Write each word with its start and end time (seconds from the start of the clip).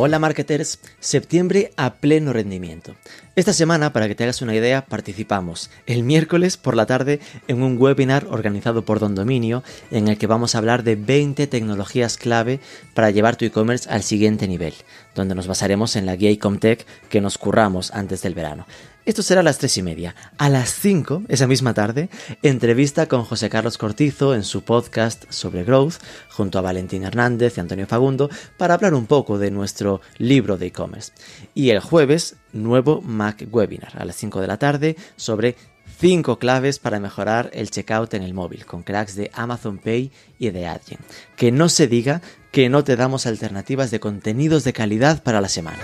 Hola 0.00 0.20
marketers, 0.20 0.78
septiembre 1.00 1.72
a 1.76 1.94
pleno 1.94 2.32
rendimiento. 2.32 2.94
Esta 3.34 3.52
semana, 3.52 3.92
para 3.92 4.06
que 4.06 4.14
te 4.14 4.22
hagas 4.22 4.42
una 4.42 4.54
idea, 4.54 4.86
participamos 4.86 5.70
el 5.86 6.04
miércoles 6.04 6.56
por 6.56 6.76
la 6.76 6.86
tarde 6.86 7.18
en 7.48 7.62
un 7.64 7.76
webinar 7.82 8.28
organizado 8.30 8.84
por 8.84 9.00
Don 9.00 9.16
Dominio 9.16 9.64
en 9.90 10.06
el 10.06 10.16
que 10.16 10.28
vamos 10.28 10.54
a 10.54 10.58
hablar 10.58 10.84
de 10.84 10.94
20 10.94 11.48
tecnologías 11.48 12.16
clave 12.16 12.60
para 12.94 13.10
llevar 13.10 13.34
tu 13.34 13.44
e-commerce 13.44 13.90
al 13.90 14.04
siguiente 14.04 14.46
nivel, 14.46 14.74
donde 15.16 15.34
nos 15.34 15.48
basaremos 15.48 15.96
en 15.96 16.06
la 16.06 16.14
guía 16.14 16.30
Ecomtech 16.30 16.86
que 17.08 17.20
nos 17.20 17.36
curramos 17.36 17.90
antes 17.90 18.22
del 18.22 18.34
verano. 18.34 18.68
Esto 19.08 19.22
será 19.22 19.40
a 19.40 19.42
las 19.42 19.56
tres 19.56 19.78
y 19.78 19.82
media. 19.82 20.14
A 20.36 20.50
las 20.50 20.74
5, 20.74 21.22
esa 21.28 21.46
misma 21.46 21.72
tarde, 21.72 22.10
entrevista 22.42 23.06
con 23.06 23.24
José 23.24 23.48
Carlos 23.48 23.78
Cortizo 23.78 24.34
en 24.34 24.44
su 24.44 24.64
podcast 24.64 25.24
sobre 25.30 25.64
growth, 25.64 25.94
junto 26.28 26.58
a 26.58 26.60
Valentín 26.60 27.04
Hernández 27.04 27.56
y 27.56 27.60
Antonio 27.60 27.86
Fagundo, 27.86 28.28
para 28.58 28.74
hablar 28.74 28.92
un 28.92 29.06
poco 29.06 29.38
de 29.38 29.50
nuestro 29.50 30.02
libro 30.18 30.58
de 30.58 30.66
e-commerce. 30.66 31.12
Y 31.54 31.70
el 31.70 31.80
jueves, 31.80 32.36
nuevo 32.52 33.00
Mac 33.00 33.46
Webinar, 33.50 33.92
a 33.96 34.04
las 34.04 34.16
5 34.16 34.42
de 34.42 34.46
la 34.46 34.58
tarde, 34.58 34.94
sobre 35.16 35.56
5 36.00 36.38
claves 36.38 36.78
para 36.78 37.00
mejorar 37.00 37.48
el 37.54 37.70
checkout 37.70 38.12
en 38.12 38.22
el 38.22 38.34
móvil, 38.34 38.66
con 38.66 38.82
cracks 38.82 39.16
de 39.16 39.30
Amazon 39.32 39.78
Pay 39.78 40.12
y 40.38 40.50
de 40.50 40.66
Adyen. 40.66 41.00
Que 41.34 41.50
no 41.50 41.70
se 41.70 41.86
diga 41.86 42.20
que 42.52 42.68
no 42.68 42.84
te 42.84 42.94
damos 42.94 43.24
alternativas 43.24 43.90
de 43.90 44.00
contenidos 44.00 44.64
de 44.64 44.74
calidad 44.74 45.22
para 45.22 45.40
la 45.40 45.48
semana. 45.48 45.78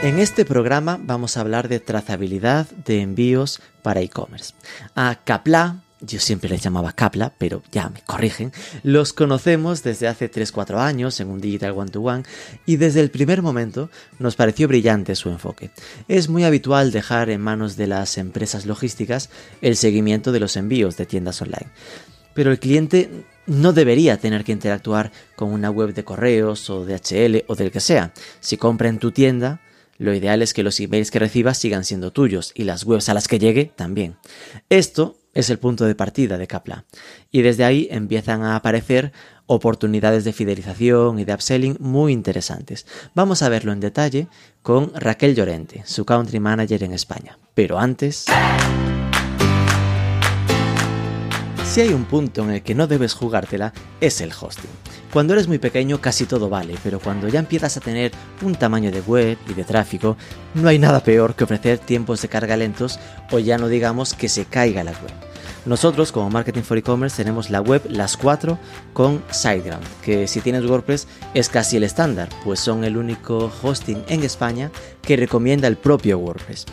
En 0.00 0.20
este 0.20 0.44
programa 0.44 0.96
vamos 1.02 1.36
a 1.36 1.40
hablar 1.40 1.68
de 1.68 1.80
trazabilidad 1.80 2.68
de 2.70 3.00
envíos 3.00 3.60
para 3.82 4.00
e-commerce. 4.00 4.54
A 4.94 5.18
Capla, 5.24 5.82
yo 6.00 6.20
siempre 6.20 6.48
les 6.48 6.62
llamaba 6.62 6.92
Capla, 6.92 7.34
pero 7.36 7.64
ya 7.72 7.88
me 7.88 8.02
corrigen, 8.02 8.52
los 8.84 9.12
conocemos 9.12 9.82
desde 9.82 10.06
hace 10.06 10.30
3-4 10.30 10.78
años 10.78 11.18
en 11.18 11.28
un 11.28 11.40
Digital 11.40 11.72
One 11.72 11.90
to 11.90 12.00
One 12.00 12.22
y 12.64 12.76
desde 12.76 13.00
el 13.00 13.10
primer 13.10 13.42
momento 13.42 13.90
nos 14.20 14.36
pareció 14.36 14.68
brillante 14.68 15.16
su 15.16 15.30
enfoque. 15.30 15.72
Es 16.06 16.28
muy 16.28 16.44
habitual 16.44 16.92
dejar 16.92 17.28
en 17.28 17.40
manos 17.40 17.76
de 17.76 17.88
las 17.88 18.18
empresas 18.18 18.66
logísticas 18.66 19.30
el 19.62 19.74
seguimiento 19.74 20.30
de 20.30 20.38
los 20.38 20.56
envíos 20.56 20.96
de 20.96 21.06
tiendas 21.06 21.42
online. 21.42 21.72
Pero 22.34 22.52
el 22.52 22.60
cliente 22.60 23.10
no 23.48 23.72
debería 23.72 24.16
tener 24.18 24.44
que 24.44 24.52
interactuar 24.52 25.10
con 25.34 25.52
una 25.52 25.70
web 25.70 25.92
de 25.92 26.04
correos 26.04 26.70
o 26.70 26.84
de 26.84 26.94
HL 26.94 27.44
o 27.48 27.56
del 27.56 27.72
que 27.72 27.80
sea. 27.80 28.12
Si 28.38 28.56
compra 28.56 28.88
en 28.88 29.00
tu 29.00 29.10
tienda, 29.10 29.60
lo 29.98 30.14
ideal 30.14 30.42
es 30.42 30.54
que 30.54 30.62
los 30.62 30.80
emails 30.80 31.10
que 31.10 31.18
recibas 31.18 31.58
sigan 31.58 31.84
siendo 31.84 32.12
tuyos 32.12 32.52
y 32.54 32.64
las 32.64 32.84
webs 32.84 33.08
a 33.08 33.14
las 33.14 33.28
que 33.28 33.38
llegue 33.38 33.72
también. 33.76 34.16
Esto 34.70 35.18
es 35.34 35.50
el 35.50 35.58
punto 35.58 35.84
de 35.84 35.94
partida 35.94 36.38
de 36.38 36.46
Capla. 36.46 36.84
Y 37.30 37.42
desde 37.42 37.64
ahí 37.64 37.88
empiezan 37.90 38.42
a 38.42 38.56
aparecer 38.56 39.12
oportunidades 39.46 40.24
de 40.24 40.32
fidelización 40.32 41.18
y 41.18 41.24
de 41.24 41.34
upselling 41.34 41.76
muy 41.80 42.12
interesantes. 42.12 42.86
Vamos 43.14 43.42
a 43.42 43.48
verlo 43.48 43.72
en 43.72 43.80
detalle 43.80 44.28
con 44.62 44.92
Raquel 44.94 45.34
Llorente, 45.34 45.82
su 45.86 46.04
country 46.04 46.40
manager 46.40 46.82
en 46.84 46.92
España. 46.92 47.38
Pero 47.54 47.78
antes... 47.78 48.26
Si 51.68 51.82
hay 51.82 51.92
un 51.92 52.06
punto 52.06 52.44
en 52.44 52.50
el 52.50 52.62
que 52.62 52.74
no 52.74 52.86
debes 52.86 53.12
jugártela, 53.12 53.74
es 54.00 54.22
el 54.22 54.32
hosting. 54.32 54.70
Cuando 55.12 55.34
eres 55.34 55.48
muy 55.48 55.58
pequeño 55.58 56.00
casi 56.00 56.24
todo 56.24 56.48
vale, 56.48 56.74
pero 56.82 56.98
cuando 56.98 57.28
ya 57.28 57.40
empiezas 57.40 57.76
a 57.76 57.80
tener 57.80 58.10
un 58.40 58.54
tamaño 58.54 58.90
de 58.90 59.02
web 59.02 59.36
y 59.46 59.52
de 59.52 59.64
tráfico, 59.64 60.16
no 60.54 60.66
hay 60.66 60.78
nada 60.78 61.04
peor 61.04 61.34
que 61.34 61.44
ofrecer 61.44 61.78
tiempos 61.78 62.22
de 62.22 62.28
carga 62.28 62.56
lentos 62.56 62.98
o 63.30 63.38
ya 63.38 63.58
no 63.58 63.68
digamos 63.68 64.14
que 64.14 64.30
se 64.30 64.46
caiga 64.46 64.82
la 64.82 64.92
web. 64.92 65.27
Nosotros, 65.68 66.10
como 66.12 66.30
Marketing 66.30 66.62
for 66.62 66.78
E-Commerce, 66.78 67.18
tenemos 67.18 67.50
la 67.50 67.60
web 67.60 67.82
Las 67.90 68.16
4 68.16 68.58
con 68.94 69.22
SiteGround, 69.30 69.84
que 70.02 70.26
si 70.26 70.40
tienes 70.40 70.64
WordPress 70.64 71.06
es 71.34 71.50
casi 71.50 71.76
el 71.76 71.82
estándar, 71.82 72.30
pues 72.42 72.58
son 72.58 72.84
el 72.84 72.96
único 72.96 73.52
hosting 73.62 74.02
en 74.08 74.22
España 74.22 74.70
que 75.02 75.18
recomienda 75.18 75.68
el 75.68 75.76
propio 75.76 76.16
WordPress. 76.16 76.64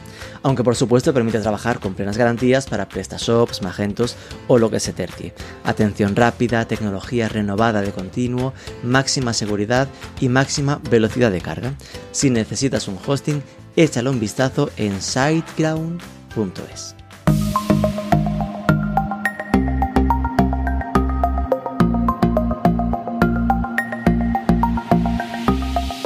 Aunque 0.43 0.63
por 0.63 0.77
supuesto 0.77 1.13
permite 1.13 1.41
trabajar 1.41 1.81
con 1.81 1.93
plenas 1.93 2.17
garantías 2.17 2.67
para 2.67 2.87
PrestaShops, 2.87 3.61
Magentos 3.61 4.15
o 4.47 4.57
lo 4.59 4.71
que 4.71 4.79
se 4.79 4.93
tercie. 4.93 5.33
Atención 5.65 6.15
rápida, 6.15 6.65
tecnología 6.65 7.27
renovada 7.27 7.81
de 7.81 7.91
continuo, 7.91 8.53
máxima 8.81 9.33
seguridad 9.33 9.89
y 10.21 10.29
máxima 10.29 10.79
velocidad 10.89 11.31
de 11.31 11.41
carga. 11.41 11.73
Si 12.13 12.29
necesitas 12.29 12.87
un 12.87 12.97
hosting, 13.05 13.43
échale 13.75 14.09
un 14.09 14.21
vistazo 14.21 14.69
en 14.77 15.01
siteground.es. 15.01 16.95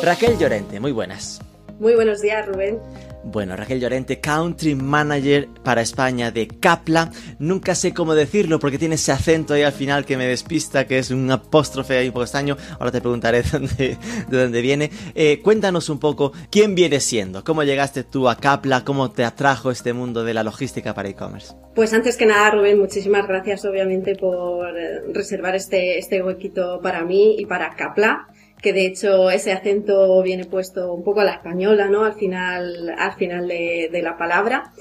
Raquel 0.01 0.37
Llorente, 0.37 0.79
muy 0.79 0.93
buenas. 0.93 1.41
Muy 1.77 1.93
buenos 1.93 2.21
días, 2.21 2.45
Rubén. 2.47 2.79
Bueno, 3.25 3.57
Raquel 3.57 3.81
Llorente, 3.81 4.21
Country 4.21 4.75
Manager 4.75 5.49
para 5.61 5.81
España 5.81 6.31
de 6.31 6.47
Capla. 6.47 7.11
Nunca 7.37 7.75
sé 7.75 7.93
cómo 7.93 8.15
decirlo 8.15 8.59
porque 8.59 8.77
tiene 8.77 8.95
ese 8.95 9.11
acento 9.11 9.53
ahí 9.53 9.63
al 9.63 9.73
final 9.73 10.05
que 10.05 10.15
me 10.15 10.25
despista, 10.25 10.87
que 10.87 10.99
es 10.99 11.11
un 11.11 11.29
apóstrofe 11.29 11.97
ahí 11.97 12.07
un 12.07 12.13
poco 12.13 12.23
extraño. 12.23 12.55
Ahora 12.79 12.91
te 12.91 13.01
preguntaré 13.01 13.41
de 13.41 13.49
dónde, 13.51 13.97
de 14.29 14.41
dónde 14.41 14.61
viene. 14.61 14.89
Eh, 15.15 15.41
cuéntanos 15.43 15.89
un 15.89 15.99
poco 15.99 16.31
quién 16.49 16.75
viene 16.75 17.01
siendo, 17.01 17.43
cómo 17.43 17.63
llegaste 17.63 18.05
tú 18.05 18.29
a 18.29 18.37
Capla, 18.37 18.85
cómo 18.85 19.11
te 19.11 19.25
atrajo 19.25 19.69
este 19.69 19.91
mundo 19.91 20.23
de 20.23 20.33
la 20.33 20.43
logística 20.43 20.93
para 20.93 21.09
e-commerce. 21.09 21.53
Pues 21.75 21.93
antes 21.93 22.15
que 22.15 22.25
nada, 22.25 22.51
Rubén, 22.51 22.79
muchísimas 22.79 23.27
gracias 23.27 23.65
obviamente 23.65 24.15
por 24.15 24.77
eh, 24.77 25.01
reservar 25.13 25.55
este, 25.55 25.97
este 25.97 26.23
huequito 26.23 26.79
para 26.81 27.03
mí 27.03 27.35
y 27.37 27.45
para 27.45 27.75
Capla 27.75 28.27
que 28.61 28.73
de 28.73 28.85
hecho 28.85 29.29
ese 29.29 29.51
acento 29.51 30.21
viene 30.21 30.45
puesto 30.45 30.93
un 30.93 31.03
poco 31.03 31.21
a 31.21 31.23
la 31.25 31.33
española, 31.33 31.87
¿no? 31.87 32.03
Al 32.03 32.13
final, 32.13 32.93
al 32.97 33.13
final 33.13 33.47
de, 33.47 34.01
la 34.03 34.17
palabra. 34.17 34.71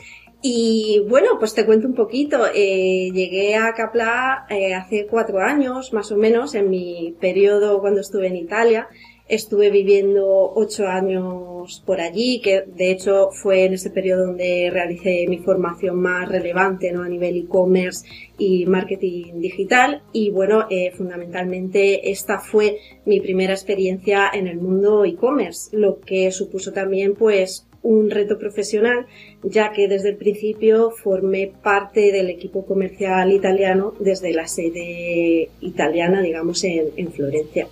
Y 0.41 1.05
bueno, 1.09 1.39
pues 1.39 1.55
te 1.55 1.67
cuento 1.67 1.89
un 1.89 1.95
poquito. 1.95 2.47
Eh, 2.55 3.11
llegué 3.13 3.57
a 3.57 3.73
Capla 3.75 4.47
eh, 4.49 4.75
hace 4.75 5.07
cuatro 5.07 5.41
años, 5.41 5.93
más 5.93 6.13
o 6.13 6.17
menos, 6.17 6.55
en 6.55 6.71
mi 6.71 7.17
periodo 7.21 7.81
cuando 7.81 8.01
estuve 8.01 8.29
en 8.29 8.37
Italia. 8.37 8.89
Estuve 9.29 9.71
viviendo 9.71 10.53
ocho 10.55 10.87
años 10.87 11.83
por 11.85 12.01
allí, 12.01 12.41
que 12.41 12.63
de 12.67 12.91
hecho 12.91 13.29
fue 13.31 13.67
en 13.67 13.75
ese 13.75 13.91
periodo 13.91 14.27
donde 14.29 14.71
realicé 14.73 15.27
mi 15.29 15.37
formación 15.37 16.01
más 16.01 16.27
relevante 16.31 16.91
¿no? 16.93 17.03
a 17.03 17.11
nivel 17.11 17.37
e-commerce 17.37 18.07
y 18.39 18.65
marketing 18.65 19.41
digital. 19.41 20.03
Y 20.15 20.31
bueno, 20.31 20.67
eh, 20.71 20.93
fundamentalmente 20.97 22.11
esta 22.11 22.39
fue 22.39 22.79
mi 23.05 23.21
primera 23.21 23.53
experiencia 23.53 24.31
en 24.33 24.47
el 24.47 24.57
mundo 24.57 25.05
e-commerce, 25.05 25.77
lo 25.77 26.01
que 26.01 26.31
supuso 26.33 26.73
también 26.73 27.15
pues 27.15 27.67
un 27.83 28.11
reto 28.11 28.39
profesional, 28.39 29.07
ya 29.43 29.73
que 29.73 29.89
desde 29.89 30.09
el 30.09 30.17
principio 30.17 30.91
formé 30.91 31.53
parte 31.63 32.13
del 32.13 32.31
equipo 32.31 32.65
comercial 32.65 33.31
italiano 33.31 33.93
desde 34.01 34.33
la 34.33 34.49
sede 34.49 35.51
italiana, 35.61 36.23
digamos, 36.23 36.65
en, 36.65 36.87
en 36.97 37.13
Florencia. 37.13 37.69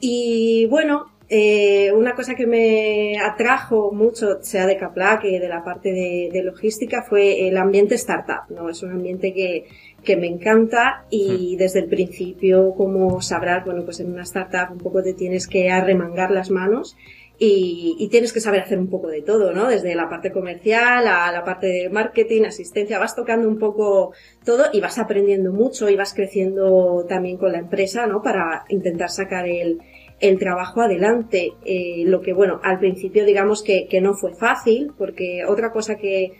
Y 0.00 0.66
bueno, 0.66 1.06
eh, 1.30 1.92
una 1.92 2.14
cosa 2.14 2.34
que 2.34 2.46
me 2.46 3.18
atrajo 3.18 3.92
mucho, 3.92 4.42
sea 4.42 4.66
de 4.66 4.78
Capla 4.78 5.18
que 5.20 5.38
de 5.38 5.48
la 5.48 5.62
parte 5.62 5.92
de, 5.92 6.30
de, 6.32 6.42
logística, 6.42 7.02
fue 7.02 7.48
el 7.48 7.58
ambiente 7.58 7.96
startup, 7.96 8.48
¿no? 8.48 8.70
Es 8.70 8.82
un 8.82 8.92
ambiente 8.92 9.34
que, 9.34 9.66
que 10.02 10.16
me 10.16 10.26
encanta 10.26 11.04
y 11.10 11.56
desde 11.56 11.80
el 11.80 11.86
principio, 11.86 12.72
como 12.74 13.20
sabrás, 13.20 13.64
bueno, 13.64 13.84
pues 13.84 14.00
en 14.00 14.10
una 14.10 14.22
startup 14.22 14.72
un 14.72 14.78
poco 14.78 15.02
te 15.02 15.12
tienes 15.12 15.46
que 15.46 15.70
arremangar 15.70 16.30
las 16.30 16.50
manos 16.50 16.96
y, 17.38 17.94
y, 17.98 18.08
tienes 18.08 18.32
que 18.32 18.40
saber 18.40 18.62
hacer 18.62 18.78
un 18.78 18.90
poco 18.90 19.08
de 19.08 19.22
todo, 19.22 19.52
¿no? 19.52 19.68
Desde 19.68 19.94
la 19.94 20.08
parte 20.08 20.32
comercial 20.32 21.06
a 21.06 21.30
la 21.30 21.44
parte 21.44 21.68
de 21.68 21.88
marketing, 21.88 22.42
asistencia, 22.42 22.98
vas 22.98 23.14
tocando 23.14 23.46
un 23.48 23.58
poco 23.58 24.12
todo 24.44 24.64
y 24.72 24.80
vas 24.80 24.98
aprendiendo 24.98 25.52
mucho 25.52 25.88
y 25.88 25.94
vas 25.94 26.14
creciendo 26.14 27.06
también 27.08 27.38
con 27.38 27.52
la 27.52 27.58
empresa, 27.58 28.08
¿no? 28.08 28.22
Para 28.22 28.64
intentar 28.70 29.10
sacar 29.10 29.46
el, 29.46 29.78
el 30.18 30.38
trabajo 30.38 30.80
adelante. 30.80 31.52
Eh, 31.64 32.02
lo 32.06 32.20
que, 32.20 32.32
bueno, 32.32 32.60
al 32.64 32.80
principio 32.80 33.24
digamos 33.24 33.62
que, 33.62 33.86
que 33.88 34.00
no 34.00 34.14
fue 34.14 34.34
fácil, 34.34 34.92
porque 34.98 35.44
otra 35.46 35.70
cosa 35.70 35.96
que 35.96 36.32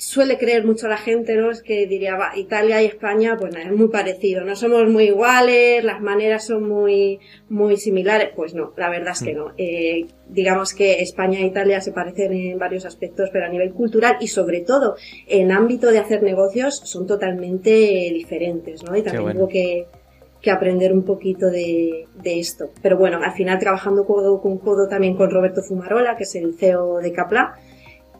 suele 0.00 0.38
creer 0.38 0.64
mucho 0.64 0.88
la 0.88 0.96
gente, 0.96 1.36
¿no? 1.36 1.50
Es 1.50 1.62
que 1.62 1.86
diría, 1.86 2.16
va, 2.16 2.32
Italia 2.34 2.82
y 2.82 2.86
España, 2.86 3.36
pues 3.38 3.52
nada, 3.52 3.66
es 3.66 3.76
muy 3.76 3.88
parecido, 3.88 4.42
no 4.44 4.56
somos 4.56 4.88
muy 4.88 5.04
iguales, 5.04 5.84
las 5.84 6.00
maneras 6.00 6.46
son 6.46 6.66
muy, 6.66 7.20
muy 7.50 7.76
similares. 7.76 8.30
Pues 8.34 8.54
no, 8.54 8.72
la 8.78 8.88
verdad 8.88 9.12
es 9.12 9.22
que 9.22 9.34
no. 9.34 9.52
Eh, 9.58 10.06
digamos 10.26 10.72
que 10.72 11.02
España 11.02 11.40
e 11.40 11.46
Italia 11.46 11.82
se 11.82 11.92
parecen 11.92 12.32
en 12.32 12.58
varios 12.58 12.86
aspectos, 12.86 13.28
pero 13.30 13.44
a 13.44 13.50
nivel 13.50 13.74
cultural 13.74 14.16
y 14.20 14.28
sobre 14.28 14.62
todo 14.62 14.96
en 15.26 15.52
ámbito 15.52 15.90
de 15.90 15.98
hacer 15.98 16.22
negocios 16.22 16.80
son 16.84 17.06
totalmente 17.06 17.70
diferentes, 17.70 18.82
¿no? 18.82 18.96
Y 18.96 19.02
también 19.02 19.32
tengo 19.32 19.48
que, 19.48 19.86
que 20.40 20.50
aprender 20.50 20.94
un 20.94 21.04
poquito 21.04 21.50
de, 21.50 22.06
de, 22.22 22.40
esto. 22.40 22.70
Pero 22.80 22.96
bueno, 22.96 23.20
al 23.22 23.32
final 23.32 23.58
trabajando 23.58 24.06
codo 24.06 24.40
con 24.40 24.56
codo 24.56 24.88
también 24.88 25.14
con 25.14 25.30
Roberto 25.30 25.60
Fumarola, 25.62 26.16
que 26.16 26.22
es 26.22 26.34
el 26.36 26.54
CEO 26.54 27.00
de 27.00 27.12
Capla, 27.12 27.58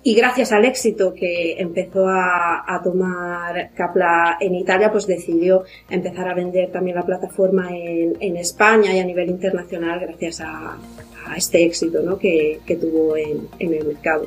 y 0.03 0.15
gracias 0.15 0.53
al 0.53 0.65
éxito 0.65 1.13
que 1.13 1.61
empezó 1.61 2.07
a, 2.09 2.81
tomar 2.83 3.71
Capla 3.75 4.39
en 4.41 4.55
Italia, 4.55 4.91
pues 4.91 5.07
decidió 5.07 5.65
empezar 5.91 6.29
a 6.29 6.35
vender 6.35 6.71
también 6.71 6.97
la 6.97 7.05
plataforma 7.05 7.69
en, 7.71 8.37
España 8.37 8.95
y 8.95 8.99
a 8.99 9.05
nivel 9.05 9.29
internacional 9.29 10.01
gracias 10.01 10.41
a, 10.41 10.79
este 11.37 11.65
éxito 11.65 12.03
¿no? 12.03 12.19
que, 12.19 12.61
tuvo 12.81 13.17
en 13.17 13.49
el 13.59 13.87
mercado. 13.87 14.27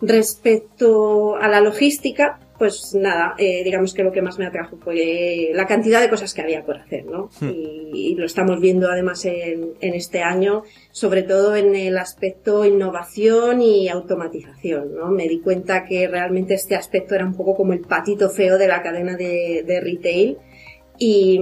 Respecto 0.00 1.36
a 1.36 1.48
la 1.48 1.60
logística, 1.60 2.38
pues 2.58 2.94
nada, 2.94 3.34
eh, 3.38 3.62
digamos 3.62 3.94
que 3.94 4.02
lo 4.02 4.10
que 4.10 4.20
más 4.20 4.38
me 4.38 4.46
atrajo 4.46 4.76
fue 4.78 5.50
la 5.54 5.66
cantidad 5.66 6.00
de 6.00 6.10
cosas 6.10 6.34
que 6.34 6.42
había 6.42 6.64
por 6.64 6.76
hacer, 6.76 7.06
¿no? 7.06 7.30
Hmm. 7.40 7.50
Y, 7.50 7.90
y, 7.92 8.14
lo 8.16 8.26
estamos 8.26 8.60
viendo 8.60 8.90
además 8.90 9.24
en, 9.24 9.74
en, 9.80 9.94
este 9.94 10.22
año, 10.22 10.64
sobre 10.90 11.22
todo 11.22 11.54
en 11.54 11.74
el 11.76 11.96
aspecto 11.98 12.64
innovación 12.64 13.62
y 13.62 13.88
automatización, 13.88 14.94
¿no? 14.94 15.10
Me 15.10 15.28
di 15.28 15.40
cuenta 15.40 15.84
que 15.84 16.08
realmente 16.08 16.54
este 16.54 16.74
aspecto 16.74 17.14
era 17.14 17.24
un 17.24 17.34
poco 17.34 17.54
como 17.54 17.72
el 17.72 17.80
patito 17.80 18.28
feo 18.28 18.58
de 18.58 18.68
la 18.68 18.82
cadena 18.82 19.16
de, 19.16 19.62
de 19.64 19.80
retail 19.80 20.38
y, 20.98 21.40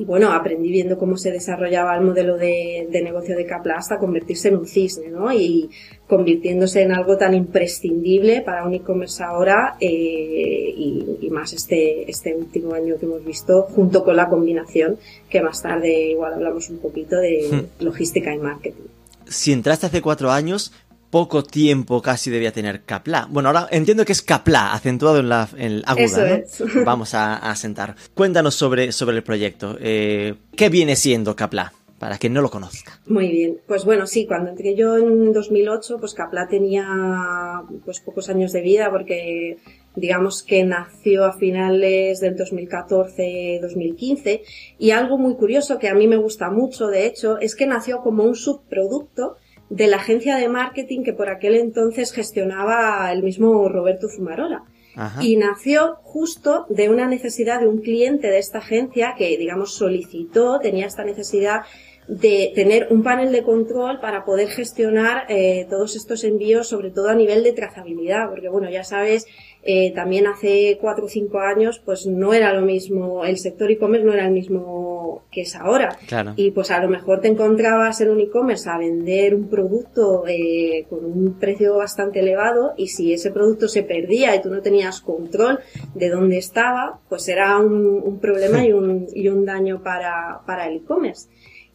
y 0.00 0.04
bueno, 0.06 0.32
aprendí 0.32 0.70
viendo 0.70 0.96
cómo 0.96 1.18
se 1.18 1.30
desarrollaba 1.30 1.94
el 1.94 2.00
modelo 2.00 2.38
de, 2.38 2.88
de, 2.90 3.02
negocio 3.02 3.36
de 3.36 3.44
Capla 3.44 3.74
hasta 3.76 3.98
convertirse 3.98 4.48
en 4.48 4.56
un 4.56 4.66
cisne, 4.66 5.08
¿no? 5.08 5.30
Y 5.30 5.68
convirtiéndose 6.06 6.80
en 6.80 6.92
algo 6.92 7.18
tan 7.18 7.34
imprescindible 7.34 8.40
para 8.40 8.64
un 8.64 8.72
e-commerce 8.72 9.22
ahora 9.22 9.76
eh, 9.78 10.72
y, 10.74 11.18
y, 11.20 11.28
más 11.28 11.52
este, 11.52 12.10
este 12.10 12.34
último 12.34 12.72
año 12.72 12.96
que 12.98 13.04
hemos 13.04 13.22
visto, 13.22 13.64
junto 13.64 14.02
con 14.02 14.16
la 14.16 14.30
combinación 14.30 14.96
que 15.28 15.42
más 15.42 15.60
tarde 15.60 16.12
igual 16.12 16.32
hablamos 16.32 16.70
un 16.70 16.78
poquito 16.78 17.16
de 17.16 17.50
hmm. 17.52 17.84
logística 17.84 18.34
y 18.34 18.38
marketing. 18.38 18.88
Si 19.26 19.52
entraste 19.52 19.84
hace 19.84 20.00
cuatro 20.00 20.30
años, 20.30 20.72
poco 21.10 21.42
tiempo 21.42 22.00
casi 22.00 22.30
debía 22.30 22.52
tener 22.52 22.82
Capla. 22.82 23.26
Bueno, 23.30 23.48
ahora 23.48 23.66
entiendo 23.70 24.04
que 24.04 24.12
es 24.12 24.22
Capla, 24.22 24.72
acentuado 24.72 25.18
en 25.18 25.28
la 25.28 25.48
en 25.56 25.82
aguda, 25.84 26.04
Eso 26.04 26.20
¿no? 26.20 26.26
es. 26.26 26.62
Vamos 26.84 27.14
a, 27.14 27.36
a, 27.36 27.56
sentar. 27.56 27.96
Cuéntanos 28.14 28.54
sobre, 28.54 28.92
sobre 28.92 29.16
el 29.16 29.22
proyecto. 29.22 29.76
Eh, 29.80 30.34
¿Qué 30.56 30.68
viene 30.68 30.96
siendo 30.96 31.36
Capla? 31.36 31.72
Para 31.98 32.16
quien 32.16 32.32
no 32.32 32.40
lo 32.40 32.50
conozca. 32.50 32.98
Muy 33.06 33.28
bien. 33.28 33.58
Pues 33.66 33.84
bueno, 33.84 34.06
sí, 34.06 34.26
cuando 34.26 34.50
entré 34.50 34.74
yo 34.74 34.96
en 34.96 35.34
2008, 35.34 35.98
pues 35.98 36.14
Capla 36.14 36.48
tenía 36.48 37.62
pues 37.84 38.00
pocos 38.00 38.30
años 38.30 38.52
de 38.52 38.62
vida 38.62 38.90
porque 38.90 39.58
digamos 39.96 40.42
que 40.42 40.64
nació 40.64 41.26
a 41.26 41.34
finales 41.34 42.20
del 42.20 42.36
2014-2015 42.36 44.40
y 44.78 44.92
algo 44.92 45.18
muy 45.18 45.34
curioso 45.34 45.78
que 45.78 45.88
a 45.88 45.94
mí 45.94 46.06
me 46.06 46.16
gusta 46.16 46.48
mucho, 46.50 46.86
de 46.86 47.04
hecho, 47.06 47.36
es 47.38 47.54
que 47.54 47.66
nació 47.66 48.00
como 48.00 48.24
un 48.24 48.34
subproducto 48.34 49.36
de 49.70 49.86
la 49.86 49.96
agencia 49.96 50.36
de 50.36 50.48
marketing 50.48 51.02
que 51.02 51.12
por 51.12 51.30
aquel 51.30 51.54
entonces 51.54 52.12
gestionaba 52.12 53.10
el 53.12 53.22
mismo 53.22 53.68
Roberto 53.68 54.08
Fumarola. 54.08 54.64
Ajá. 54.96 55.22
Y 55.22 55.36
nació 55.36 55.96
justo 56.02 56.66
de 56.68 56.88
una 56.88 57.06
necesidad 57.06 57.60
de 57.60 57.68
un 57.68 57.78
cliente 57.78 58.26
de 58.26 58.38
esta 58.38 58.58
agencia 58.58 59.14
que, 59.16 59.38
digamos, 59.38 59.74
solicitó, 59.74 60.58
tenía 60.58 60.86
esta 60.86 61.04
necesidad 61.04 61.62
de 62.10 62.50
tener 62.56 62.88
un 62.90 63.04
panel 63.04 63.30
de 63.30 63.44
control 63.44 64.00
para 64.00 64.24
poder 64.24 64.48
gestionar 64.48 65.26
eh, 65.28 65.66
todos 65.70 65.94
estos 65.94 66.24
envíos, 66.24 66.66
sobre 66.68 66.90
todo 66.90 67.08
a 67.08 67.14
nivel 67.14 67.44
de 67.44 67.52
trazabilidad, 67.52 68.28
porque 68.28 68.48
bueno, 68.48 68.68
ya 68.68 68.82
sabes, 68.82 69.26
eh, 69.62 69.92
también 69.94 70.26
hace 70.26 70.78
cuatro 70.80 71.04
o 71.04 71.08
cinco 71.08 71.40
años, 71.40 71.82
pues 71.84 72.06
no 72.06 72.32
era 72.32 72.52
lo 72.52 72.62
mismo, 72.62 73.24
el 73.24 73.36
sector 73.36 73.70
e-commerce 73.70 74.06
no 74.06 74.14
era 74.14 74.26
el 74.26 74.32
mismo 74.32 75.22
que 75.30 75.42
es 75.42 75.54
ahora. 75.54 75.96
Claro. 76.08 76.32
Y 76.36 76.50
pues 76.50 76.70
a 76.70 76.80
lo 76.80 76.88
mejor 76.88 77.20
te 77.20 77.28
encontrabas 77.28 78.00
en 78.00 78.10
un 78.10 78.20
e-commerce 78.20 78.68
a 78.68 78.78
vender 78.78 79.34
un 79.34 79.48
producto 79.48 80.24
eh, 80.26 80.86
con 80.88 81.04
un 81.04 81.38
precio 81.38 81.76
bastante 81.76 82.20
elevado 82.20 82.72
y 82.76 82.88
si 82.88 83.12
ese 83.12 83.30
producto 83.30 83.68
se 83.68 83.82
perdía 83.82 84.34
y 84.34 84.42
tú 84.42 84.48
no 84.48 84.62
tenías 84.62 85.00
control 85.00 85.60
de 85.94 86.08
dónde 86.08 86.38
estaba, 86.38 87.00
pues 87.08 87.28
era 87.28 87.58
un, 87.58 88.00
un 88.02 88.18
problema 88.18 88.64
y 88.64 88.72
un, 88.72 89.06
y 89.12 89.28
un 89.28 89.44
daño 89.44 89.82
para, 89.82 90.40
para 90.46 90.68
el 90.68 90.78
e-commerce. 90.78 91.28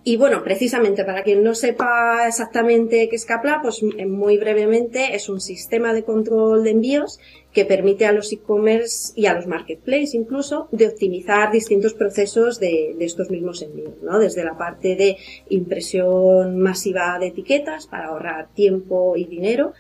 Y 0.08 0.18
bueno, 0.18 0.44
precisamente 0.44 1.04
para 1.04 1.24
quien 1.24 1.44
no 1.44 1.56
sepa 1.56 2.28
exactamente 2.28 3.10
qué 3.10 3.16
es 3.16 3.26
Capla, 3.26 3.60
pues 3.64 3.82
muy 3.82 4.38
brevemente 4.38 5.16
es 5.16 5.30
un 5.30 5.42
sistema 5.42 5.94
de 5.94 6.04
control 6.04 6.64
de 6.64 6.70
envíos 6.70 7.20
que 7.56 7.66
permite 7.66 8.06
a 8.06 8.12
los 8.12 8.32
e-commerce 8.34 9.14
y 9.16 9.28
a 9.28 9.34
los 9.34 9.48
marketplaces 9.48 10.14
incluso 10.14 10.68
de 10.72 10.88
optimizar 10.88 11.52
distintos 11.52 11.94
procesos 11.94 12.60
de, 12.60 12.96
estos 13.00 13.30
mismos 13.30 13.62
envíos, 13.62 13.96
¿no? 14.04 14.20
Desde 14.20 14.44
la 14.44 14.58
parte 14.58 14.96
de 14.96 15.18
impresión 15.50 16.60
masiva 16.60 17.18
de 17.18 17.28
etiquetas 17.28 17.88
para 17.88 18.08
ahorrar 18.08 18.50
tiempo 18.54 19.16
y 19.16 19.24
dinero 19.24 19.74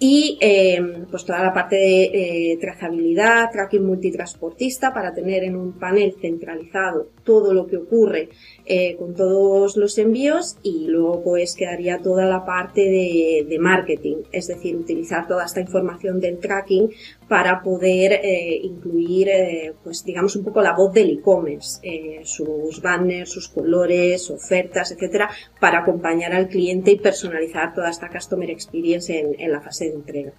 y 0.00 0.38
eh, 0.40 1.04
pues 1.10 1.24
toda 1.24 1.42
la 1.42 1.52
parte 1.52 1.74
de 1.74 2.04
eh, 2.52 2.58
trazabilidad, 2.60 3.50
tracking 3.50 3.84
multitransportista 3.84 4.94
para 4.94 5.12
tener 5.12 5.42
en 5.42 5.56
un 5.56 5.72
panel 5.72 6.14
centralizado 6.20 7.08
todo 7.24 7.52
lo 7.52 7.66
que 7.66 7.78
ocurre 7.78 8.28
eh, 8.64 8.94
con 8.96 9.14
todos 9.14 9.76
los 9.76 9.98
envíos 9.98 10.56
y 10.62 10.86
luego 10.86 11.24
pues 11.24 11.56
quedaría 11.56 11.98
toda 11.98 12.26
la 12.26 12.44
parte 12.44 12.82
de, 12.82 13.58
marketing, 13.58 14.18
es 14.30 14.46
decir, 14.46 14.76
utilizar 14.76 15.26
toda 15.26 15.44
esta 15.44 15.60
información 15.60 16.20
del 16.20 16.38
tracking 16.38 16.90
para 17.28 17.62
poder 17.62 18.12
eh, 18.12 18.60
incluir 18.62 19.28
eh, 19.28 19.74
pues 19.84 20.04
digamos 20.04 20.34
un 20.36 20.44
poco 20.44 20.62
la 20.62 20.72
voz 20.72 20.92
del 20.92 21.10
e-commerce, 21.10 21.80
sus 22.24 22.80
banners, 22.80 23.30
sus 23.30 23.48
colores, 23.48 24.30
ofertas, 24.30 24.92
etcétera, 24.92 25.30
para 25.60 25.80
acompañar 25.80 26.32
al 26.32 26.48
cliente 26.48 26.92
y 26.92 26.98
personalizar 26.98 27.74
toda 27.74 27.90
esta 27.90 28.08
customer 28.08 28.50
experience 28.50 29.18
en, 29.38 29.52
la 29.52 29.60
fase 29.60 29.86
de 29.86 29.94
entrega. 29.94 30.32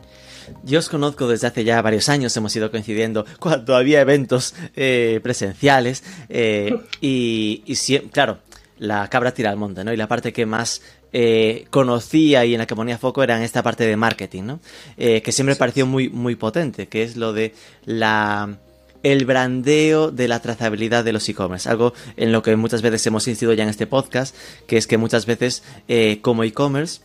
Yo 0.63 0.79
os 0.79 0.89
conozco 0.89 1.27
desde 1.27 1.47
hace 1.47 1.63
ya 1.63 1.81
varios 1.81 2.09
años, 2.09 2.35
hemos 2.37 2.55
ido 2.55 2.71
coincidiendo 2.71 3.25
cuando 3.39 3.75
había 3.75 4.01
eventos 4.01 4.55
eh, 4.75 5.19
presenciales 5.21 6.03
eh, 6.29 6.75
y, 7.01 7.63
y 7.65 7.99
claro, 8.09 8.39
la 8.77 9.07
cabra 9.09 9.33
tira 9.33 9.49
al 9.49 9.57
monte, 9.57 9.83
¿no? 9.83 9.93
Y 9.93 9.97
la 9.97 10.07
parte 10.07 10.33
que 10.33 10.45
más 10.45 10.81
eh, 11.13 11.65
conocía 11.69 12.45
y 12.45 12.53
en 12.53 12.59
la 12.59 12.67
que 12.67 12.75
ponía 12.75 12.97
foco 12.97 13.23
era 13.23 13.37
en 13.37 13.43
esta 13.43 13.63
parte 13.63 13.85
de 13.85 13.95
marketing, 13.95 14.43
¿no? 14.43 14.59
Eh, 14.97 15.21
que 15.21 15.31
siempre 15.31 15.55
pareció 15.55 15.85
muy, 15.85 16.09
muy 16.09 16.35
potente, 16.35 16.87
que 16.87 17.03
es 17.03 17.17
lo 17.17 17.33
de 17.33 17.53
la 17.85 18.59
el 19.01 19.25
brandeo 19.25 20.11
de 20.11 20.27
la 20.27 20.41
trazabilidad 20.41 21.05
de 21.05 21.13
los 21.13 21.27
e-commerce, 21.29 21.69
algo 21.69 21.93
en 22.17 22.31
lo 22.31 22.43
que 22.43 22.55
muchas 22.55 22.81
veces 22.81 23.05
hemos 23.07 23.27
insistido 23.27 23.53
ya 23.53 23.63
en 23.63 23.69
este 23.69 23.87
podcast, 23.87 24.35
que 24.67 24.77
es 24.77 24.87
que 24.87 24.97
muchas 24.97 25.25
veces 25.25 25.63
eh, 25.87 26.19
como 26.21 26.43
e-commerce 26.43 27.01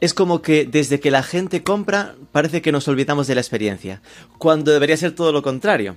es 0.00 0.14
como 0.14 0.42
que 0.42 0.64
desde 0.64 1.00
que 1.00 1.10
la 1.10 1.22
gente 1.22 1.62
compra 1.62 2.14
parece 2.30 2.62
que 2.62 2.72
nos 2.72 2.86
olvidamos 2.88 3.26
de 3.26 3.34
la 3.34 3.40
experiencia, 3.40 4.02
cuando 4.38 4.70
debería 4.70 4.96
ser 4.96 5.14
todo 5.14 5.32
lo 5.32 5.42
contrario. 5.42 5.96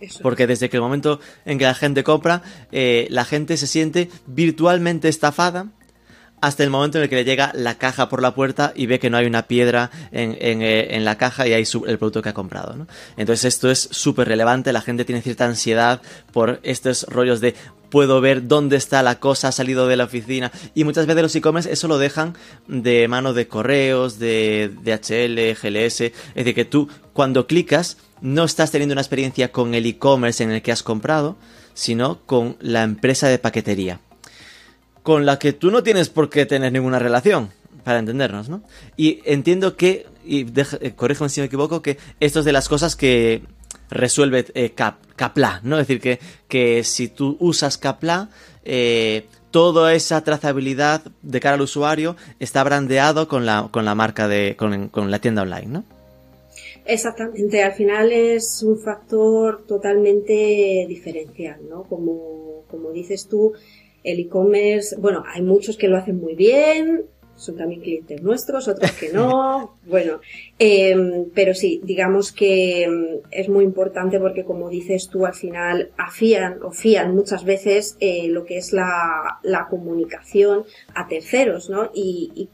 Eso. 0.00 0.18
Porque 0.22 0.46
desde 0.46 0.68
que 0.68 0.76
el 0.76 0.82
momento 0.82 1.20
en 1.46 1.56
que 1.56 1.64
la 1.64 1.74
gente 1.74 2.04
compra, 2.04 2.42
eh, 2.72 3.06
la 3.10 3.24
gente 3.24 3.56
se 3.56 3.66
siente 3.66 4.10
virtualmente 4.26 5.08
estafada 5.08 5.68
hasta 6.44 6.62
el 6.62 6.68
momento 6.68 6.98
en 6.98 7.04
el 7.04 7.08
que 7.08 7.16
le 7.16 7.24
llega 7.24 7.52
la 7.54 7.78
caja 7.78 8.10
por 8.10 8.20
la 8.20 8.34
puerta 8.34 8.74
y 8.76 8.84
ve 8.84 8.98
que 8.98 9.08
no 9.08 9.16
hay 9.16 9.24
una 9.24 9.44
piedra 9.44 9.90
en, 10.12 10.36
en, 10.38 10.60
eh, 10.60 11.00
la 11.00 11.16
caja 11.16 11.48
y 11.48 11.54
hay 11.54 11.64
el 11.86 11.98
producto 11.98 12.20
que 12.20 12.28
ha 12.28 12.34
comprado. 12.34 12.86
Entonces 13.16 13.46
esto 13.46 13.70
es 13.70 13.88
súper 13.90 14.28
relevante, 14.28 14.70
la 14.70 14.82
gente 14.82 15.06
tiene 15.06 15.22
cierta 15.22 15.46
ansiedad 15.46 16.02
por 16.32 16.60
estos 16.62 17.04
rollos 17.08 17.40
de 17.40 17.54
puedo 17.88 18.20
ver 18.20 18.46
dónde 18.46 18.76
está 18.76 19.02
la 19.02 19.20
cosa, 19.20 19.48
ha 19.48 19.52
salido 19.52 19.88
de 19.88 19.96
la 19.96 20.04
oficina. 20.04 20.52
Y 20.74 20.84
muchas 20.84 21.06
veces 21.06 21.22
los 21.22 21.34
e-commerce 21.34 21.72
eso 21.72 21.88
lo 21.88 21.96
dejan 21.96 22.36
de 22.68 23.08
mano 23.08 23.32
de 23.32 23.48
correos, 23.48 24.18
de 24.18 24.70
DHL, 24.82 25.58
GLS. 25.62 26.00
Es 26.00 26.12
decir, 26.34 26.54
que 26.54 26.66
tú 26.66 26.90
cuando 27.14 27.46
clicas 27.46 27.96
no 28.20 28.44
estás 28.44 28.70
teniendo 28.70 28.92
una 28.92 29.00
experiencia 29.00 29.50
con 29.50 29.74
el 29.74 29.86
e-commerce 29.86 30.44
en 30.44 30.50
el 30.50 30.60
que 30.60 30.72
has 30.72 30.82
comprado, 30.82 31.36
sino 31.72 32.20
con 32.26 32.58
la 32.60 32.82
empresa 32.82 33.28
de 33.28 33.38
paquetería. 33.38 34.00
Con 35.04 35.24
la 35.24 35.38
que 35.38 35.52
tú 35.52 35.70
no 35.70 35.84
tienes 35.84 36.08
por 36.08 36.28
qué 36.28 36.46
tener 36.46 36.72
ninguna 36.72 36.98
relación, 36.98 37.50
para 37.84 38.00
entendernos, 38.00 38.48
¿no? 38.48 38.62
Y 38.96 39.20
entiendo 39.24 39.76
que, 39.76 40.06
y 40.24 40.46
eh, 40.80 40.92
corrígeme 40.96 41.28
si 41.28 41.40
me 41.40 41.46
equivoco, 41.46 41.82
que 41.82 41.98
esto 42.18 42.40
es 42.40 42.44
de 42.44 42.52
las 42.52 42.68
cosas 42.68 42.96
que 42.96 43.42
resuelve 43.90 44.46
eh, 44.54 44.70
Cap, 44.70 44.96
Capla, 45.14 45.60
¿no? 45.62 45.78
Es 45.78 45.86
decir, 45.86 46.00
que, 46.00 46.18
que 46.48 46.82
si 46.82 47.08
tú 47.08 47.36
usas 47.38 47.78
Capla, 47.78 48.30
eh, 48.64 49.26
toda 49.50 49.94
esa 49.94 50.24
trazabilidad 50.24 51.02
de 51.22 51.40
cara 51.40 51.54
al 51.54 51.60
usuario 51.60 52.16
está 52.40 52.64
brandeado 52.64 53.28
con 53.28 53.46
la, 53.46 53.68
con 53.70 53.84
la 53.84 53.94
marca 53.94 54.26
de, 54.26 54.56
con, 54.58 54.88
con 54.88 55.10
la 55.10 55.20
tienda 55.20 55.42
online, 55.42 55.66
¿no? 55.66 55.84
Exactamente, 56.86 57.62
al 57.62 57.72
final 57.72 58.12
es 58.12 58.62
un 58.62 58.78
factor 58.78 59.64
totalmente 59.66 60.84
diferencial, 60.88 61.60
¿no? 61.68 61.84
Como, 61.84 62.64
como 62.68 62.90
dices 62.90 63.26
tú, 63.28 63.54
el 64.04 64.20
e-commerce, 64.20 64.94
bueno, 64.96 65.24
hay 65.26 65.42
muchos 65.42 65.76
que 65.76 65.88
lo 65.88 65.96
hacen 65.96 66.20
muy 66.20 66.34
bien, 66.34 67.06
son 67.36 67.56
también 67.56 67.80
clientes 67.80 68.22
nuestros, 68.22 68.68
otros 68.68 68.92
que 68.92 69.12
no, 69.12 69.76
bueno, 69.86 70.20
em, 70.58 71.30
pero 71.34 71.54
sí, 71.54 71.80
digamos 71.82 72.32
que 72.32 72.84
em, 72.84 73.20
es 73.30 73.48
muy 73.48 73.64
importante 73.64 74.20
porque 74.20 74.44
como 74.44 74.68
dices 74.68 75.08
tú, 75.08 75.26
al 75.26 75.34
final 75.34 75.90
afían 75.96 76.62
o 76.62 76.70
fían 76.70 77.14
muchas 77.14 77.44
veces 77.44 77.96
eh, 78.00 78.28
lo 78.28 78.44
que 78.44 78.58
es 78.58 78.72
la, 78.72 79.40
la, 79.42 79.66
comunicación 79.68 80.64
a 80.94 81.08
terceros, 81.08 81.70
¿no? 81.70 81.90
Y, 81.94 82.30
y 82.34 82.48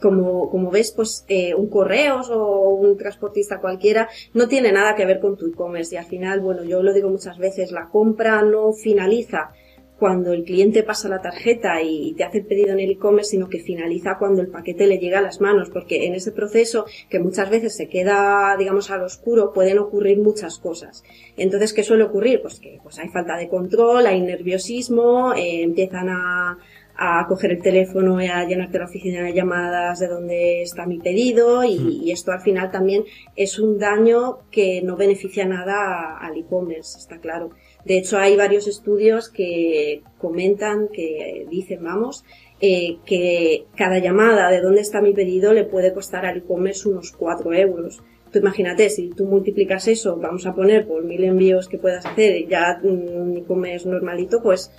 como, 0.00 0.50
como 0.50 0.70
ves, 0.70 0.92
pues 0.92 1.24
eh, 1.28 1.54
un 1.54 1.68
correos 1.68 2.28
o 2.30 2.68
un 2.68 2.98
transportista 2.98 3.60
cualquiera 3.60 4.08
no 4.34 4.46
tiene 4.46 4.70
nada 4.70 4.94
que 4.94 5.06
ver 5.06 5.20
con 5.20 5.36
tu 5.36 5.46
e-commerce 5.46 5.94
y 5.94 5.98
al 5.98 6.04
final, 6.04 6.40
bueno, 6.40 6.64
yo 6.64 6.82
lo 6.82 6.92
digo 6.92 7.08
muchas 7.08 7.38
veces, 7.38 7.72
la 7.72 7.88
compra 7.88 8.42
no 8.42 8.72
finaliza 8.72 9.52
cuando 9.98 10.32
el 10.32 10.44
cliente 10.44 10.82
pasa 10.82 11.08
la 11.08 11.22
tarjeta 11.22 11.80
y 11.82 12.14
te 12.14 12.24
hace 12.24 12.38
el 12.38 12.46
pedido 12.46 12.72
en 12.72 12.80
el 12.80 12.90
e-commerce, 12.90 13.30
sino 13.30 13.48
que 13.48 13.60
finaliza 13.60 14.18
cuando 14.18 14.42
el 14.42 14.48
paquete 14.48 14.86
le 14.86 14.98
llega 14.98 15.20
a 15.20 15.22
las 15.22 15.40
manos, 15.40 15.70
porque 15.70 16.06
en 16.06 16.14
ese 16.14 16.32
proceso, 16.32 16.84
que 17.08 17.18
muchas 17.18 17.48
veces 17.48 17.76
se 17.76 17.88
queda, 17.88 18.54
digamos, 18.58 18.90
al 18.90 19.02
oscuro, 19.02 19.52
pueden 19.52 19.78
ocurrir 19.78 20.18
muchas 20.18 20.58
cosas. 20.58 21.02
Entonces, 21.36 21.72
¿qué 21.72 21.82
suele 21.82 22.04
ocurrir? 22.04 22.42
Pues 22.42 22.60
que 22.60 22.78
pues 22.82 22.98
hay 22.98 23.08
falta 23.08 23.36
de 23.36 23.48
control, 23.48 24.06
hay 24.06 24.20
nerviosismo, 24.20 25.32
eh, 25.34 25.62
empiezan 25.62 26.10
a, 26.10 26.58
a 26.96 27.26
coger 27.28 27.52
el 27.52 27.62
teléfono 27.62 28.20
y 28.22 28.26
a 28.26 28.44
llenarte 28.44 28.78
la 28.78 28.86
oficina 28.86 29.22
de 29.22 29.34
llamadas 29.34 29.98
de 29.98 30.08
dónde 30.08 30.62
está 30.62 30.86
mi 30.86 30.98
pedido 30.98 31.62
y, 31.64 31.78
mm. 31.78 31.90
y, 32.04 32.10
esto 32.12 32.32
al 32.32 32.40
final 32.40 32.70
también 32.70 33.04
es 33.34 33.58
un 33.58 33.78
daño 33.78 34.38
que 34.50 34.80
no 34.82 34.96
beneficia 34.96 35.46
nada 35.46 36.18
al 36.18 36.36
e-commerce, 36.36 36.98
está 36.98 37.18
claro. 37.18 37.50
De 37.86 37.98
hecho 37.98 38.18
hay 38.18 38.34
varios 38.34 38.66
estudios 38.66 39.28
que 39.28 40.02
comentan, 40.18 40.88
que 40.92 41.46
dicen, 41.48 41.84
vamos, 41.84 42.24
eh, 42.60 42.96
que 43.06 43.66
cada 43.76 44.00
llamada 44.00 44.50
de 44.50 44.60
dónde 44.60 44.80
está 44.80 45.00
mi 45.00 45.12
pedido 45.12 45.52
le 45.52 45.62
puede 45.62 45.94
costar 45.94 46.26
al 46.26 46.38
e-commerce 46.38 46.88
unos 46.88 47.12
4 47.12 47.52
euros. 47.52 48.02
Tú 48.32 48.40
imagínate, 48.40 48.90
si 48.90 49.10
tú 49.10 49.24
multiplicas 49.26 49.86
eso, 49.86 50.16
vamos 50.16 50.46
a 50.46 50.54
poner 50.54 50.84
por 50.84 51.04
mil 51.04 51.22
envíos 51.22 51.68
que 51.68 51.78
puedas 51.78 52.04
hacer, 52.04 52.48
ya 52.48 52.80
un 52.82 53.36
e-commerce 53.36 53.88
normalito, 53.88 54.42
pues 54.42 54.72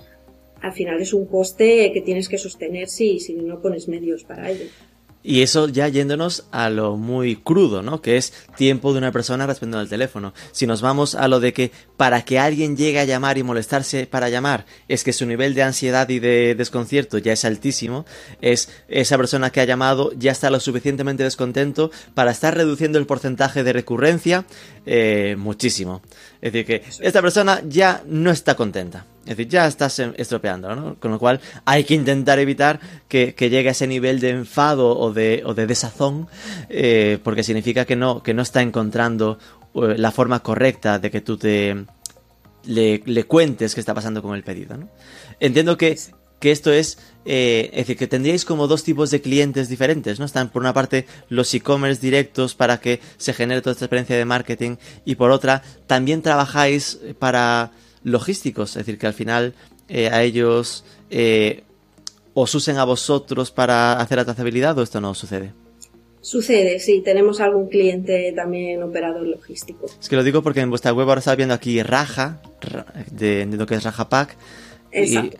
al 0.60 0.72
final 0.72 1.00
es 1.00 1.14
un 1.14 1.24
coste 1.24 1.90
que 1.92 2.02
tienes 2.02 2.28
que 2.28 2.36
sostener 2.36 2.88
si, 2.88 3.20
si 3.20 3.36
no 3.36 3.62
pones 3.62 3.88
medios 3.88 4.22
para 4.24 4.50
ello. 4.50 4.66
Y 5.22 5.42
eso 5.42 5.68
ya 5.68 5.88
yéndonos 5.88 6.44
a 6.52 6.70
lo 6.70 6.96
muy 6.96 7.36
crudo, 7.36 7.82
¿no? 7.82 8.00
Que 8.00 8.16
es 8.16 8.32
tiempo 8.56 8.92
de 8.92 8.98
una 8.98 9.12
persona 9.12 9.46
respondiendo 9.46 9.80
al 9.80 9.88
teléfono. 9.88 10.32
Si 10.52 10.66
nos 10.66 10.80
vamos 10.80 11.14
a 11.14 11.28
lo 11.28 11.40
de 11.40 11.52
que 11.52 11.72
para 11.96 12.22
que 12.22 12.38
alguien 12.38 12.76
llegue 12.76 13.00
a 13.00 13.04
llamar 13.04 13.36
y 13.36 13.42
molestarse 13.42 14.06
para 14.06 14.28
llamar, 14.28 14.64
es 14.86 15.04
que 15.04 15.12
su 15.12 15.26
nivel 15.26 15.54
de 15.54 15.64
ansiedad 15.64 16.08
y 16.08 16.18
de 16.20 16.54
desconcierto 16.54 17.18
ya 17.18 17.32
es 17.32 17.44
altísimo, 17.44 18.06
es 18.40 18.70
esa 18.88 19.16
persona 19.16 19.50
que 19.50 19.60
ha 19.60 19.64
llamado 19.64 20.12
ya 20.16 20.32
está 20.32 20.50
lo 20.50 20.60
suficientemente 20.60 21.24
descontento 21.24 21.90
para 22.14 22.30
estar 22.30 22.56
reduciendo 22.56 22.98
el 22.98 23.06
porcentaje 23.06 23.64
de 23.64 23.72
recurrencia 23.72 24.46
eh, 24.86 25.36
muchísimo. 25.36 26.00
Es 26.40 26.52
decir, 26.52 26.66
que 26.66 26.82
esta 27.00 27.20
persona 27.20 27.60
ya 27.66 28.02
no 28.06 28.30
está 28.30 28.54
contenta. 28.54 29.04
Es 29.28 29.36
decir, 29.36 29.52
ya 29.52 29.66
estás 29.66 29.98
estropeando, 29.98 30.74
¿no? 30.74 30.94
Con 30.98 31.10
lo 31.10 31.18
cual 31.18 31.38
hay 31.66 31.84
que 31.84 31.92
intentar 31.92 32.38
evitar 32.38 32.80
que, 33.08 33.34
llegue 33.38 33.68
a 33.68 33.72
ese 33.72 33.86
nivel 33.86 34.20
de 34.20 34.30
enfado 34.30 34.98
o 34.98 35.12
de, 35.12 35.42
o 35.44 35.52
de 35.52 35.66
desazón, 35.66 36.28
eh, 36.70 37.18
porque 37.22 37.42
significa 37.42 37.84
que 37.84 37.94
no, 37.94 38.22
que 38.22 38.32
no 38.32 38.40
está 38.40 38.62
encontrando 38.62 39.38
eh, 39.74 39.98
la 39.98 40.12
forma 40.12 40.40
correcta 40.40 40.98
de 40.98 41.10
que 41.10 41.20
tú 41.20 41.36
te 41.36 41.76
le, 42.64 43.02
le 43.04 43.24
cuentes 43.24 43.74
qué 43.74 43.80
está 43.80 43.92
pasando 43.92 44.22
con 44.22 44.34
el 44.34 44.42
pedido, 44.42 44.78
¿no? 44.78 44.88
Entiendo 45.40 45.76
que, 45.76 45.98
que 46.40 46.50
esto 46.50 46.72
es, 46.72 46.96
eh, 47.26 47.68
es 47.72 47.80
decir, 47.80 47.98
que 47.98 48.06
tendríais 48.06 48.46
como 48.46 48.66
dos 48.66 48.82
tipos 48.82 49.10
de 49.10 49.20
clientes 49.20 49.68
diferentes, 49.68 50.18
¿no? 50.18 50.24
Están 50.24 50.48
por 50.48 50.62
una 50.62 50.72
parte 50.72 51.04
los 51.28 51.52
e-commerce 51.52 52.00
directos 52.00 52.54
para 52.54 52.80
que 52.80 53.00
se 53.18 53.34
genere 53.34 53.60
toda 53.60 53.72
esta 53.72 53.84
experiencia 53.84 54.16
de 54.16 54.24
marketing 54.24 54.76
y 55.04 55.16
por 55.16 55.32
otra 55.32 55.62
también 55.86 56.22
trabajáis 56.22 56.98
para 57.18 57.72
logísticos, 58.04 58.70
es 58.70 58.86
decir, 58.86 58.98
que 58.98 59.06
al 59.06 59.14
final 59.14 59.54
eh, 59.88 60.08
a 60.08 60.22
ellos 60.22 60.84
eh, 61.10 61.62
os 62.34 62.54
usen 62.54 62.76
a 62.78 62.84
vosotros 62.84 63.50
para 63.50 63.94
hacer 63.94 64.18
la 64.18 64.24
trazabilidad 64.24 64.78
o 64.78 64.82
esto 64.82 65.00
no 65.00 65.14
sucede. 65.14 65.52
Sucede, 66.20 66.78
sí, 66.80 67.00
tenemos 67.04 67.40
algún 67.40 67.68
cliente 67.68 68.32
también 68.34 68.82
operador 68.82 69.26
logístico. 69.26 69.86
Es 70.00 70.08
que 70.08 70.16
lo 70.16 70.24
digo 70.24 70.42
porque 70.42 70.60
en 70.60 70.68
vuestra 70.68 70.92
web 70.92 71.08
ahora 71.08 71.20
está 71.20 71.34
viendo 71.34 71.54
aquí 71.54 71.82
Raja, 71.82 72.42
de, 73.10 73.46
lo 73.46 73.66
que 73.66 73.76
es 73.76 73.84
Raja 73.84 74.08
Pack. 74.08 74.36
Y, 74.92 75.30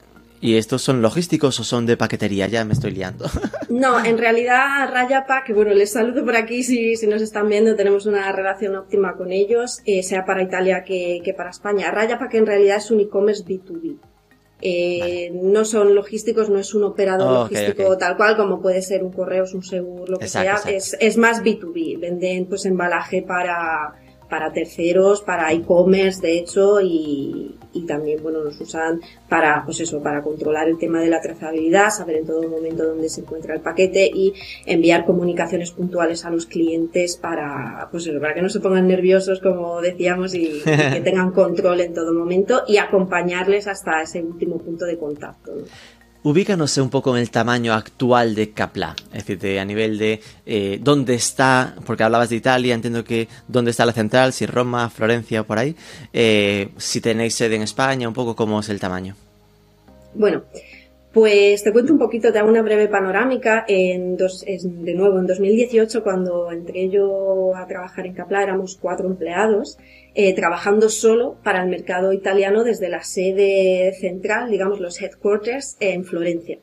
¿Y 0.40 0.56
estos 0.56 0.82
son 0.82 1.02
logísticos 1.02 1.58
o 1.60 1.64
son 1.64 1.86
de 1.86 1.96
paquetería? 1.96 2.46
Ya 2.46 2.64
me 2.64 2.72
estoy 2.72 2.92
liando. 2.92 3.26
No, 3.68 4.02
en 4.02 4.16
realidad 4.16 4.90
Rayapack, 4.90 5.54
bueno, 5.54 5.72
les 5.72 5.92
saludo 5.92 6.24
por 6.24 6.34
aquí 6.34 6.64
si, 6.64 6.96
si 6.96 7.06
nos 7.06 7.20
están 7.20 7.48
viendo, 7.48 7.76
tenemos 7.76 8.06
una 8.06 8.32
relación 8.32 8.74
óptima 8.74 9.14
con 9.14 9.30
ellos, 9.30 9.82
eh, 9.84 10.02
sea 10.02 10.24
para 10.24 10.42
Italia 10.42 10.82
que, 10.84 11.20
que 11.22 11.34
para 11.34 11.50
España. 11.50 11.90
Rayapack 11.90 12.34
en 12.34 12.46
realidad 12.46 12.78
es 12.78 12.90
un 12.90 13.00
e-commerce 13.00 13.44
B2B. 13.44 13.98
Eh, 14.60 15.30
no 15.34 15.64
son 15.64 15.94
logísticos, 15.94 16.48
no 16.48 16.58
es 16.58 16.74
un 16.74 16.82
operador 16.82 17.28
oh, 17.28 17.42
logístico 17.42 17.96
tal 17.96 18.16
cual 18.16 18.36
como 18.36 18.60
puede 18.60 18.82
ser 18.82 19.04
un 19.04 19.12
correo, 19.12 19.44
un 19.52 19.62
seguro, 19.62 20.12
lo 20.12 20.18
que 20.18 20.28
sea. 20.28 20.56
Es, 20.66 20.96
es 20.98 21.16
más 21.16 21.42
B2B. 21.42 22.00
Venden 22.00 22.46
pues 22.46 22.64
embalaje 22.64 23.22
para, 23.22 23.94
para 24.28 24.52
terceros, 24.52 25.22
para 25.22 25.52
e-commerce, 25.52 26.20
de 26.20 26.38
hecho, 26.38 26.80
y, 26.80 27.57
y 27.72 27.86
también, 27.86 28.22
bueno, 28.22 28.42
nos 28.42 28.60
usan 28.60 29.00
para, 29.28 29.64
pues 29.64 29.80
eso, 29.80 30.02
para 30.02 30.22
controlar 30.22 30.68
el 30.68 30.78
tema 30.78 31.00
de 31.00 31.08
la 31.08 31.20
trazabilidad, 31.20 31.90
saber 31.90 32.16
en 32.16 32.26
todo 32.26 32.48
momento 32.48 32.84
dónde 32.84 33.08
se 33.08 33.20
encuentra 33.20 33.54
el 33.54 33.60
paquete 33.60 34.10
y 34.12 34.32
enviar 34.66 35.04
comunicaciones 35.04 35.70
puntuales 35.70 36.24
a 36.24 36.30
los 36.30 36.46
clientes 36.46 37.16
para, 37.16 37.88
pues 37.90 38.06
eso, 38.06 38.20
para 38.20 38.34
que 38.34 38.42
no 38.42 38.48
se 38.48 38.60
pongan 38.60 38.88
nerviosos, 38.88 39.40
como 39.40 39.80
decíamos, 39.80 40.34
y, 40.34 40.60
que 40.64 41.00
tengan 41.04 41.32
control 41.32 41.80
en 41.80 41.94
todo 41.94 42.12
momento 42.12 42.62
y 42.66 42.78
acompañarles 42.78 43.66
hasta 43.68 44.02
ese 44.02 44.22
último 44.22 44.58
punto 44.58 44.84
de 44.84 44.98
contacto. 44.98 45.52
Ubícanos 46.24 46.76
un 46.78 46.90
poco 46.90 47.14
en 47.16 47.22
el 47.22 47.30
tamaño 47.30 47.72
actual 47.72 48.34
de 48.34 48.50
Capla, 48.50 48.96
es 49.14 49.24
decir, 49.24 49.58
a 49.60 49.64
nivel 49.64 49.98
de 49.98 50.20
eh, 50.46 50.78
dónde 50.82 51.14
está, 51.14 51.76
porque 51.86 52.02
hablabas 52.02 52.28
de 52.28 52.36
Italia, 52.36 52.74
entiendo 52.74 53.04
que 53.04 53.28
dónde 53.46 53.70
está 53.70 53.86
la 53.86 53.92
central, 53.92 54.32
si 54.32 54.44
Roma, 54.44 54.90
Florencia 54.90 55.44
por 55.44 55.58
ahí, 55.58 55.76
eh, 56.12 56.70
si 56.76 57.00
tenéis 57.00 57.34
sede 57.34 57.54
en 57.54 57.62
España, 57.62 58.08
un 58.08 58.14
poco 58.14 58.34
cómo 58.34 58.58
es 58.58 58.68
el 58.68 58.80
tamaño. 58.80 59.14
Bueno, 60.14 60.42
pues 61.12 61.62
te 61.62 61.72
cuento 61.72 61.92
un 61.92 62.00
poquito, 62.00 62.32
te 62.32 62.38
hago 62.40 62.48
una 62.48 62.62
breve 62.62 62.88
panorámica. 62.88 63.64
En 63.68 64.16
dos, 64.16 64.44
de 64.44 64.94
nuevo, 64.94 65.20
en 65.20 65.26
2018, 65.26 66.02
cuando 66.02 66.50
entré 66.50 66.90
yo 66.90 67.54
a 67.54 67.66
trabajar 67.66 68.06
en 68.06 68.14
Capla, 68.14 68.42
éramos 68.42 68.76
cuatro 68.76 69.06
empleados 69.06 69.78
eh, 70.20 70.34
trabajando 70.34 70.88
solo 70.88 71.36
para 71.44 71.62
el 71.62 71.68
mercado 71.68 72.12
italiano 72.12 72.64
desde 72.64 72.88
la 72.88 73.04
sede 73.04 73.94
central, 74.00 74.50
digamos 74.50 74.80
los 74.80 75.00
headquarters 75.00 75.76
en 75.78 76.04
Florencia. 76.04 76.58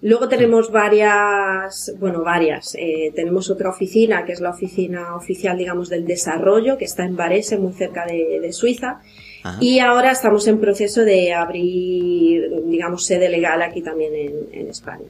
Luego 0.00 0.28
tenemos 0.28 0.72
varias, 0.72 1.92
bueno, 1.98 2.24
varias. 2.24 2.74
Eh, 2.78 3.12
tenemos 3.14 3.50
otra 3.50 3.68
oficina, 3.68 4.24
que 4.24 4.32
es 4.32 4.40
la 4.40 4.48
oficina 4.48 5.14
oficial, 5.14 5.58
digamos, 5.58 5.90
del 5.90 6.06
desarrollo, 6.06 6.78
que 6.78 6.86
está 6.86 7.04
en 7.04 7.16
Varese, 7.16 7.58
muy 7.58 7.74
cerca 7.74 8.06
de, 8.06 8.50
Suiza. 8.54 9.02
Y 9.60 9.80
ahora 9.80 10.12
estamos 10.12 10.46
en 10.46 10.58
proceso 10.58 11.02
de 11.02 11.34
abrir, 11.34 12.64
digamos, 12.64 13.04
sede 13.04 13.28
legal 13.28 13.60
aquí 13.60 13.82
también 13.82 14.14
en, 14.14 14.32
en 14.58 14.68
España. 14.68 15.04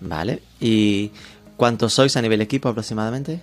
Vale. 0.00 0.40
¿Y 0.58 1.10
cuántos 1.58 1.92
sois 1.92 2.16
a 2.16 2.22
nivel 2.22 2.40
equipo 2.40 2.70
aproximadamente? 2.70 3.40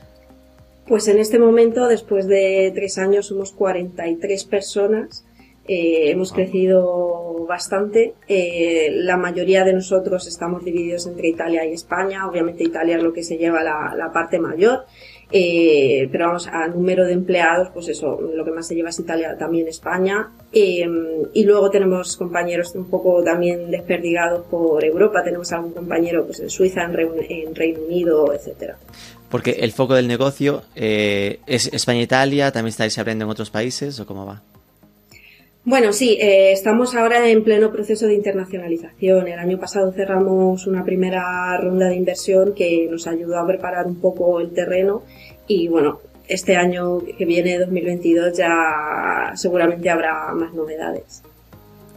Pues 0.87 1.07
en 1.07 1.17
este 1.17 1.39
momento, 1.39 1.87
después 1.87 2.27
de 2.27 2.71
tres 2.75 2.99
años, 2.99 3.27
somos 3.27 3.51
43 3.53 4.43
personas. 4.45 5.25
Eh, 5.67 6.11
hemos 6.11 6.31
crecido 6.31 7.43
bastante. 7.47 8.13
Eh, 8.27 8.91
la 8.93 9.17
mayoría 9.17 9.63
de 9.63 9.73
nosotros 9.73 10.27
estamos 10.27 10.63
divididos 10.63 11.07
entre 11.07 11.29
Italia 11.29 11.65
y 11.65 11.73
España. 11.73 12.27
Obviamente 12.27 12.63
Italia 12.63 12.97
es 12.97 13.03
lo 13.03 13.13
que 13.13 13.23
se 13.23 13.37
lleva 13.37 13.63
la, 13.63 14.11
parte 14.13 14.37
mayor. 14.37 14.85
Eh, 15.31 16.07
pero 16.11 16.27
vamos, 16.27 16.47
a 16.47 16.67
número 16.67 17.03
de 17.03 17.13
empleados, 17.13 17.69
pues 17.73 17.87
eso, 17.87 18.21
lo 18.21 18.45
que 18.45 18.51
más 18.51 18.67
se 18.67 18.75
lleva 18.75 18.89
es 18.89 18.99
Italia, 18.99 19.35
también 19.39 19.67
España. 19.67 20.33
y 20.53 21.43
luego 21.43 21.71
tenemos 21.71 22.15
compañeros 22.15 22.75
un 22.75 22.87
poco 22.91 23.23
también 23.23 23.71
desperdigados 23.71 24.45
por 24.45 24.85
Europa. 24.85 25.23
Tenemos 25.23 25.51
algún 25.51 25.73
compañero 25.73 26.27
pues 26.27 26.41
en 26.41 26.51
Suiza, 26.51 26.83
en, 26.83 26.95
en 27.27 27.55
Reino 27.55 27.79
Unido, 27.81 28.31
etcétera. 28.31 28.77
Porque 29.29 29.51
el 29.61 29.71
foco 29.71 29.95
del 29.95 30.07
negocio 30.07 30.63
eh, 30.75 31.39
es 31.47 31.67
España-Italia, 31.67 32.51
¿también 32.51 32.69
estáis 32.69 32.97
abriendo 32.97 33.25
en 33.25 33.31
otros 33.31 33.49
países 33.49 33.99
o 33.99 34.05
cómo 34.05 34.25
va? 34.25 34.41
Bueno, 35.67 35.93
sí, 35.93 36.15
eh, 36.21 36.51
estamos 36.51 36.93
ahora 36.93 37.27
en 37.27 37.43
pleno 37.43 37.71
proceso 37.71 38.05
de 38.05 38.13
internacionalización. 38.13 39.27
El 39.27 39.39
año 39.39 39.59
pasado 39.59 39.91
cerramos 39.91 40.67
una 40.67 40.83
primera 40.85 41.57
ronda 41.57 41.87
de 41.87 41.95
inversión 41.95 42.53
que 42.53 42.87
nos 42.89 43.07
ayudó 43.07 43.39
a 43.39 43.47
preparar 43.47 43.87
un 43.87 43.99
poco 43.99 44.39
el 44.39 44.51
terreno 44.51 45.01
y 45.47 45.67
bueno, 45.67 46.01
este 46.27 46.55
año 46.55 46.99
que 47.17 47.25
viene, 47.25 47.57
2022, 47.57 48.37
ya 48.37 49.31
seguramente 49.35 49.89
habrá 49.89 50.31
más 50.33 50.53
novedades. 50.53 51.23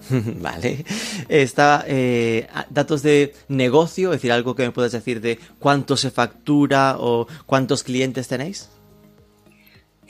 Vale. 0.41 0.85
Está 1.29 1.85
eh, 1.87 2.47
datos 2.71 3.03
de 3.03 3.35
negocio, 3.49 4.11
es 4.11 4.19
decir, 4.19 4.33
algo 4.33 4.55
que 4.55 4.65
me 4.65 4.73
puedes 4.73 4.93
decir 4.93 5.21
de 5.21 5.39
cuánto 5.59 5.97
se 5.97 6.11
factura 6.11 6.97
o 6.99 7.27
cuántos 7.47 7.83
clientes 7.83 8.29
tenéis. 8.29 8.71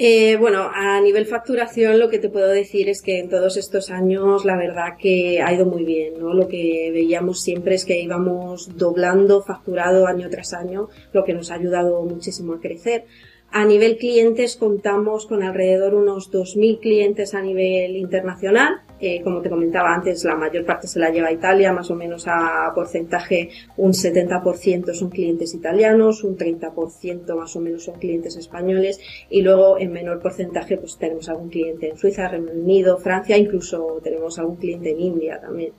Eh, 0.01 0.37
bueno, 0.37 0.71
a 0.73 1.01
nivel 1.01 1.27
facturación 1.27 1.99
lo 1.99 2.09
que 2.09 2.21
te 2.21 2.29
puedo 2.29 2.47
decir 2.47 2.89
es 2.89 3.03
que 3.03 3.19
en 3.19 3.29
todos 3.29 3.57
estos 3.57 3.91
años 3.91 4.45
la 4.45 4.57
verdad 4.57 4.97
que 4.97 5.43
ha 5.43 5.53
ido 5.53 5.67
muy 5.67 5.85
bien, 5.85 6.21
¿no? 6.21 6.35
Lo 6.35 6.47
que 6.47 6.91
veíamos 6.93 7.43
siempre 7.43 7.75
es 7.75 7.85
que 7.85 8.01
íbamos 8.01 8.79
doblando 8.79 9.43
facturado 9.43 10.07
año 10.07 10.31
tras 10.31 10.55
año, 10.55 10.89
lo 11.13 11.25
que 11.25 11.35
nos 11.35 11.51
ha 11.51 11.55
ayudado 11.55 12.01
muchísimo 12.05 12.53
a 12.53 12.61
crecer. 12.61 13.07
A 13.51 13.65
nivel 13.65 13.97
clientes 13.97 14.55
contamos 14.55 15.27
con 15.27 15.43
alrededor 15.43 15.95
unos 15.95 16.31
2.000 16.31 16.79
clientes 16.81 17.35
a 17.35 17.43
nivel 17.43 17.97
internacional. 17.97 18.83
Eh, 19.01 19.21
como 19.23 19.41
te 19.41 19.49
comentaba 19.49 19.95
antes, 19.95 20.25
la 20.25 20.35
mayor 20.35 20.65
parte 20.65 20.89
se 20.89 20.99
la 20.99 21.11
lleva 21.11 21.31
Italia, 21.31 21.73
más 21.73 21.89
o 21.91 21.95
menos 21.95 22.27
a 22.27 22.73
porcentaje 22.75 23.51
un 23.77 23.93
70% 23.93 24.93
son 24.93 25.11
clientes 25.11 25.55
italianos, 25.55 26.25
un 26.25 26.37
30% 26.37 27.37
más 27.37 27.55
o 27.55 27.61
menos 27.61 27.85
son 27.85 27.99
clientes 27.99 28.37
españoles 28.37 29.01
y 29.31 29.43
luego 29.43 29.79
en 29.79 29.93
menor 29.93 30.21
porcentaje 30.21 30.77
pues 30.77 30.97
tenemos 30.99 31.29
algún 31.29 31.49
cliente 31.49 31.91
en 31.91 31.97
Suiza, 31.97 32.29
Reino 32.29 32.51
Unido, 32.53 32.99
Francia, 32.99 33.37
incluso 33.37 34.01
tenemos 34.03 34.39
algún 34.39 34.57
cliente 34.57 34.91
en 34.91 35.01
India 35.01 35.41
también. 35.41 35.73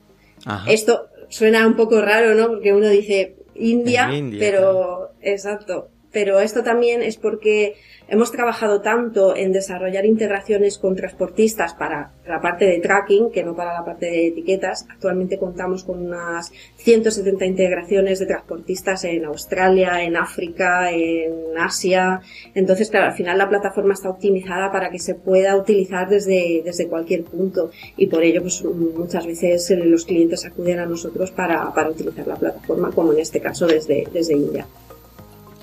Esto 0.66 1.08
suena 1.28 1.66
un 1.66 1.76
poco 1.76 2.00
raro, 2.00 2.34
¿no? 2.34 2.48
Porque 2.48 2.72
uno 2.72 2.88
dice 2.88 3.36
India, 3.54 4.10
pero 4.38 5.10
exacto, 5.20 5.90
pero 6.12 6.40
esto 6.40 6.62
también 6.62 7.02
es 7.02 7.16
porque 7.16 7.76
hemos 8.08 8.32
trabajado 8.32 8.80
tanto 8.80 9.36
en 9.36 9.52
desarrollar 9.52 10.04
integraciones 10.04 10.78
con 10.78 10.96
transportistas 10.96 11.74
para 11.74 12.10
la 12.26 12.40
parte 12.40 12.64
de 12.64 12.80
tracking 12.80 13.30
que 13.30 13.44
no 13.44 13.54
para 13.54 13.74
la 13.74 13.84
parte 13.84 14.06
de 14.06 14.26
etiquetas. 14.28 14.86
Actualmente 14.90 15.38
contamos 15.38 15.84
con 15.84 16.04
unas 16.04 16.52
170 16.76 17.44
integraciones 17.44 18.18
de 18.18 18.26
transportistas 18.26 19.04
en 19.04 19.24
Australia, 19.24 20.02
en 20.02 20.16
África, 20.16 20.90
en 20.90 21.56
Asia. 21.56 22.20
Entonces, 22.54 22.90
claro, 22.90 23.06
al 23.06 23.14
final 23.14 23.38
la 23.38 23.48
plataforma 23.48 23.94
está 23.94 24.10
optimizada 24.10 24.72
para 24.72 24.90
que 24.90 24.98
se 24.98 25.14
pueda 25.14 25.56
utilizar 25.56 26.08
desde, 26.08 26.62
desde 26.64 26.88
cualquier 26.88 27.22
punto 27.24 27.70
y 27.96 28.08
por 28.08 28.24
ello 28.24 28.42
pues 28.42 28.64
muchas 28.64 29.26
veces 29.26 29.70
los 29.70 30.04
clientes 30.04 30.44
acuden 30.44 30.80
a 30.80 30.86
nosotros 30.86 31.30
para, 31.30 31.72
para 31.72 31.90
utilizar 31.90 32.26
la 32.26 32.36
plataforma 32.36 32.90
como 32.90 33.12
en 33.12 33.20
este 33.20 33.40
caso 33.40 33.66
desde, 33.66 34.08
desde 34.12 34.34
India. 34.34 34.66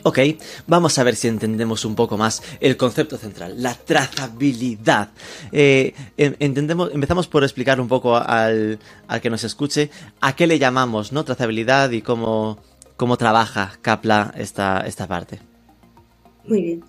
Ok, 0.08 0.20
vamos 0.68 0.98
a 1.00 1.04
ver 1.04 1.18
si 1.18 1.28
entendemos 1.28 1.84
un 1.84 1.94
poco 1.94 2.18
más 2.18 2.42
el 2.62 2.78
concepto 2.78 3.18
central, 3.18 3.62
la 3.62 3.74
trazabilidad. 3.74 5.10
Eh, 5.52 5.94
em, 6.16 6.34
entendemos, 6.40 6.92
empezamos 6.94 7.28
por 7.28 7.44
explicar 7.44 7.82
un 7.82 7.90
poco 7.90 8.16
al, 8.16 8.80
que 9.22 9.30
nos 9.30 9.44
escuche 9.44 9.90
a 10.22 10.34
qué 10.34 10.48
le 10.48 10.60
llamamos 10.60 11.12
¿no? 11.12 11.26
trazabilidad 11.26 11.92
y 11.92 12.02
cómo, 12.02 12.58
cómo 12.96 13.18
trabaja 13.18 13.74
Capla 13.82 14.34
esta, 14.38 14.80
esta 14.88 15.08
parte. 15.08 15.40
Muy 16.46 16.62
bien. 16.62 16.84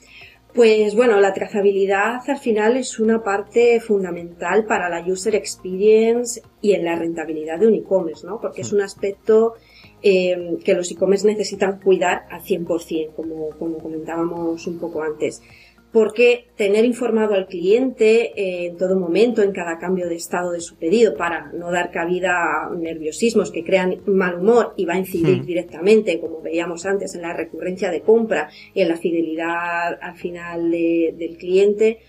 Pues 0.54 0.94
bueno, 0.94 1.18
la 1.18 1.34
trazabilidad 1.34 2.20
al 2.24 2.38
final 2.38 2.76
es 2.76 3.00
una 3.00 3.24
parte 3.24 3.80
fundamental 3.80 4.64
para 4.64 4.88
la 4.88 5.00
user 5.00 5.34
experience 5.34 6.40
y 6.62 6.74
en 6.74 6.84
la 6.84 6.94
rentabilidad 6.94 7.58
de 7.58 7.66
un 7.66 7.74
e-commerce, 7.74 8.24
¿no? 8.24 8.40
Porque 8.40 8.60
es 8.60 8.72
un 8.72 8.80
aspecto 8.80 9.54
eh, 10.02 10.56
que 10.64 10.74
los 10.74 10.90
e-commerce 10.90 11.26
necesitan 11.26 11.80
cuidar 11.80 12.26
al 12.30 12.42
100%, 12.42 13.14
como, 13.14 13.50
como 13.58 13.78
comentábamos 13.78 14.66
un 14.66 14.78
poco 14.78 15.02
antes. 15.02 15.42
Porque 15.90 16.48
tener 16.56 16.84
informado 16.84 17.34
al 17.34 17.46
cliente 17.46 18.32
eh, 18.36 18.66
en 18.66 18.76
todo 18.76 18.98
momento, 18.98 19.42
en 19.42 19.52
cada 19.52 19.78
cambio 19.78 20.06
de 20.06 20.16
estado 20.16 20.52
de 20.52 20.60
su 20.60 20.76
pedido, 20.76 21.16
para 21.16 21.50
no 21.52 21.70
dar 21.70 21.90
cabida 21.90 22.66
a 22.66 22.74
nerviosismos 22.76 23.50
que 23.50 23.64
crean 23.64 24.02
mal 24.06 24.38
humor 24.38 24.74
y 24.76 24.84
va 24.84 24.94
a 24.94 24.98
incidir 24.98 25.42
hmm. 25.42 25.46
directamente, 25.46 26.20
como 26.20 26.42
veíamos 26.42 26.84
antes, 26.84 27.14
en 27.14 27.22
la 27.22 27.32
recurrencia 27.32 27.90
de 27.90 28.02
compra 28.02 28.50
y 28.74 28.82
en 28.82 28.88
la 28.88 28.98
fidelidad 28.98 29.98
al 30.02 30.16
final 30.16 30.70
del 30.70 31.36
cliente, 31.38 32.00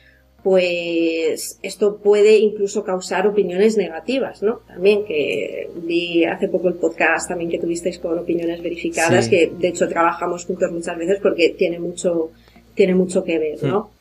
pues 0.43 1.59
esto 1.61 1.98
puede 1.98 2.37
incluso 2.37 2.83
causar 2.83 3.27
opiniones 3.27 3.77
negativas, 3.77 4.42
¿no? 4.42 4.61
También 4.68 5.05
que 5.05 5.70
vi 5.83 6.24
hace 6.25 6.48
poco 6.48 6.70
el 6.70 6.75
podcast 6.75 7.27
también 7.27 7.50
que 7.50 7.59
tuvisteis 7.59 8.00
con 8.00 8.18
opiniones 8.18 8.61
verificadas, 8.61 9.27
que 9.27 9.51
de 9.57 9.68
hecho 9.68 9.87
trabajamos 9.87 10.46
juntos 10.46 10.72
muchas 10.72 10.98
veces 10.98 11.20
porque 11.22 11.50
tiene 11.50 11.79
mucho, 11.79 12.31
tiene 12.74 12.96
mucho 12.96 13.24
que 13.24 13.40
ver, 13.40 13.64
¿no? 13.64 13.92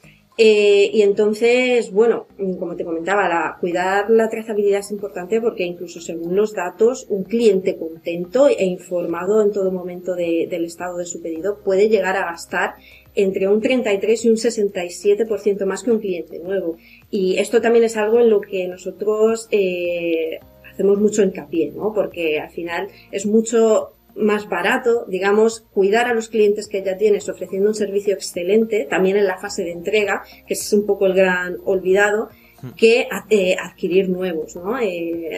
Eh, 0.41 0.93
y 0.95 1.03
entonces, 1.03 1.91
bueno, 1.91 2.29
como 2.61 2.77
te 2.77 2.85
comentaba, 2.85 3.29
la, 3.29 3.57
cuidar 3.61 4.09
la 4.09 4.29
trazabilidad 4.29 4.79
es 4.79 4.93
importante 4.93 5.41
porque 5.41 5.65
incluso 5.65 6.01
según 6.01 6.37
los 6.37 6.55
datos, 6.55 7.07
un 7.09 7.25
cliente 7.25 7.77
contento 7.77 8.47
e 8.47 8.65
informado 8.65 9.43
en 9.43 9.51
todo 9.51 9.73
momento 9.73 10.15
del 10.15 10.65
estado 10.65 10.97
de 10.97 11.07
su 11.07 11.21
pedido 11.21 11.59
puede 11.65 11.89
llegar 11.89 12.17
a 12.17 12.27
gastar 12.27 12.77
entre 13.19 13.49
un 13.49 13.61
33 13.61 14.25
y 14.25 14.31
un 14.31 14.37
67% 14.37 15.65
más 15.67 15.83
que 15.83 15.91
un 15.91 15.99
cliente 15.99 16.39
nuevo. 16.39 16.77
Y 17.11 17.37
esto 17.39 17.61
también 17.61 17.85
es 17.85 17.97
algo 17.97 18.21
en 18.21 18.31
lo 18.31 18.41
que 18.41 18.69
nosotros 18.69 19.49
eh, 19.51 20.39
hacemos 20.73 20.99
mucho 21.01 21.23
hincapié, 21.25 21.73
¿no? 21.73 21.93
Porque 21.93 22.39
al 22.39 22.51
final 22.51 22.89
es 23.11 23.27
mucho 23.27 23.91
más 24.15 24.49
barato, 24.49 25.05
digamos, 25.09 25.67
cuidar 25.73 26.07
a 26.07 26.15
los 26.15 26.29
clientes 26.29 26.69
que 26.69 26.83
ya 26.83 26.97
tienes 26.97 27.29
ofreciendo 27.29 27.69
un 27.69 27.75
servicio 27.75 28.15
excelente, 28.15 28.87
también 28.89 29.17
en 29.17 29.27
la 29.27 29.39
fase 29.39 29.65
de 29.65 29.73
entrega, 29.73 30.23
que 30.47 30.55
es 30.55 30.73
un 30.73 30.87
poco 30.87 31.07
el 31.07 31.15
gran 31.15 31.59
olvidado, 31.65 32.29
que 32.77 33.09
eh, 33.31 33.57
adquirir 33.57 34.09
nuevos, 34.09 34.57
¿no? 34.57 34.79
Eh, 34.79 35.31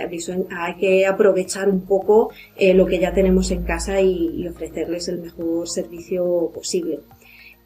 hay 0.51 0.77
que 0.77 1.07
aprovechar 1.07 1.69
un 1.69 1.83
poco 1.83 2.31
eh, 2.57 2.75
lo 2.75 2.87
que 2.87 2.99
ya 2.99 3.13
tenemos 3.13 3.51
en 3.51 3.63
casa 3.63 4.01
y 4.01 4.47
ofrecerles 4.49 5.09
el 5.09 5.21
mejor 5.21 5.69
servicio 5.69 6.51
posible. 6.55 7.01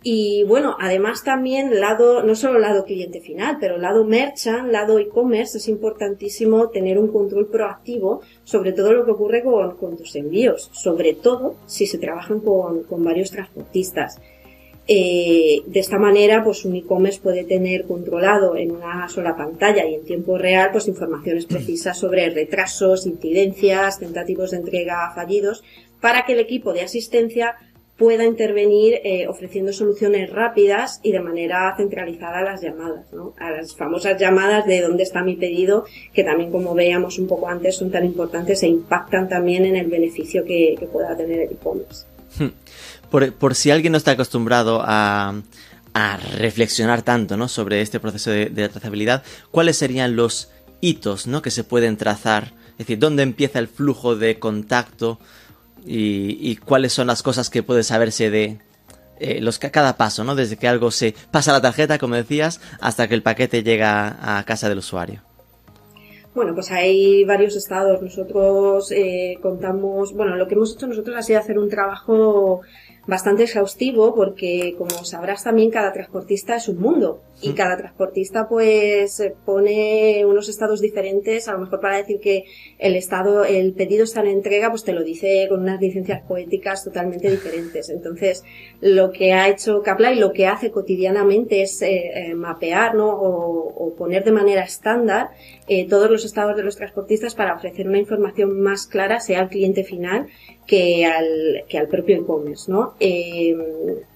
Y 0.06 0.44
bueno, 0.44 0.76
además 0.78 1.24
también 1.24 1.80
lado, 1.80 2.22
no 2.22 2.34
solo 2.34 2.58
lado 2.58 2.84
cliente 2.84 3.22
final, 3.22 3.56
pero 3.58 3.78
lado 3.78 4.04
merchant, 4.04 4.70
lado 4.70 4.98
e-commerce, 4.98 5.56
es 5.56 5.66
importantísimo 5.66 6.68
tener 6.68 6.98
un 6.98 7.08
control 7.08 7.48
proactivo 7.48 8.20
sobre 8.44 8.74
todo 8.74 8.92
lo 8.92 9.06
que 9.06 9.12
ocurre 9.12 9.42
con, 9.42 9.78
con 9.78 9.96
tus 9.96 10.14
envíos, 10.14 10.68
sobre 10.74 11.14
todo 11.14 11.54
si 11.64 11.86
se 11.86 11.96
trabajan 11.96 12.40
con, 12.40 12.82
con 12.82 13.02
varios 13.02 13.30
transportistas. 13.30 14.20
Eh, 14.86 15.62
de 15.66 15.80
esta 15.80 15.98
manera, 15.98 16.44
pues 16.44 16.66
un 16.66 16.76
e-commerce 16.76 17.22
puede 17.22 17.44
tener 17.44 17.86
controlado 17.86 18.56
en 18.56 18.72
una 18.72 19.08
sola 19.08 19.34
pantalla 19.34 19.86
y 19.86 19.94
en 19.94 20.04
tiempo 20.04 20.36
real, 20.36 20.68
pues 20.70 20.86
informaciones 20.86 21.46
precisas 21.46 21.96
sobre 21.98 22.28
retrasos, 22.28 23.06
incidencias, 23.06 23.98
tentativos 23.98 24.50
de 24.50 24.58
entrega 24.58 25.10
fallidos, 25.14 25.64
para 26.02 26.26
que 26.26 26.34
el 26.34 26.40
equipo 26.40 26.74
de 26.74 26.82
asistencia 26.82 27.56
pueda 27.96 28.24
intervenir 28.24 29.00
eh, 29.04 29.28
ofreciendo 29.28 29.72
soluciones 29.72 30.30
rápidas 30.30 31.00
y 31.02 31.12
de 31.12 31.20
manera 31.20 31.74
centralizada 31.76 32.38
a 32.38 32.42
las 32.42 32.61
llamadas, 32.61 33.12
¿no? 33.12 33.35
a 33.38 33.50
las 33.52 33.76
famosas 33.76 34.20
llamadas 34.20 34.66
de 34.66 34.80
dónde 34.80 35.04
está 35.04 35.22
mi 35.22 35.37
pedido, 35.37 35.85
que 36.12 36.24
también 36.24 36.50
como 36.50 36.74
veíamos 36.74 37.18
un 37.18 37.28
poco 37.28 37.48
antes 37.48 37.76
son 37.76 37.90
tan 37.92 38.04
importantes 38.04 38.62
e 38.64 38.66
impactan 38.66 39.28
también 39.28 39.64
en 39.64 39.76
el 39.76 39.87
beneficio 39.87 40.44
que, 40.44 40.76
pueda 40.92 41.16
tener 41.16 41.40
el 41.40 41.52
e-commerce. 41.52 42.07
Hmm. 42.38 42.48
Por, 43.11 43.54
si 43.54 43.70
alguien 43.70 43.92
no 43.92 43.98
está 43.98 44.11
acostumbrado 44.11 44.83
a, 44.85 45.35
reflexionar 46.37 47.02
tanto 47.02 47.37
¿no? 47.37 47.48
sobre 47.48 47.80
este 47.80 48.00
proceso 48.00 48.30
de, 48.30 48.46
de, 48.46 48.68
trazabilidad, 48.68 49.22
¿cuáles 49.52 49.76
serían 49.76 50.16
los 50.16 50.50
hitos 50.80 51.26
¿no? 51.28 51.40
que 51.40 51.50
se 51.50 51.62
pueden 51.62 51.96
trazar? 51.96 52.52
Es 52.72 52.78
decir, 52.78 52.98
¿dónde 52.98 53.22
empieza 53.22 53.61
el 53.61 53.68
flujo 53.68 54.16
de 54.16 54.40
contacto? 54.40 55.20
Y, 55.87 56.57
cuáles 56.57 56.92
son 56.92 57.07
las 57.07 57.23
cosas 57.23 57.51
que 57.51 57.62
puede 57.62 57.83
saberse 57.83 58.31
de 58.31 58.59
eh, 59.20 59.40
los, 59.40 59.59
cada 59.59 59.97
paso, 59.97 60.25
¿no? 60.25 60.35
Desde 60.35 60.57
que 60.57 60.68
algo 60.68 60.90
se 60.90 61.14
pasa 61.31 61.53
la 61.53 61.61
tarjeta, 61.61 61.99
como 61.99 62.14
decías, 62.14 62.61
hasta 62.81 63.09
que 63.09 63.14
el 63.14 63.23
paquete 63.23 63.62
llega 63.62 64.38
a 64.38 64.44
casa 64.44 64.68
del 64.68 64.79
usuario. 64.79 65.23
Bueno, 66.35 66.53
pues 66.53 66.73
hay 66.73 67.25
varios 67.25 67.55
estados. 67.55 68.03
Nosotros 68.03 68.90
eh, 68.90 69.38
contamos, 69.40 70.12
bueno, 70.14 70.35
lo 70.35 70.49
que 70.49 70.55
hemos 70.55 70.75
hecho 70.75 70.88
nosotros 70.88 71.16
ha 71.16 71.23
sido 71.23 71.38
hacer 71.38 71.59
un 71.59 71.68
trabajo 71.68 72.62
bastante 73.06 73.44
exhaustivo 73.44 74.14
porque, 74.14 74.74
como 74.78 75.04
sabrás 75.04 75.44
también, 75.44 75.70
cada 75.70 75.92
transportista 75.92 76.56
es 76.56 76.68
un 76.68 76.80
mundo 76.80 77.20
y 77.40 77.52
cada 77.52 77.76
transportista 77.76 78.48
pues 78.48 79.22
pone 79.44 80.24
unos 80.24 80.48
estados 80.48 80.80
diferentes, 80.80 81.48
a 81.48 81.52
lo 81.52 81.58
mejor 81.58 81.80
para 81.80 81.98
decir 81.98 82.20
que 82.20 82.44
el 82.78 82.96
estado, 82.96 83.44
el 83.44 83.74
pedido 83.74 84.04
está 84.04 84.20
en 84.20 84.28
entrega, 84.28 84.70
pues 84.70 84.84
te 84.84 84.92
lo 84.92 85.02
dice 85.02 85.46
con 85.48 85.60
unas 85.60 85.80
licencias 85.80 86.22
poéticas 86.22 86.84
totalmente 86.84 87.30
diferentes. 87.30 87.90
Entonces, 87.90 88.44
lo 88.80 89.10
que 89.10 89.32
ha 89.32 89.48
hecho 89.48 89.82
Capla 89.82 90.12
y 90.12 90.18
lo 90.18 90.32
que 90.32 90.46
hace 90.46 90.70
cotidianamente 90.70 91.62
es 91.62 91.82
eh, 91.82 92.10
eh, 92.14 92.34
mapear, 92.34 92.94
¿no? 92.94 93.08
O, 93.10 93.68
o, 93.68 93.94
poner 93.94 94.24
de 94.24 94.32
manera 94.32 94.62
estándar 94.62 95.30
eh, 95.66 95.88
todos 95.88 96.11
los 96.11 96.24
estados 96.24 96.57
de 96.57 96.62
los 96.62 96.77
transportistas 96.77 97.35
para 97.35 97.55
ofrecer 97.55 97.88
una 97.88 97.98
información 97.98 98.61
más 98.61 98.87
clara, 98.87 99.20
sea 99.20 99.40
al 99.40 99.48
cliente 99.48 99.85
final 99.85 100.29
que 100.66 101.05
al, 101.05 101.64
que 101.68 101.79
al 101.79 101.88
propio 101.88 102.16
e-commerce, 102.16 102.70
¿no? 102.70 102.94
Eh, 103.00 103.55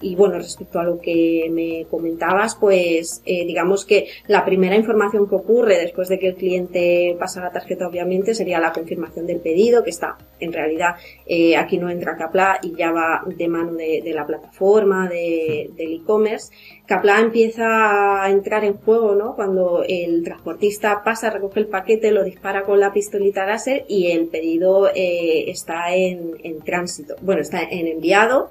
y 0.01 0.15
bueno, 0.15 0.37
respecto 0.37 0.79
a 0.79 0.85
lo 0.85 0.99
que 0.99 1.49
me 1.51 1.87
comentabas, 1.91 2.55
pues 2.55 3.23
eh, 3.27 3.45
digamos 3.45 3.85
que 3.85 4.09
la 4.27 4.45
primera 4.45 4.77
información 4.77 5.29
que 5.29 5.35
ocurre 5.35 5.79
después 5.79 6.09
de 6.09 6.19
que 6.19 6.29
el 6.29 6.35
cliente 6.37 7.17
pasa 7.19 7.43
la 7.43 7.53
tarjeta, 7.53 7.87
obviamente, 7.87 8.35
sería 8.35 8.61
la 8.61 8.73
confirmación 8.73 9.27
del 9.27 9.41
pedido, 9.41 9.85
que 9.85 9.91
está 9.91 10.17
en 10.41 10.53
realidad 10.53 10.97
eh, 11.27 11.57
aquí 11.57 11.79
no 11.79 11.91
entra 11.91 12.17
Capla 12.17 12.59
y 12.63 12.75
ya 12.75 12.93
va 12.93 13.23
de 13.27 13.49
mano 13.49 13.73
de, 13.73 14.03
la 14.15 14.27
plataforma 14.27 15.09
de, 15.09 15.71
del 15.77 15.95
e-commerce. 15.95 16.53
Capla 16.87 17.21
empieza 17.21 18.23
a 18.23 18.31
entrar 18.31 18.65
en 18.65 18.75
juego, 18.79 19.15
¿no? 19.15 19.35
Cuando 19.35 19.85
el 19.87 20.23
transportista 20.25 21.03
pasa, 21.05 21.31
recoge 21.38 21.61
el 21.61 21.66
paquete, 21.66 22.11
lo 22.11 22.24
dispara 22.24 22.62
con 22.62 22.79
la 22.79 22.92
pistolita 22.92 23.46
láser 23.46 23.85
y 23.88 24.11
el 24.11 24.27
pedido 24.27 24.90
está 24.94 25.94
en, 25.94 26.37
en 26.42 26.61
tránsito. 26.61 27.16
Bueno, 27.22 27.40
está 27.40 27.62
en 27.62 27.87
enviado 27.87 28.51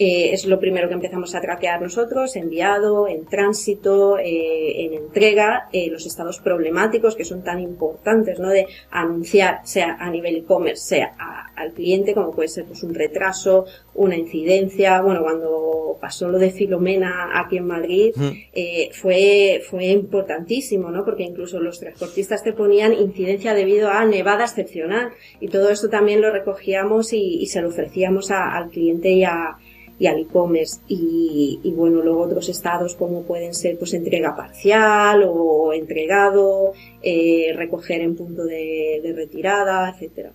eh, 0.00 0.30
es 0.32 0.46
lo 0.46 0.60
primero 0.60 0.86
que 0.86 0.94
empezamos 0.94 1.34
a 1.34 1.40
traquear 1.40 1.82
nosotros, 1.82 2.36
enviado, 2.36 3.08
en 3.08 3.26
tránsito, 3.26 4.16
eh, 4.16 4.84
en 4.84 4.94
entrega, 4.94 5.68
eh, 5.72 5.90
los 5.90 6.06
estados 6.06 6.38
problemáticos 6.38 7.16
que 7.16 7.24
son 7.24 7.42
tan 7.42 7.58
importantes, 7.58 8.38
¿no? 8.38 8.48
De 8.48 8.68
anunciar, 8.92 9.60
sea 9.64 9.96
a 9.98 10.08
nivel 10.08 10.36
e-commerce, 10.36 10.84
sea 10.84 11.14
al 11.56 11.72
cliente, 11.72 12.14
como 12.14 12.30
puede 12.30 12.48
ser 12.48 12.66
pues 12.66 12.84
un 12.84 12.94
retraso, 12.94 13.66
una 13.94 14.16
incidencia. 14.16 15.00
Bueno, 15.00 15.24
cuando 15.24 15.98
pasó 16.00 16.28
lo 16.28 16.38
de 16.38 16.52
Filomena 16.52 17.30
aquí 17.34 17.56
en 17.56 17.66
Madrid, 17.66 18.14
fue, 18.92 19.60
fue 19.68 19.86
importantísimo, 19.86 20.90
¿no? 20.92 21.04
Porque 21.04 21.24
incluso 21.24 21.58
los 21.58 21.80
transportistas 21.80 22.44
te 22.44 22.52
ponían 22.52 22.92
incidencia 22.92 23.52
debido 23.52 23.90
a 23.90 24.04
nevada 24.04 24.44
excepcional. 24.44 25.10
Y 25.40 25.48
todo 25.48 25.70
esto 25.70 25.88
también 25.88 26.20
lo 26.20 26.30
recogíamos 26.30 27.12
y, 27.12 27.44
se 27.46 27.60
lo 27.60 27.68
ofrecíamos 27.68 28.30
al 28.30 28.70
cliente 28.70 29.10
y 29.10 29.24
a, 29.24 29.56
y 29.98 30.06
al 30.06 30.18
e-commerce 30.18 30.80
y, 30.88 31.60
bueno 31.76 32.02
luego 32.02 32.22
otros 32.22 32.48
estados 32.48 32.94
como 32.94 33.22
pueden 33.22 33.54
ser 33.54 33.78
pues 33.78 33.94
entrega 33.94 34.36
parcial 34.36 35.24
o 35.26 35.72
entregado 35.72 36.72
eh, 37.02 37.52
recoger 37.54 38.00
en 38.00 38.16
punto 38.16 38.44
de, 38.44 39.12
retirada 39.14 39.90
etcétera 39.90 40.30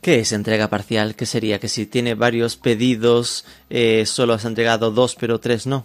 ¿Qué 0.00 0.20
es 0.20 0.32
entrega 0.32 0.68
parcial? 0.68 1.14
¿Qué 1.14 1.26
sería? 1.26 1.58
Que 1.58 1.68
si 1.68 1.84
tiene 1.84 2.14
varios 2.14 2.56
pedidos, 2.56 3.44
eh, 3.68 4.06
solo 4.06 4.32
has 4.32 4.46
entregado 4.46 4.90
dos, 4.90 5.14
pero 5.14 5.40
tres 5.40 5.66
no. 5.66 5.84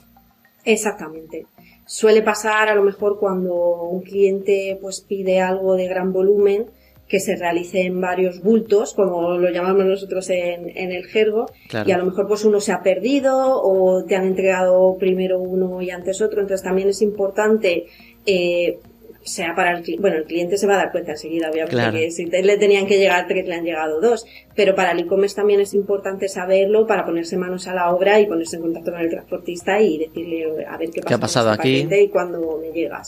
Exactamente. 0.64 1.46
Suele 1.86 2.22
pasar 2.22 2.70
a 2.70 2.76
lo 2.76 2.84
mejor 2.84 3.20
cuando 3.20 3.54
un 3.84 4.02
cliente 4.02 4.78
pues 4.82 5.02
pide 5.02 5.42
algo 5.42 5.76
de 5.76 5.88
gran 5.88 6.14
volumen, 6.14 6.68
que 7.08 7.20
se 7.20 7.36
realice 7.36 7.82
en 7.82 8.02
varios 8.02 8.42
bultos, 8.42 8.94
como 8.94 9.38
lo 9.38 9.50
llamamos 9.52 9.86
nosotros 9.86 10.30
en, 10.30 10.76
en 10.76 10.92
el 10.92 11.06
jergo, 11.06 11.46
y 11.86 11.92
a 11.92 11.98
lo 11.98 12.06
mejor 12.06 12.28
pues 12.28 12.46
uno 12.46 12.60
se 12.60 12.72
ha 12.72 12.82
perdido 12.82 13.62
o 13.62 14.04
te 14.06 14.16
han 14.16 14.26
entregado 14.26 14.98
primero 14.98 15.40
uno 15.40 15.82
y 15.82 15.92
antes 15.92 16.22
otro, 16.22 16.42
entonces 16.42 16.64
también 16.64 16.90
es 16.90 17.02
importante 17.02 17.86
eh, 18.26 18.80
sea 19.26 19.56
para 19.56 19.78
el 19.78 20.00
bueno, 20.00 20.18
el 20.18 20.26
cliente 20.26 20.58
se 20.58 20.68
va 20.68 20.76
a 20.76 20.78
dar 20.78 20.92
cuenta 20.92 21.12
enseguida, 21.12 21.50
obviamente, 21.50 22.00
que 22.00 22.12
si 22.12 22.26
le 22.26 22.58
tenían 22.58 22.86
que 22.86 23.00
llegar 23.00 23.28
tres, 23.28 23.48
le 23.48 23.56
han 23.56 23.66
llegado 23.66 24.00
dos, 24.00 24.26
pero 24.56 24.76
para 24.76 24.92
el 24.92 25.00
e-commerce 25.00 25.36
también 25.36 25.60
es 25.60 25.74
importante 25.74 26.30
saberlo 26.30 26.86
para 26.86 27.06
ponerse 27.06 27.36
manos 27.36 27.68
a 27.68 27.74
la 27.74 27.92
obra 27.92 28.20
y 28.20 28.28
ponerse 28.28 28.58
en 28.58 28.62
contacto 28.62 28.92
con 28.92 29.02
el 29.02 29.10
transportista 29.10 29.82
y 29.82 29.98
decirle 29.98 30.66
a 30.66 30.78
ver 30.78 30.92
qué, 30.92 31.02
pasa 31.02 31.16
ha 31.16 31.20
pasado 31.20 31.52
este 31.54 31.86
aquí 31.86 32.04
y 32.04 32.10
cuándo 32.10 32.60
me 32.62 32.72
llega. 32.72 33.02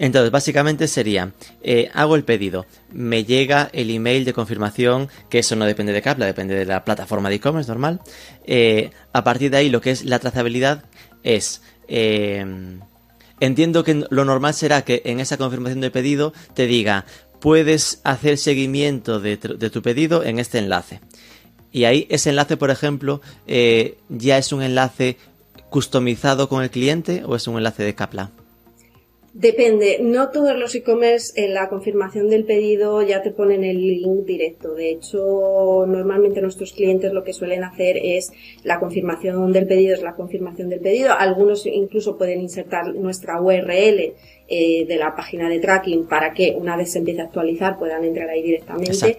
Entonces, 0.00 0.30
básicamente 0.30 0.88
sería, 0.88 1.34
eh, 1.62 1.90
hago 1.92 2.16
el 2.16 2.24
pedido, 2.24 2.64
me 2.90 3.24
llega 3.24 3.68
el 3.74 3.90
email 3.90 4.24
de 4.24 4.32
confirmación, 4.32 5.10
que 5.28 5.40
eso 5.40 5.56
no 5.56 5.66
depende 5.66 5.92
de 5.92 6.00
Capla, 6.00 6.24
depende 6.24 6.54
de 6.54 6.64
la 6.64 6.86
plataforma 6.86 7.28
de 7.28 7.34
e-commerce 7.34 7.68
normal. 7.68 8.00
Eh, 8.44 8.92
a 9.12 9.22
partir 9.22 9.50
de 9.50 9.58
ahí, 9.58 9.68
lo 9.68 9.82
que 9.82 9.90
es 9.90 10.06
la 10.06 10.18
trazabilidad 10.18 10.84
es... 11.22 11.60
Eh, 11.86 12.46
entiendo 13.40 13.84
que 13.84 14.06
lo 14.08 14.24
normal 14.24 14.54
será 14.54 14.86
que 14.86 15.02
en 15.04 15.20
esa 15.20 15.36
confirmación 15.36 15.82
de 15.82 15.90
pedido 15.90 16.32
te 16.54 16.66
diga, 16.66 17.04
puedes 17.38 18.00
hacer 18.02 18.38
seguimiento 18.38 19.20
de, 19.20 19.36
tu 19.36 19.82
pedido 19.82 20.24
en 20.24 20.38
este 20.38 20.60
enlace. 20.60 21.02
Y 21.72 21.84
ahí 21.84 22.06
ese 22.08 22.30
enlace, 22.30 22.56
por 22.56 22.70
ejemplo, 22.70 23.20
ya 23.46 24.38
es 24.38 24.52
un 24.52 24.62
enlace 24.62 25.18
customizado 25.68 26.48
con 26.48 26.62
el 26.62 26.70
cliente 26.70 27.22
o 27.26 27.36
es 27.36 27.46
un 27.46 27.58
enlace 27.58 27.82
de 27.82 27.94
Capla. 27.94 28.30
Depende, 29.32 29.98
no 30.02 30.30
todos 30.30 30.56
los 30.56 30.74
e-commerce 30.74 31.40
en 31.40 31.54
la 31.54 31.68
confirmación 31.68 32.28
del 32.28 32.44
pedido 32.44 33.00
ya 33.02 33.22
te 33.22 33.30
ponen 33.30 33.62
el 33.62 33.78
link 33.78 34.24
directo. 34.26 34.74
De 34.74 34.90
hecho, 34.90 35.84
normalmente 35.86 36.42
nuestros 36.42 36.72
clientes 36.72 37.12
lo 37.12 37.22
que 37.22 37.32
suelen 37.32 37.62
hacer 37.62 37.96
es 37.96 38.32
la 38.64 38.80
confirmación 38.80 39.52
del 39.52 39.68
pedido, 39.68 39.94
es 39.94 40.02
la 40.02 40.16
confirmación 40.16 40.68
del 40.68 40.80
pedido. 40.80 41.12
Algunos 41.16 41.64
incluso 41.66 42.18
pueden 42.18 42.40
insertar 42.40 42.92
nuestra 42.92 43.40
URL 43.40 44.14
eh, 44.48 44.84
de 44.86 44.96
la 44.96 45.14
página 45.14 45.48
de 45.48 45.60
tracking 45.60 46.08
para 46.08 46.34
que 46.34 46.56
una 46.58 46.76
vez 46.76 46.90
se 46.90 46.98
empiece 46.98 47.20
a 47.20 47.24
actualizar 47.26 47.78
puedan 47.78 48.02
entrar 48.04 48.28
ahí 48.28 48.42
directamente. 48.42 49.16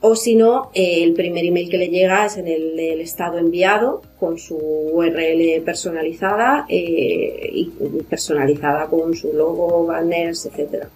O 0.00 0.14
si 0.14 0.36
no, 0.36 0.70
eh, 0.74 1.02
el 1.02 1.14
primer 1.14 1.44
email 1.44 1.68
que 1.68 1.76
le 1.76 1.88
llega 1.88 2.26
es 2.26 2.36
en 2.36 2.46
el 2.46 2.76
del 2.76 3.00
estado 3.00 3.38
enviado 3.38 4.02
con 4.20 4.38
su 4.38 4.56
URL 4.56 5.60
personalizada 5.64 6.66
eh, 6.68 7.50
y 7.52 7.66
personalizada 8.08 8.86
con 8.86 9.16
su 9.16 9.32
logo, 9.32 9.86
banners, 9.86 10.46
etcétera. 10.46 10.88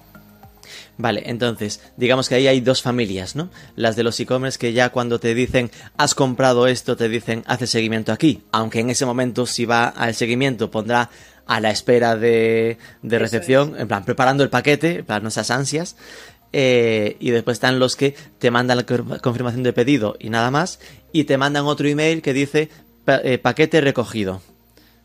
Vale, 0.99 1.23
entonces, 1.27 1.81
digamos 1.97 2.29
que 2.29 2.37
ahí 2.37 2.47
hay 2.47 2.61
dos 2.61 2.83
familias, 2.83 3.35
¿no? 3.35 3.51
Las 3.75 3.97
de 3.97 4.05
los 4.05 4.21
e-commerce 4.21 4.59
que 4.59 4.73
ya 4.73 4.91
cuando 4.91 5.19
te 5.19 5.35
dicen 5.35 5.71
has 5.97 6.15
comprado 6.15 6.69
esto, 6.69 6.97
te 6.97 7.09
dicen 7.09 7.43
hace 7.47 7.67
seguimiento 7.67 8.13
aquí. 8.13 8.43
Aunque 8.53 8.81
en 8.81 8.91
ese 8.91 9.07
momento, 9.07 9.47
si 9.47 9.65
va 9.65 9.89
al 9.89 10.15
seguimiento, 10.15 10.71
pondrá 10.71 11.11
a 11.47 11.61
la 11.61 11.71
espera 11.71 12.15
de, 12.17 12.79
de 13.03 13.19
recepción, 13.19 13.75
en 13.79 13.89
plan, 13.89 14.05
preparando 14.05 14.45
el 14.45 14.51
paquete, 14.51 14.99
en 14.99 15.05
plan, 15.05 15.23
no 15.23 15.29
esas 15.29 15.51
ansias. 15.51 15.97
Eh, 16.53 17.17
y 17.19 17.31
después 17.31 17.57
están 17.57 17.79
los 17.79 17.97
que 17.97 18.15
te 18.39 18.51
mandan 18.51 18.77
la 18.77 19.19
confirmación 19.21 19.63
de 19.63 19.73
pedido 19.73 20.17
y 20.19 20.29
nada 20.29 20.51
más, 20.51 20.81
y 21.13 21.25
te 21.25 21.39
mandan 21.39 21.65
otro 21.65 21.89
email 21.89 22.21
que 22.21 22.33
dice 22.35 22.69
eh, 23.07 23.39
paquete 23.39 23.81
recogido. 23.81 24.43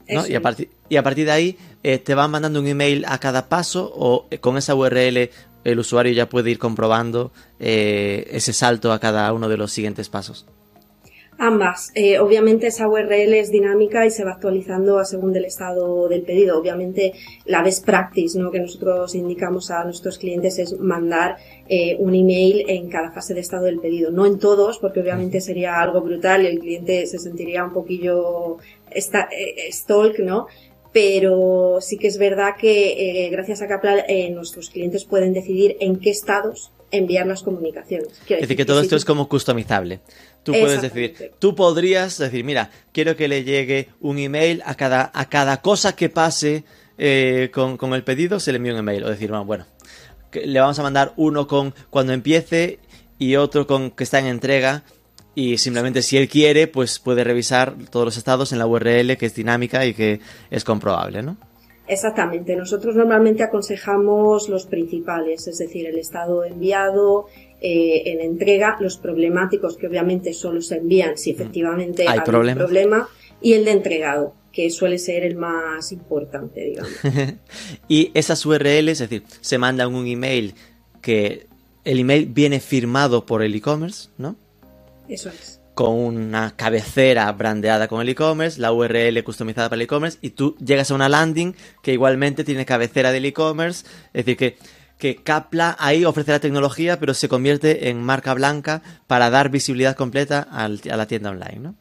Y, 0.10 0.36
a 0.36 0.42
partir, 0.42 0.70
y 0.88 0.96
a 0.96 1.04
partir 1.04 1.26
de 1.26 1.32
ahí 1.32 1.58
eh, 1.84 1.98
te 1.98 2.16
van 2.16 2.32
mandando 2.32 2.62
un 2.62 2.68
email 2.68 3.04
a 3.08 3.18
cada 3.20 3.50
paso 3.50 3.92
o 3.94 4.28
con 4.40 4.58
esa 4.58 4.74
URL 4.74 5.30
el 5.66 5.80
usuario 5.80 6.14
ya 6.14 6.30
puede 6.30 6.50
ir 6.50 6.60
comprobando 6.60 7.34
ese 7.60 8.54
salto 8.54 8.94
a 8.94 9.00
cada 9.00 9.34
uno 9.34 9.50
de 9.50 9.58
los 9.58 9.74
siguientes 9.74 10.08
pasos. 10.08 10.46
Ambas. 11.40 11.92
Eh, 11.94 12.18
obviamente 12.18 12.66
esa 12.66 12.88
URL 12.88 13.34
es 13.36 13.52
dinámica 13.52 14.08
y 14.08 14.10
se 14.10 14.24
va 14.24 14.32
actualizando 14.32 14.98
a 14.98 15.06
según 15.06 15.36
el 15.36 15.46
estado 15.46 16.08
del 16.08 16.24
pedido. 16.24 16.60
Obviamente 16.60 17.14
la 17.46 17.62
best 17.62 17.86
practice 17.86 18.40
¿no? 18.40 18.50
que 18.50 18.60
nosotros 18.60 19.14
indicamos 19.14 19.70
a 19.70 19.84
nuestros 19.84 20.18
clientes 20.18 20.58
es 20.58 20.80
mandar 20.80 21.38
eh, 21.70 21.96
un 22.00 22.16
email 22.16 22.66
en 22.68 22.90
cada 22.90 23.12
fase 23.12 23.36
de 23.36 23.42
estado 23.42 23.66
del 23.66 23.80
pedido. 23.80 24.10
No 24.10 24.26
en 24.26 24.40
todos, 24.40 24.80
porque 24.80 25.00
obviamente 25.00 25.40
sería 25.40 25.80
algo 25.80 26.02
brutal 26.02 26.42
y 26.42 26.48
el 26.48 26.60
cliente 26.60 27.06
se 27.06 27.20
sentiría 27.20 27.64
un 27.64 27.74
poquillo 27.74 28.58
esta, 28.90 29.30
eh, 29.32 29.72
stalk, 29.72 30.18
¿no? 30.18 30.48
Pero 30.92 31.78
sí 31.82 32.00
que 32.00 32.08
es 32.08 32.18
verdad 32.18 32.56
que 32.60 33.30
gracias 33.32 33.62
a 33.62 33.68
Capla 33.68 34.04
nuestros 34.32 34.72
clientes 34.72 35.06
pueden 35.06 35.34
decidir 35.34 35.78
en 35.80 36.00
qué 36.00 36.10
estados 36.10 36.72
enviar 36.92 37.28
las 37.28 37.44
comunicaciones. 37.44 38.08
es 38.28 38.42
decir, 38.42 38.58
que 38.58 38.66
todo 38.66 38.82
esto 38.82 38.96
es 38.96 39.06
como 39.06 39.28
customizable. 39.28 40.00
Tú 40.44 40.54
puedes 40.54 40.82
decir, 40.82 41.34
tú 41.40 41.56
podrías 41.56 42.18
decir, 42.18 42.44
mira, 42.44 42.72
quiero 42.94 43.16
que 43.18 43.28
le 43.28 43.44
llegue 43.44 43.90
un 44.00 44.18
email 44.18 44.62
a 44.66 44.76
cada, 44.76 45.12
a 45.14 45.28
cada 45.28 45.62
cosa 45.62 45.96
que 45.96 46.10
pase 46.10 46.64
eh, 46.98 47.52
con, 47.54 47.94
el 47.94 48.04
pedido, 48.04 48.40
se 48.40 48.52
le 48.52 48.58
envía 48.58 48.74
un 48.74 48.80
email. 48.80 49.04
O 49.04 49.10
decir, 49.10 49.32
bueno, 49.32 49.66
le 50.32 50.60
vamos 50.60 50.80
a 50.80 50.84
mandar 50.84 51.14
uno 51.18 51.48
con 51.48 51.74
cuando 51.90 52.14
empiece 52.14 52.80
y 53.20 53.36
otro 53.36 53.68
con 53.68 53.92
que 53.92 54.04
está 54.04 54.20
en 54.20 54.28
entrega. 54.28 54.84
Y 55.36 55.58
simplemente 55.60 56.02
si 56.02 56.18
él 56.18 56.28
quiere, 56.30 56.68
pues 56.68 56.98
puede 56.98 57.24
revisar 57.24 57.76
todos 57.92 58.06
los 58.06 58.18
estados 58.18 58.52
en 58.54 58.60
la 58.60 58.66
URL 58.66 59.18
que 59.18 59.28
es 59.28 59.36
dinámica 59.36 59.86
y 59.86 59.94
que 59.94 60.20
es 60.50 60.64
comprobable, 60.64 61.22
¿no? 61.22 61.38
Exactamente. 61.88 62.56
Nosotros 62.56 62.96
normalmente 62.96 63.44
aconsejamos 63.44 64.50
los 64.50 64.66
principales, 64.66 65.48
es 65.48 65.58
decir, 65.58 65.88
el 65.88 65.98
estado 65.98 66.44
enviado, 66.44 67.28
eh, 67.62 68.04
en 68.06 68.22
entrega, 68.22 68.78
los 68.80 68.98
problemáticos 68.98 69.78
que 69.78 69.88
obviamente 69.88 70.34
solo 70.34 70.62
se 70.62 70.78
envían 70.78 71.18
si 71.18 71.32
efectivamente 71.32 72.06
hay, 72.08 72.20
un 72.20 72.56
problema 72.56 73.08
y 73.42 73.54
el 73.54 73.66
de 73.66 73.72
entregado 73.72 74.34
que 74.52 74.70
suele 74.70 74.98
ser 74.98 75.24
el 75.24 75.36
más 75.36 75.92
importante, 75.92 76.62
digamos. 76.62 76.92
y 77.88 78.12
esas 78.14 78.46
URLs, 78.46 78.90
es 78.90 79.00
decir, 79.00 79.24
se 79.40 79.58
mandan 79.58 79.94
un 79.94 80.08
email 80.08 80.56
que 81.02 81.48
el 81.86 82.00
email 82.00 82.26
viene 82.26 82.60
firmado 82.60 83.26
por 83.26 83.44
el 83.44 83.56
e-commerce, 83.56 84.10
¿no? 84.18 84.36
Eso 85.08 85.30
es. 85.30 85.57
Con 85.78 85.94
una 85.94 86.56
cabecera 86.56 87.32
brandeada 87.34 87.88
con 87.88 88.02
el 88.02 88.10
e-commerce, 88.10 88.60
la 88.60 88.74
URL 88.74 89.24
customizada 89.24 89.70
para 89.70 89.78
el 89.78 89.84
e-commerce, 89.84 90.18
y 90.24 90.32
tú 90.32 90.56
llegas 90.58 90.90
a 90.90 90.96
una 90.96 91.08
landing 91.08 91.54
que 91.84 91.94
igualmente 91.94 92.44
tiene 92.44 92.66
cabecera 92.66 93.12
del 93.12 93.26
e-commerce, 93.26 93.86
es 94.12 94.26
decir, 94.26 94.56
que 94.98 95.16
Capla 95.18 95.76
ahí 95.78 96.04
ofrece 96.04 96.32
la 96.32 96.40
tecnología, 96.40 97.00
pero 97.00 97.14
se 97.14 97.30
convierte 97.30 97.90
en 97.90 98.02
marca 98.02 98.34
blanca 98.34 98.82
para 99.06 99.30
dar 99.30 99.52
visibilidad 99.52 99.96
completa 99.96 100.48
a 100.50 100.68
la 100.68 101.06
tienda 101.06 101.30
online, 101.30 101.60
¿no? 101.60 101.76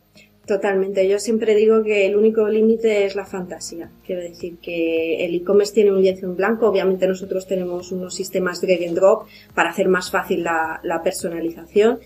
Totalmente. 0.46 1.08
Yo 1.08 1.18
siempre 1.18 1.56
digo 1.56 1.82
que 1.82 2.06
el 2.06 2.14
único 2.14 2.48
límite 2.48 3.04
es 3.04 3.16
la 3.16 3.26
fantasía. 3.26 3.90
Quiero 4.06 4.22
decir 4.22 4.58
que 4.62 5.24
el 5.24 5.34
e-commerce 5.34 5.74
tiene 5.74 5.90
un 5.90 6.00
lienzo 6.00 6.26
en 6.26 6.36
blanco. 6.36 6.68
Obviamente 6.68 7.08
nosotros 7.08 7.48
tenemos 7.48 7.90
unos 7.90 8.14
sistemas 8.14 8.60
drag 8.60 8.86
and 8.86 8.94
drop 8.94 9.26
para 9.56 9.70
hacer 9.70 9.88
más 9.88 10.08
fácil 10.12 10.44
la 10.44 11.00
personalización. 11.02 11.98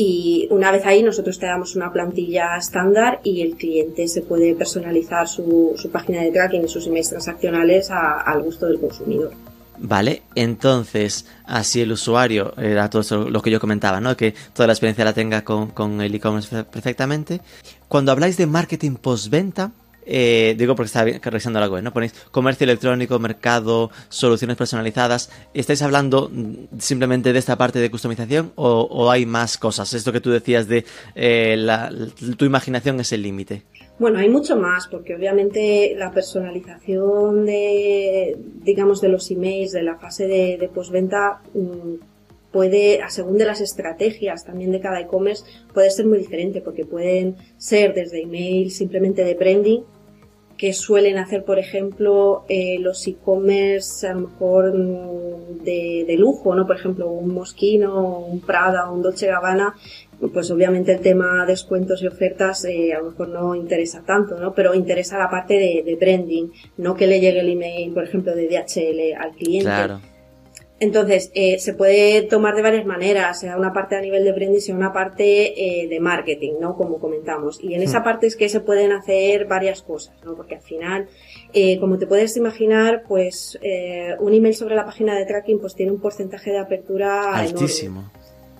Y 0.00 0.46
una 0.52 0.70
vez 0.70 0.86
ahí 0.86 1.02
nosotros 1.02 1.40
te 1.40 1.46
damos 1.46 1.74
una 1.74 1.92
plantilla 1.92 2.56
estándar 2.56 3.18
y 3.24 3.42
el 3.42 3.56
cliente 3.56 4.06
se 4.06 4.22
puede 4.22 4.54
personalizar 4.54 5.26
su, 5.26 5.72
su 5.76 5.90
página 5.90 6.22
de 6.22 6.30
tracking 6.30 6.64
y 6.64 6.68
sus 6.68 6.86
emails 6.86 7.08
transaccionales 7.08 7.90
al 7.90 8.40
gusto 8.42 8.66
del 8.66 8.78
consumidor. 8.78 9.32
Vale, 9.80 10.22
entonces, 10.36 11.26
así 11.44 11.80
el 11.80 11.90
usuario, 11.90 12.54
era 12.58 12.88
todo 12.88 13.28
lo 13.28 13.42
que 13.42 13.50
yo 13.50 13.58
comentaba, 13.58 14.00
¿no? 14.00 14.16
Que 14.16 14.34
toda 14.52 14.68
la 14.68 14.72
experiencia 14.72 15.04
la 15.04 15.14
tenga 15.14 15.42
con, 15.42 15.68
con 15.72 16.00
el 16.00 16.14
e-commerce 16.14 16.48
fe- 16.48 16.64
perfectamente. 16.64 17.40
Cuando 17.88 18.12
habláis 18.12 18.36
de 18.36 18.46
marketing 18.46 18.94
postventa, 18.94 19.72
eh, 20.10 20.54
digo 20.58 20.74
porque 20.74 20.86
estaba 20.86 21.04
vi- 21.04 21.18
revisando 21.18 21.60
la 21.60 21.68
web, 21.68 21.82
¿no? 21.82 21.92
Ponéis 21.92 22.14
comercio 22.30 22.64
electrónico, 22.64 23.18
mercado, 23.18 23.90
soluciones 24.08 24.56
personalizadas. 24.56 25.30
¿Estáis 25.54 25.82
hablando 25.82 26.30
mm, 26.32 26.78
simplemente 26.78 27.32
de 27.32 27.38
esta 27.38 27.56
parte 27.56 27.78
de 27.78 27.90
customización 27.90 28.52
o, 28.56 29.10
hay 29.10 29.26
más 29.26 29.58
cosas? 29.58 29.92
Esto 29.94 30.10
que 30.12 30.20
tú 30.20 30.30
decías 30.30 30.66
de 30.66 30.84
eh, 31.14 31.56
la- 31.58 31.92
tu 32.36 32.44
imaginación 32.44 32.98
es 33.00 33.12
el 33.12 33.22
límite. 33.22 33.62
Bueno, 33.98 34.18
hay 34.20 34.28
mucho 34.28 34.56
más, 34.56 34.86
porque 34.86 35.14
obviamente 35.16 35.94
la 35.96 36.10
personalización 36.12 37.44
de, 37.46 38.36
digamos, 38.62 39.00
de 39.00 39.08
los 39.08 39.30
emails, 39.30 39.72
de 39.72 39.82
la 39.82 39.96
fase 39.98 40.26
de, 40.26 40.56
de 40.56 40.68
postventa, 40.68 41.40
mm, 41.54 41.94
puede, 42.52 43.00
según 43.08 43.38
de 43.38 43.44
las 43.44 43.60
estrategias 43.60 44.44
también 44.44 44.70
de 44.72 44.80
cada 44.80 45.00
e-commerce, 45.00 45.44
puede 45.74 45.90
ser 45.90 46.06
muy 46.06 46.18
diferente, 46.18 46.60
porque 46.60 46.84
pueden 46.84 47.36
ser 47.58 47.92
desde 47.92 48.22
emails 48.22 48.76
simplemente 48.76 49.24
de 49.24 49.34
branding, 49.34 49.80
que 50.58 50.72
suelen 50.72 51.18
hacer, 51.18 51.44
por 51.44 51.58
ejemplo, 51.60 52.44
eh, 52.48 52.78
los 52.80 53.06
e-commerce 53.06 54.08
a 54.08 54.14
lo 54.14 54.28
mejor 54.28 54.76
mm, 54.76 55.64
de, 55.64 56.04
de 56.06 56.16
lujo, 56.18 56.54
¿no? 56.54 56.66
Por 56.66 56.76
ejemplo, 56.76 57.08
un 57.08 57.32
Moschino, 57.32 58.18
un 58.18 58.40
Prada, 58.40 58.90
un 58.90 59.00
Dolce 59.00 59.28
Gabbana, 59.28 59.74
pues 60.32 60.50
obviamente 60.50 60.92
el 60.92 61.00
tema 61.00 61.46
descuentos 61.46 62.02
y 62.02 62.08
ofertas 62.08 62.64
eh, 62.64 62.92
a 62.92 62.98
lo 62.98 63.10
mejor 63.10 63.28
no 63.28 63.54
interesa 63.54 64.02
tanto, 64.04 64.38
¿no? 64.40 64.52
Pero 64.52 64.74
interesa 64.74 65.16
la 65.16 65.30
parte 65.30 65.54
de, 65.54 65.82
de 65.86 65.94
branding, 65.94 66.48
no 66.76 66.96
que 66.96 67.06
le 67.06 67.20
llegue 67.20 67.38
el 67.38 67.50
email, 67.50 67.94
por 67.94 68.02
ejemplo, 68.02 68.34
de 68.34 68.48
DHL 68.48 69.14
al 69.16 69.30
cliente. 69.36 69.64
Claro. 69.64 70.00
Entonces, 70.80 71.32
eh, 71.34 71.58
se 71.58 71.74
puede 71.74 72.22
tomar 72.22 72.54
de 72.54 72.62
varias 72.62 72.86
maneras, 72.86 73.40
sea 73.40 73.56
una 73.56 73.72
parte 73.72 73.96
a 73.96 74.00
nivel 74.00 74.22
de 74.22 74.30
branding, 74.32 74.60
sea 74.60 74.76
una 74.76 74.92
parte 74.92 75.82
eh, 75.82 75.88
de 75.88 75.98
marketing, 75.98 76.52
¿no? 76.60 76.76
Como 76.76 77.00
comentamos. 77.00 77.58
Y 77.60 77.74
en 77.74 77.82
esa 77.82 78.00
Hmm. 78.00 78.04
parte 78.04 78.26
es 78.28 78.36
que 78.36 78.48
se 78.48 78.60
pueden 78.60 78.92
hacer 78.92 79.46
varias 79.46 79.82
cosas, 79.82 80.14
¿no? 80.24 80.36
Porque 80.36 80.54
al 80.54 80.62
final, 80.62 81.08
eh, 81.52 81.80
como 81.80 81.98
te 81.98 82.06
puedes 82.06 82.36
imaginar, 82.36 83.02
pues 83.08 83.58
eh, 83.60 84.14
un 84.20 84.32
email 84.34 84.54
sobre 84.54 84.76
la 84.76 84.84
página 84.84 85.16
de 85.18 85.26
tracking 85.26 85.58
pues 85.58 85.74
tiene 85.74 85.90
un 85.90 86.00
porcentaje 86.00 86.52
de 86.52 86.58
apertura 86.58 87.22
enorme. 87.40 87.48
Altísimo. 87.60 88.12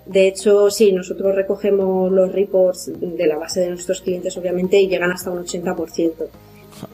De 0.04 0.26
hecho, 0.26 0.70
sí, 0.70 0.90
nosotros 0.90 1.34
recogemos 1.36 2.10
los 2.10 2.32
reports 2.32 2.90
de 2.98 3.26
la 3.26 3.36
base 3.36 3.60
de 3.60 3.68
nuestros 3.68 4.00
clientes, 4.00 4.36
obviamente, 4.38 4.80
y 4.80 4.88
llegan 4.88 5.12
hasta 5.12 5.30
un 5.30 5.44
80%. 5.44 6.28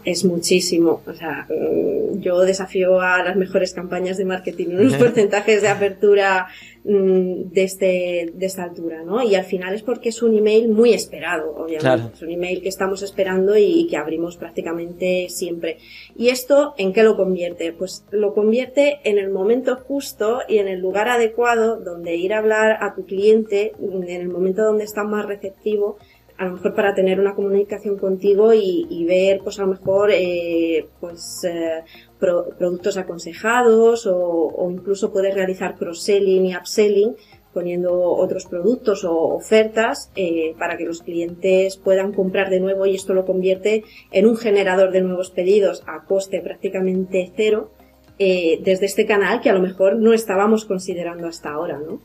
Es 0.05 0.25
muchísimo. 0.25 1.03
O 1.07 1.13
sea, 1.13 1.47
mm, 1.49 2.21
yo 2.21 2.41
desafío 2.41 3.01
a 3.01 3.23
las 3.23 3.37
mejores 3.37 3.73
campañas 3.73 4.17
de 4.17 4.25
marketing, 4.25 4.69
unos 4.69 4.95
porcentajes 4.99 5.63
de 5.63 5.69
apertura 5.69 6.49
mm, 6.85 7.53
de, 7.53 7.63
este, 7.63 8.33
de 8.35 8.47
esta 8.47 8.65
altura, 8.65 9.03
¿no? 9.03 9.23
Y 9.23 9.35
al 9.35 9.45
final 9.45 9.75
es 9.75 9.83
porque 9.83 10.11
es 10.11 10.23
un 10.23 10.37
email 10.37 10.69
muy 10.69 10.93
esperado, 10.93 11.51
obviamente. 11.55 11.81
Claro. 11.81 12.11
Es 12.15 12.23
un 12.23 12.31
email 12.31 12.63
que 12.63 12.69
estamos 12.69 13.03
esperando 13.03 13.57
y 13.57 13.87
que 13.89 13.97
abrimos 13.97 14.37
prácticamente 14.37 15.29
siempre. 15.31 15.79
¿Y 16.17 16.29
esto 16.29 16.75
en 16.79 16.93
qué 16.93 17.03
lo 17.03 17.17
convierte? 17.17 17.73
Pues 17.73 18.05
lo 18.11 18.35
convierte 18.35 19.01
en 19.05 19.19
el 19.19 19.31
momento 19.31 19.77
justo 19.77 20.41
y 20.49 20.59
en 20.59 20.69
el 20.69 20.81
lugar 20.81 21.09
adecuado 21.09 21.77
donde 21.77 22.17
ir 22.17 22.35
a 22.35 22.39
hablar 22.39 22.79
a 22.81 22.95
tu 22.95 23.05
cliente, 23.05 23.73
en 23.81 24.09
el 24.09 24.29
momento 24.29 24.65
donde 24.65 24.85
está 24.85 25.05
más 25.05 25.27
receptivo, 25.27 25.99
a 26.37 26.47
lo 26.47 26.53
mejor 26.55 26.75
para 26.75 26.95
tener 26.95 27.21
una 27.21 27.35
comunicación 27.35 27.97
contigo 27.97 28.53
y, 28.53 29.05
ver, 29.07 29.41
pues 29.45 29.59
a 29.59 29.63
lo 29.63 29.69
mejor, 29.69 30.11
eh, 30.13 30.87
pues 31.01 31.45
eh, 31.45 31.83
pro- 32.19 32.49
productos 32.59 32.97
aconsejados 32.97 34.07
o, 34.11 34.69
incluso 34.71 35.13
puedes 35.13 35.35
realizar 35.35 35.77
cross-selling 35.77 36.47
y 36.47 36.57
upselling 36.57 37.15
poniendo 37.53 38.03
otros 38.03 38.47
productos 38.47 39.05
o 39.05 39.15
ofertas 39.17 40.11
eh, 40.17 40.57
para 40.59 40.77
que 40.77 40.85
los 40.85 41.03
clientes 41.03 41.77
puedan 41.77 42.13
comprar 42.13 42.51
de 42.51 42.59
nuevo 42.59 42.85
y 42.85 42.97
esto 42.97 43.15
lo 43.15 43.25
convierte 43.25 43.85
en 44.11 44.27
un 44.27 44.37
generador 44.37 44.91
de 44.91 45.03
nuevos 45.03 45.31
pedidos 45.31 45.85
a 45.87 46.05
coste 46.05 46.41
prácticamente 46.41 47.31
cero 47.37 47.71
desde 48.19 48.87
este 48.87 49.07
canal 49.07 49.41
que 49.41 49.51
a 49.51 49.53
lo 49.53 49.61
mejor 49.61 49.97
no 49.97 50.13
estábamos 50.13 50.65
considerando 50.65 51.27
hasta 51.27 51.51
ahora, 51.51 51.79
¿no? 51.79 52.01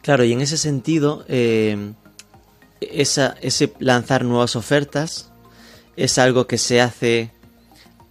Claro, 0.00 0.24
y 0.24 0.32
en 0.32 0.40
ese 0.40 0.56
sentido, 0.56 1.24
esa, 2.92 3.36
ese 3.40 3.72
lanzar 3.78 4.24
nuevas 4.24 4.56
ofertas 4.56 5.30
es 5.96 6.18
algo 6.18 6.46
que 6.46 6.58
se 6.58 6.80
hace 6.80 7.30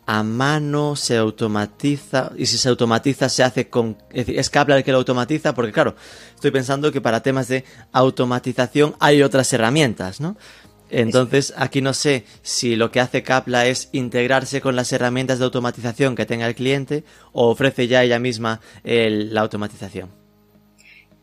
a 0.06 0.24
mano, 0.24 0.96
se 0.96 1.18
automatiza, 1.18 2.32
y 2.38 2.46
si 2.46 2.58
se 2.58 2.70
automatiza 2.70 3.30
se 3.30 3.44
hace 3.44 3.70
con... 3.70 3.98
Es 4.10 4.26
decir, 4.28 4.38
es 4.40 4.52
el 4.54 4.84
que 4.84 4.92
lo 4.92 4.98
automatiza, 4.98 5.54
porque 5.54 5.72
claro, 5.72 5.96
estoy 6.36 6.52
pensando 6.52 6.92
que 6.92 7.00
para 7.02 7.24
temas 7.24 7.48
de 7.48 7.64
automatización 7.94 8.96
hay 9.00 9.24
otras 9.24 9.52
herramientas, 9.54 10.20
¿no? 10.20 10.36
Entonces, 10.90 11.54
aquí 11.58 11.82
no 11.82 11.94
sé 11.94 12.26
si 12.44 12.76
lo 12.76 12.92
que 12.92 13.00
hace 13.00 13.24
Kapla 13.24 13.66
es 13.66 13.90
integrarse 13.94 14.62
con 14.62 14.76
las 14.76 14.92
herramientas 14.92 15.40
de 15.40 15.46
automatización 15.46 16.16
que 16.16 16.26
tenga 16.26 16.46
el 16.46 16.54
cliente 16.54 17.04
o 17.32 17.50
ofrece 17.50 17.88
ya 17.88 18.04
ella 18.04 18.20
misma 18.20 18.60
el- 18.84 19.34
la 19.34 19.42
automatización. 19.42 20.23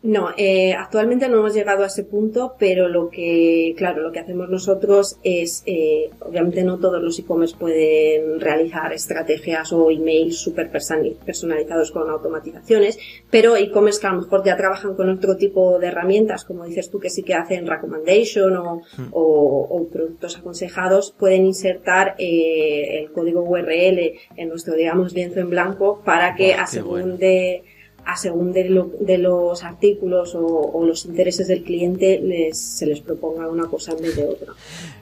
No, 0.03 0.29
eh, 0.35 0.73
actualmente 0.73 1.29
no 1.29 1.37
hemos 1.37 1.53
llegado 1.53 1.83
a 1.83 1.87
ese 1.87 2.03
punto, 2.03 2.55
pero 2.57 2.87
lo 2.87 3.09
que, 3.11 3.75
claro, 3.77 4.01
lo 4.01 4.11
que 4.11 4.17
hacemos 4.17 4.49
nosotros 4.49 5.17
es, 5.21 5.61
eh, 5.67 6.09
obviamente 6.21 6.63
no 6.63 6.79
todos 6.79 7.03
los 7.03 7.19
e-commerce 7.19 7.55
pueden 7.55 8.39
realizar 8.39 8.91
estrategias 8.93 9.71
o 9.71 9.91
emails 9.91 10.37
súper 10.39 10.71
personalizados 10.71 11.91
con 11.91 12.09
automatizaciones, 12.09 12.97
pero 13.29 13.55
e-commerce 13.55 14.01
que 14.01 14.07
a 14.07 14.13
lo 14.13 14.21
mejor 14.21 14.43
ya 14.43 14.57
trabajan 14.57 14.95
con 14.95 15.07
otro 15.07 15.37
tipo 15.37 15.77
de 15.77 15.87
herramientas, 15.87 16.45
como 16.45 16.65
dices 16.65 16.89
tú, 16.89 16.99
que 16.99 17.11
sí 17.11 17.21
que 17.21 17.35
hacen 17.35 17.67
recommendation 17.67 18.57
o, 18.57 18.81
o- 19.11 19.67
o 19.69 19.87
productos 19.87 20.35
aconsejados, 20.35 21.11
pueden 21.11 21.45
insertar 21.45 22.15
eh, 22.17 23.01
el 23.03 23.11
código 23.11 23.43
URL 23.43 24.13
en 24.35 24.49
nuestro, 24.49 24.73
digamos, 24.73 25.13
lienzo 25.13 25.41
en 25.41 25.51
blanco 25.51 26.01
para 26.03 26.33
que 26.33 26.55
a 26.55 26.65
según 26.65 26.89
bueno. 26.89 27.17
de 27.17 27.63
a 28.05 28.17
según 28.17 28.51
de, 28.51 28.65
lo- 28.65 28.91
de 28.99 29.17
los 29.17 29.63
artículos 29.63 30.35
o, 30.35 30.45
o 30.45 30.85
los 30.85 31.05
intereses 31.05 31.47
del 31.47 31.63
cliente 31.63 32.19
les, 32.23 32.57
se 32.59 32.85
les 32.85 32.99
proponga 32.99 33.47
una 33.47 33.65
cosa 33.67 33.91
en 33.93 34.15
de 34.15 34.25
otra. 34.27 34.53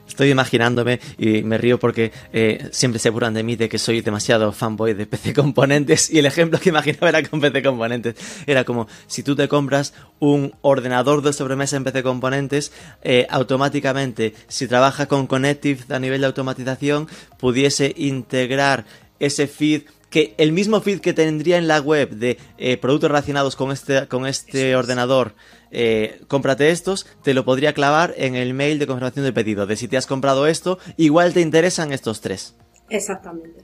Estoy 0.06 0.30
imaginándome 0.30 0.98
y 1.18 1.42
me 1.42 1.56
río 1.56 1.78
porque 1.78 2.10
eh, 2.32 2.66
siempre 2.72 2.98
se 2.98 3.10
burlan 3.10 3.32
de 3.32 3.44
mí 3.44 3.54
de 3.56 3.68
que 3.68 3.78
soy 3.78 4.00
demasiado 4.00 4.50
fanboy 4.52 4.92
de 4.92 5.06
PC 5.06 5.32
Componentes 5.34 6.10
y 6.10 6.18
el 6.18 6.26
ejemplo 6.26 6.58
que 6.58 6.68
imaginaba 6.70 7.08
era 7.08 7.22
con 7.22 7.40
PC 7.40 7.62
Componentes. 7.62 8.16
Era 8.46 8.64
como 8.64 8.86
si 9.06 9.22
tú 9.22 9.36
te 9.36 9.46
compras 9.48 9.94
un 10.18 10.52
ordenador 10.62 11.22
de 11.22 11.32
sobremesa 11.32 11.76
en 11.76 11.84
PC 11.84 12.02
Componentes, 12.02 12.72
eh, 13.02 13.26
automáticamente 13.30 14.34
si 14.48 14.66
trabaja 14.66 15.06
con 15.06 15.26
Connective 15.26 15.84
a 15.94 15.98
nivel 16.00 16.20
de 16.22 16.26
automatización 16.26 17.06
pudiese 17.38 17.94
integrar 17.96 18.84
ese 19.20 19.46
feed 19.46 19.82
que 20.10 20.34
el 20.36 20.52
mismo 20.52 20.80
feed 20.80 21.00
que 21.00 21.12
tendría 21.12 21.56
en 21.56 21.68
la 21.68 21.80
web 21.80 22.10
de 22.10 22.36
eh, 22.58 22.76
productos 22.76 23.10
relacionados 23.10 23.56
con 23.56 23.70
este, 23.70 24.06
con 24.08 24.26
este 24.26 24.76
ordenador, 24.76 25.34
eh, 25.70 26.20
cómprate 26.28 26.70
estos, 26.70 27.06
te 27.22 27.32
lo 27.32 27.44
podría 27.44 27.72
clavar 27.72 28.12
en 28.16 28.34
el 28.34 28.52
mail 28.52 28.78
de 28.78 28.86
confirmación 28.86 29.24
de 29.24 29.32
pedido. 29.32 29.66
De 29.66 29.76
si 29.76 29.88
te 29.88 29.96
has 29.96 30.06
comprado 30.06 30.46
esto, 30.46 30.78
igual 30.96 31.32
te 31.32 31.40
interesan 31.40 31.92
estos 31.92 32.20
tres. 32.20 32.56
Exactamente. 32.88 33.62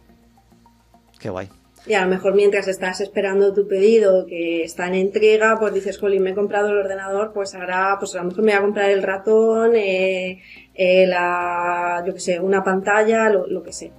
Qué 1.19 1.31
guay. 1.31 1.49
Y 1.87 1.95
a 1.95 2.03
lo 2.03 2.09
mejor 2.09 2.35
mientras 2.35 2.67
estás 2.67 3.01
esperando 3.01 3.55
tu 3.55 3.69
pedido 3.69 4.27
que 4.27 4.65
está 4.65 4.89
en 4.89 4.95
entrega, 4.95 5.57
pues 5.59 5.73
dices, 5.73 5.99
Jolín, 5.99 6.23
me 6.23 6.31
he 6.31 6.35
comprado 6.35 6.71
el 6.71 6.79
ordenador, 6.79 7.33
pues 7.33 7.55
ahora, 7.55 7.97
pues 8.01 8.15
a 8.17 8.19
lo 8.19 8.25
mejor 8.25 8.43
me 8.43 8.53
voy 8.53 8.59
a 8.59 8.63
comprar 8.63 8.91
el 8.91 9.05
ratón, 9.05 9.77
eh, 9.77 10.43
eh, 10.75 11.07
la, 11.07 12.03
yo 12.05 12.13
que 12.13 12.21
sé, 12.21 12.41
una 12.41 12.65
pantalla, 12.65 13.29
lo, 13.29 13.47
lo 13.47 13.63
que 13.63 13.73
sea. 13.73 13.91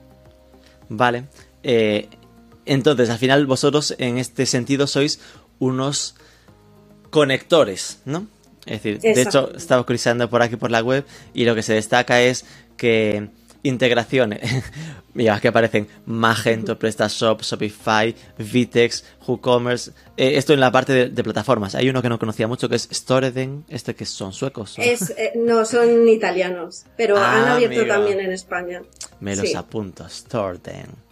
Vale. 0.89 1.25
Eh, 1.63 2.07
entonces, 2.67 3.09
al 3.09 3.17
final 3.17 3.45
vosotros 3.45 3.95
en 3.97 4.17
este 4.17 4.45
sentido 4.45 4.87
sois 4.87 5.19
unos 5.59 6.15
conectores, 7.09 7.99
¿no? 8.05 8.27
Es 8.65 8.83
decir, 8.83 8.99
de 8.99 9.21
hecho, 9.21 9.53
estaba 9.55 9.83
curiosando 9.83 10.29
por 10.29 10.41
aquí 10.41 10.57
por 10.57 10.71
la 10.71 10.81
web 10.81 11.05
y 11.33 11.45
lo 11.45 11.55
que 11.55 11.63
se 11.63 11.73
destaca 11.73 12.21
es 12.21 12.45
que 12.75 13.29
integraciones. 13.63 14.41
Mira, 15.13 15.39
que 15.39 15.47
aparecen 15.47 15.87
Magento, 16.05 16.77
PrestaShop, 16.79 17.41
Shopify, 17.41 18.13
Vitex, 18.37 19.03
WooCommerce. 19.25 19.91
Eh, 20.15 20.37
esto 20.37 20.53
en 20.53 20.59
la 20.59 20.71
parte 20.71 21.09
de, 21.09 21.23
plataformas. 21.23 21.75
Hay 21.75 21.89
uno 21.89 22.01
que 22.01 22.09
no 22.09 22.19
conocía 22.19 22.47
mucho 22.47 22.69
que 22.69 22.75
es 22.75 22.87
Storeden, 22.91 23.65
este 23.69 23.95
que 23.95 24.05
son 24.05 24.33
suecos. 24.33 24.75
Es, 24.77 25.09
eh, 25.11 25.33
no, 25.35 25.65
son 25.65 26.07
italianos, 26.07 26.85
pero 26.95 27.17
han 27.17 27.45
ah, 27.45 27.55
abierto 27.55 27.87
también 27.87 28.19
en 28.19 28.31
España. 28.31 28.81
Me 29.19 29.35
los 29.35 29.55
apunto, 29.55 30.07
Storeden. 30.07 31.06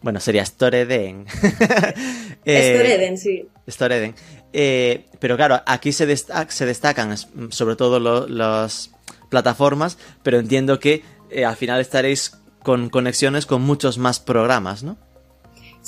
Bueno, 0.00 0.20
sería 0.20 0.44
Storeden. 0.44 1.26
eh, 2.44 2.74
Storeden, 2.74 3.18
sí. 3.18 3.46
Storeden. 3.68 4.14
Eh, 4.52 5.06
pero 5.18 5.36
claro, 5.36 5.60
aquí 5.66 5.92
se, 5.92 6.16
se 6.16 6.66
destacan 6.66 7.16
sobre 7.50 7.76
todo 7.76 8.28
las 8.28 8.90
plataformas, 9.28 9.98
pero 10.22 10.38
entiendo 10.38 10.80
que 10.80 11.02
eh, 11.30 11.44
al 11.44 11.56
final 11.56 11.80
estaréis 11.80 12.38
con 12.62 12.90
conexiones 12.90 13.46
con 13.46 13.62
muchos 13.62 13.98
más 13.98 14.20
programas, 14.20 14.82
¿no? 14.82 14.96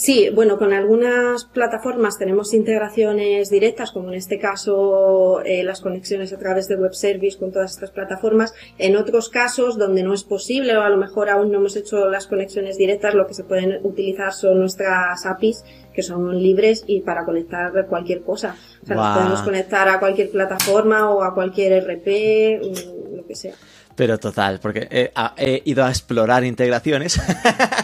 Sí, 0.00 0.30
bueno, 0.34 0.56
con 0.56 0.72
algunas 0.72 1.44
plataformas 1.44 2.16
tenemos 2.16 2.54
integraciones 2.54 3.50
directas, 3.50 3.92
como 3.92 4.08
en 4.08 4.14
este 4.14 4.38
caso 4.38 5.42
eh, 5.44 5.62
las 5.62 5.82
conexiones 5.82 6.32
a 6.32 6.38
través 6.38 6.68
de 6.68 6.76
web 6.76 6.94
service 6.94 7.38
con 7.38 7.52
todas 7.52 7.72
estas 7.72 7.90
plataformas. 7.90 8.54
En 8.78 8.96
otros 8.96 9.28
casos, 9.28 9.76
donde 9.76 10.02
no 10.02 10.14
es 10.14 10.24
posible 10.24 10.74
o 10.74 10.80
a 10.80 10.88
lo 10.88 10.96
mejor 10.96 11.28
aún 11.28 11.52
no 11.52 11.58
hemos 11.58 11.76
hecho 11.76 12.08
las 12.08 12.26
conexiones 12.26 12.78
directas, 12.78 13.12
lo 13.12 13.26
que 13.26 13.34
se 13.34 13.44
pueden 13.44 13.84
utilizar 13.84 14.32
son 14.32 14.60
nuestras 14.60 15.26
APIs, 15.26 15.64
que 15.92 16.02
son 16.02 16.42
libres 16.42 16.82
y 16.86 17.00
para 17.00 17.26
conectar 17.26 17.86
cualquier 17.86 18.22
cosa. 18.22 18.56
O 18.82 18.86
sea, 18.86 18.96
nos 18.96 19.18
podemos 19.18 19.42
conectar 19.42 19.86
a 19.86 20.00
cualquier 20.00 20.30
plataforma 20.30 21.10
o 21.10 21.22
a 21.22 21.34
cualquier 21.34 21.74
RP, 21.74 22.58
mm, 22.58 23.16
lo 23.16 23.26
que 23.26 23.34
sea. 23.34 23.52
Pero 24.00 24.16
total, 24.16 24.60
porque 24.60 24.88
he, 25.36 25.62
ido 25.66 25.84
a 25.84 25.90
explorar 25.90 26.42
integraciones 26.42 27.20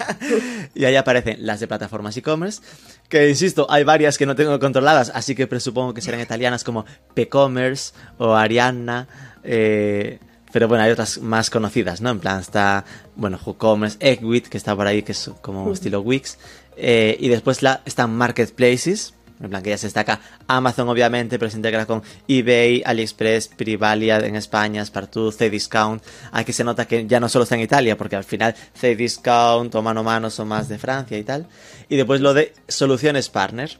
y 0.74 0.86
ahí 0.86 0.96
aparecen 0.96 1.44
las 1.44 1.60
de 1.60 1.68
plataformas 1.68 2.16
e-commerce, 2.16 2.62
que 3.10 3.28
insisto, 3.28 3.66
hay 3.68 3.84
varias 3.84 4.16
que 4.16 4.24
no 4.24 4.34
tengo 4.34 4.58
controladas, 4.58 5.12
así 5.14 5.34
que 5.34 5.46
presupongo 5.46 5.92
que 5.92 6.00
serán 6.00 6.22
italianas 6.22 6.64
como 6.64 6.86
P-Commerce 7.12 7.92
o 8.16 8.34
Arianna. 8.34 9.06
Eh, 9.44 10.18
pero 10.54 10.68
bueno, 10.68 10.84
hay 10.84 10.90
otras 10.90 11.18
más 11.18 11.50
conocidas, 11.50 12.00
¿no? 12.00 12.08
En 12.08 12.20
plan 12.20 12.40
está, 12.40 12.86
bueno, 13.14 13.38
WooCommerce, 13.44 13.98
Egwit, 14.00 14.48
que 14.48 14.56
está 14.56 14.74
por 14.74 14.86
ahí, 14.86 15.02
que 15.02 15.12
es 15.12 15.30
como 15.42 15.70
estilo 15.70 16.00
Wix. 16.00 16.38
Eh, 16.78 17.18
y 17.20 17.28
después 17.28 17.62
la, 17.62 17.82
están 17.84 18.16
Marketplaces, 18.16 19.12
en 19.40 19.50
plan 19.50 19.62
que 19.62 19.70
ya 19.70 19.78
se 19.78 19.86
destaca 19.86 20.20
Amazon 20.46 20.88
obviamente, 20.88 21.38
pero 21.38 21.50
se 21.50 21.56
integra 21.56 21.86
con 21.86 22.02
eBay, 22.26 22.82
AliExpress, 22.84 23.48
Privalia 23.48 24.18
en 24.18 24.36
España, 24.36 24.84
Spartoo, 24.84 25.30
Cdiscount. 25.30 26.02
Aquí 26.32 26.52
se 26.52 26.64
nota 26.64 26.86
que 26.86 27.06
ya 27.06 27.20
no 27.20 27.28
solo 27.28 27.42
está 27.42 27.54
en 27.54 27.62
Italia, 27.62 27.96
porque 27.96 28.16
al 28.16 28.24
final 28.24 28.54
Cdiscount 28.80 29.74
o 29.74 29.82
Mano 29.82 30.02
Mano 30.02 30.30
son 30.30 30.48
más 30.48 30.68
de 30.68 30.78
Francia 30.78 31.18
y 31.18 31.24
tal. 31.24 31.46
Y 31.88 31.96
después 31.96 32.20
lo 32.20 32.34
de 32.34 32.52
soluciones 32.68 33.28
partner. 33.28 33.78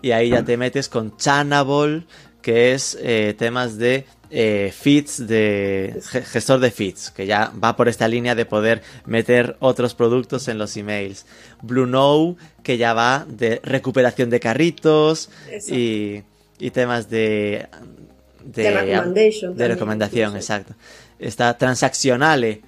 Y 0.00 0.12
ahí 0.12 0.30
ya 0.30 0.44
te 0.44 0.56
metes 0.56 0.88
con 0.88 1.16
Chanable, 1.16 2.04
que 2.40 2.72
es 2.72 2.96
eh, 3.00 3.34
temas 3.36 3.78
de 3.78 4.06
eh, 4.30 4.72
feeds 4.76 5.26
de 5.26 6.00
gestor 6.26 6.60
de 6.60 6.70
feeds, 6.70 7.10
que 7.10 7.26
ya 7.26 7.52
va 7.62 7.76
por 7.76 7.88
esta 7.88 8.08
línea 8.08 8.34
de 8.34 8.44
poder 8.44 8.82
meter 9.06 9.56
otros 9.60 9.94
productos 9.94 10.48
en 10.48 10.58
los 10.58 10.76
emails. 10.76 11.24
Blue 11.62 12.36
que 12.62 12.76
ya 12.76 12.92
va 12.92 13.24
de 13.28 13.60
recuperación 13.62 14.28
de 14.28 14.40
carritos 14.40 15.30
y, 15.68 16.22
temas 16.72 17.08
de 17.08 17.66
de, 18.44 19.68
recomendación, 19.68 20.36
exacto. 20.36 20.74
Está 21.18 21.56
Transaccionale. 21.56 22.62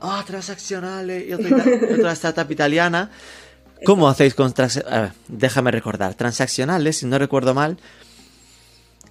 Ah, 0.00 0.24
Transaccionale 0.26 1.26
y 1.26 1.32
otra, 1.32 2.12
startup 2.12 2.50
italiana. 2.50 3.10
¿Cómo 3.84 4.08
hacéis 4.08 4.34
con 4.34 4.52
Déjame 5.28 5.70
recordar. 5.70 6.14
Transaccionales, 6.14 6.98
si 6.98 7.06
no 7.06 7.18
recuerdo 7.18 7.54
mal, 7.54 7.78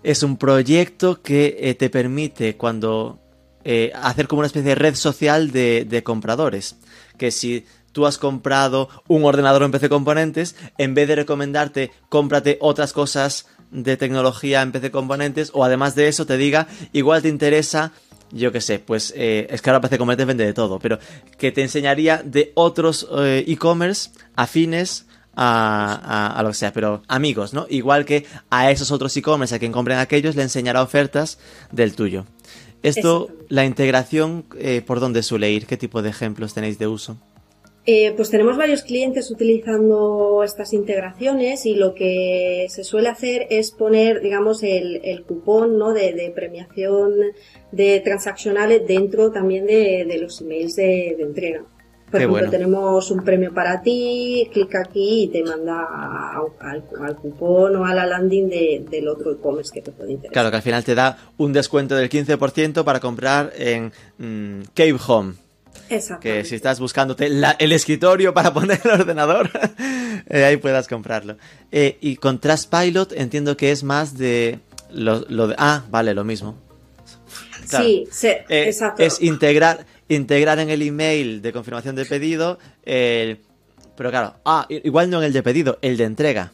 es 0.04 0.24
un 0.24 0.38
proyecto 0.38 1.22
que 1.22 1.58
eh, 1.60 1.74
te 1.76 1.90
permite 1.90 2.56
cuando 2.56 3.20
eh, 3.64 3.92
hacer 3.96 4.28
como 4.28 4.40
una 4.40 4.48
especie 4.48 4.70
de 4.70 4.76
red 4.76 4.96
social 4.96 5.52
de, 5.52 6.02
compradores. 6.04 6.78
Que 7.18 7.32
si 7.32 7.66
tú 7.92 8.06
has 8.06 8.18
comprado 8.18 8.90
un 9.08 9.26
ordenador 9.26 9.64
en 9.64 9.72
PC 9.72 9.90
Componentes, 9.90 10.56
en 10.78 10.94
vez 10.94 11.08
de 11.08 11.16
recomendarte 11.16 11.92
cómprate 12.10 12.58
otras 12.62 12.94
cosas 12.94 13.48
de 13.72 13.98
tecnología 13.98 14.62
en 14.62 14.72
PC 14.72 14.92
Componentes, 14.92 15.52
o 15.54 15.64
además 15.66 15.96
de 15.96 16.08
eso 16.08 16.26
te 16.26 16.38
diga, 16.38 16.68
igual 16.94 17.22
te 17.22 17.30
interesa, 17.30 17.92
yo 18.32 18.52
qué 18.52 18.62
sé, 18.62 18.80
pues 18.80 19.14
eh, 19.18 19.48
es 19.50 19.62
que 19.62 19.72
PC 19.72 19.98
Componentes 19.98 20.28
vende 20.28 20.46
de 20.46 20.54
todo, 20.54 20.80
pero 20.80 21.00
que 21.38 21.52
te 21.52 21.64
enseñaría 21.64 22.22
de 22.24 22.52
otros 22.56 23.08
e-commerce 23.12 24.12
afines 24.36 25.07
a, 25.38 26.40
lo 26.42 26.50
que 26.50 26.56
sea, 26.56 26.74
pero 26.74 27.04
amigos, 27.08 27.54
¿no? 27.54 27.68
Igual 27.70 28.06
que 28.06 28.26
a 28.50 28.72
esos 28.72 28.92
otros 28.92 29.16
e-commerce 29.16 29.54
a 29.54 29.60
quien 29.60 29.72
compren 29.72 30.00
aquellos 30.00 30.36
le 30.36 30.44
enseñará 30.44 30.82
ofertas 30.82 31.38
del 31.72 31.96
tuyo. 31.96 32.26
Esto, 32.84 33.30
la 33.50 33.66
integración, 33.66 34.46
eh, 34.58 34.82
¿por 34.86 35.00
dónde 35.00 35.24
suele 35.24 35.52
ir? 35.52 35.66
¿Qué 35.66 35.78
tipo 35.78 36.02
de 36.02 36.10
ejemplos 36.10 36.54
tenéis 36.54 36.80
de 36.80 36.88
uso? 36.88 37.18
Eh, 37.86 38.14
pues 38.18 38.30
tenemos 38.30 38.58
varios 38.58 38.84
clientes 38.84 39.32
utilizando 39.32 40.44
estas 40.44 40.74
integraciones 40.74 41.66
y 41.66 41.76
lo 41.76 41.94
que 41.94 42.66
se 42.70 42.84
suele 42.84 43.08
hacer 43.08 43.48
es 43.50 43.72
poner, 43.72 44.22
digamos, 44.22 44.62
el, 44.62 45.24
cupón 45.26 45.78
¿no? 45.78 45.94
de, 45.94 46.32
premiación 46.36 47.14
de 47.72 48.02
transaccionales 48.02 48.86
dentro 48.86 49.32
también 49.32 49.66
de, 49.66 50.18
los 50.20 50.42
emails 50.42 50.76
de 50.76 51.16
entrega. 51.20 51.64
Por 52.10 52.22
ejemplo, 52.22 52.50
tenemos 52.50 53.12
un 53.12 53.24
premio 53.24 53.54
para 53.54 53.82
ti, 53.82 54.50
clica 54.54 54.80
aquí 54.80 55.24
y 55.24 55.28
te 55.28 55.44
manda 55.44 55.86
al, 56.60 57.16
cupón 57.18 57.76
o 57.76 57.86
a 57.86 57.94
la 57.94 58.06
landing 58.06 58.50
del 58.90 59.08
otro 59.10 59.34
e-commerce 59.34 59.72
que 59.74 59.82
te 59.82 59.92
puede 59.92 60.12
interesar. 60.12 60.32
Claro, 60.32 60.50
que 60.50 60.56
al 60.56 60.62
final 60.62 60.84
te 60.86 60.96
da 60.96 61.18
un 61.36 61.52
descuento 61.52 61.96
del 61.96 62.10
15% 62.10 62.86
para 62.86 63.02
comprar 63.02 63.52
en 63.58 63.92
mm, 64.18 64.68
Cave 64.74 64.98
Home. 65.06 65.34
Exacto. 65.90 66.22
Que 66.22 66.46
si 66.46 66.56
estás 66.56 66.80
buscándote 66.80 67.28
el 67.28 67.72
escritorio 67.72 68.34
para 68.34 68.54
poner 68.54 68.80
el 68.84 68.92
ordenador, 68.92 69.50
eh, 70.30 70.46
ahí 70.46 70.58
puedas 70.58 70.88
comprarlo. 70.88 71.38
Eh, 71.74 71.98
y 72.00 72.16
con 72.16 72.40
Trustpilot 72.40 73.12
entiendo 73.14 73.58
que 73.58 73.72
es 73.72 73.84
más 73.84 74.18
de 74.18 74.60
lo, 74.92 75.20
de... 75.48 75.56
Ah, 75.58 75.84
vale, 75.90 76.14
lo 76.14 76.24
mismo. 76.24 76.56
Sí, 77.66 78.08
sí 78.12 78.28
eh, 78.28 78.46
exacto. 78.48 79.04
Es 79.04 79.22
integrar 79.22 79.86
integrar 80.10 80.60
en 80.60 80.70
el 80.70 80.82
email 80.82 81.42
de 81.42 81.54
confirmación 81.54 81.96
de 81.96 82.06
pedido 82.06 82.60
el... 82.84 83.40
Pero 83.96 84.12
claro, 84.12 84.36
ah, 84.46 84.68
igual 84.70 85.10
no 85.10 85.20
en 85.20 85.26
el 85.26 85.34
de 85.34 85.44
pedido, 85.44 85.80
el 85.82 85.98
de 85.98 86.04
entrega. 86.04 86.52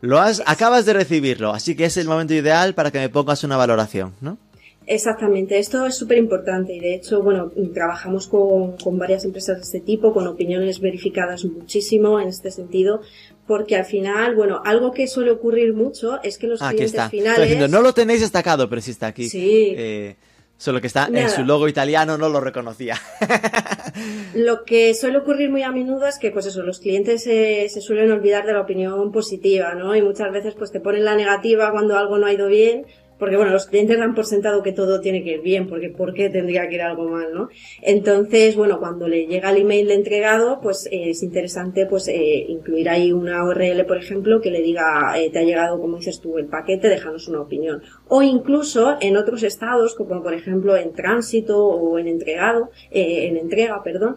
Lo 0.00 0.18
has, 0.18 0.42
acabas 0.46 0.86
de 0.86 0.94
recibirlo, 0.94 1.52
así 1.52 1.76
que 1.76 1.84
es 1.84 1.96
el 1.98 2.06
momento 2.06 2.32
ideal 2.32 2.74
para 2.74 2.90
que 2.90 2.98
me 2.98 3.10
pongas 3.10 3.44
una 3.44 3.58
valoración, 3.58 4.14
¿no? 4.22 4.38
Exactamente, 4.86 5.58
esto 5.58 5.86
es 5.86 5.94
súper 5.94 6.18
importante 6.18 6.72
y 6.74 6.80
de 6.80 6.94
hecho, 6.94 7.22
bueno, 7.22 7.52
trabajamos 7.74 8.26
con, 8.26 8.76
con, 8.78 8.98
varias 8.98 9.24
empresas 9.24 9.58
de 9.58 9.62
este 9.62 9.80
tipo, 9.80 10.12
con 10.12 10.26
opiniones 10.26 10.80
verificadas 10.80 11.44
muchísimo 11.44 12.18
en 12.18 12.28
este 12.28 12.50
sentido, 12.50 13.02
porque 13.46 13.76
al 13.76 13.84
final, 13.84 14.34
bueno, 14.34 14.62
algo 14.64 14.90
que 14.90 15.06
suele 15.06 15.30
ocurrir 15.32 15.74
mucho 15.74 16.20
es 16.22 16.38
que 16.38 16.46
los 16.46 16.60
clientes 16.60 17.08
finales... 17.10 17.70
no 17.70 17.82
lo 17.82 17.92
tenéis 17.92 18.22
destacado, 18.22 18.68
pero 18.68 18.80
sí 18.80 18.90
está 18.90 19.08
aquí. 19.08 19.28
Sí. 19.28 19.74
Eh, 19.76 20.16
Solo 20.60 20.82
que 20.82 20.88
está 20.88 21.08
en 21.10 21.30
su 21.30 21.42
logo 21.42 21.68
italiano 21.68 22.18
no 22.18 22.28
lo 22.28 22.38
reconocía. 22.38 22.94
lo 24.34 24.62
que 24.64 24.92
suele 24.92 25.16
ocurrir 25.16 25.50
muy 25.50 25.62
a 25.62 25.72
menudo 25.72 26.06
es 26.06 26.18
que, 26.18 26.30
pues 26.30 26.44
eso, 26.44 26.62
los 26.62 26.80
clientes 26.80 27.22
se, 27.22 27.66
se, 27.70 27.80
suelen 27.80 28.12
olvidar 28.12 28.44
de 28.44 28.52
la 28.52 28.60
opinión 28.60 29.10
positiva, 29.10 29.74
¿no? 29.74 29.96
Y 29.96 30.02
muchas 30.02 30.30
veces, 30.30 30.54
pues 30.54 30.70
te 30.70 30.78
ponen 30.78 31.06
la 31.06 31.14
negativa 31.14 31.70
cuando 31.70 31.96
algo 31.96 32.18
no 32.18 32.26
ha 32.26 32.32
ido 32.34 32.48
bien 32.48 32.84
porque 33.20 33.36
bueno, 33.36 33.52
los 33.52 33.66
clientes 33.66 33.98
dan 33.98 34.14
por 34.14 34.24
sentado 34.24 34.62
que 34.62 34.72
todo 34.72 35.00
tiene 35.00 35.22
que 35.22 35.34
ir 35.34 35.42
bien, 35.42 35.68
porque 35.68 35.90
¿por 35.90 36.14
qué 36.14 36.30
tendría 36.30 36.68
que 36.68 36.76
ir 36.76 36.82
algo 36.82 37.08
mal, 37.08 37.32
no? 37.32 37.48
Entonces, 37.82 38.56
bueno, 38.56 38.80
cuando 38.80 39.06
le 39.06 39.26
llega 39.26 39.50
el 39.50 39.58
email 39.58 39.88
de 39.88 39.94
entregado, 39.94 40.60
pues 40.60 40.86
eh, 40.90 41.10
es 41.10 41.22
interesante 41.22 41.86
pues 41.86 42.08
eh, 42.08 42.46
incluir 42.48 42.88
ahí 42.88 43.12
una 43.12 43.44
URL, 43.44 43.84
por 43.86 43.98
ejemplo, 43.98 44.40
que 44.40 44.50
le 44.50 44.62
diga, 44.62 45.14
eh, 45.18 45.30
te 45.30 45.38
ha 45.38 45.42
llegado, 45.42 45.78
como 45.78 45.98
dices 45.98 46.20
tú, 46.20 46.38
el 46.38 46.46
paquete, 46.46 46.88
déjanos 46.88 47.28
una 47.28 47.42
opinión. 47.42 47.82
O 48.08 48.22
incluso 48.22 48.96
en 49.00 49.16
otros 49.16 49.42
estados, 49.42 49.94
como 49.94 50.22
por 50.22 50.34
ejemplo 50.34 50.76
en 50.76 50.92
tránsito 50.94 51.64
o 51.64 51.98
en 51.98 52.08
entregado, 52.08 52.70
en 52.90 53.36
entrega, 53.36 53.82
perdón, 53.84 54.16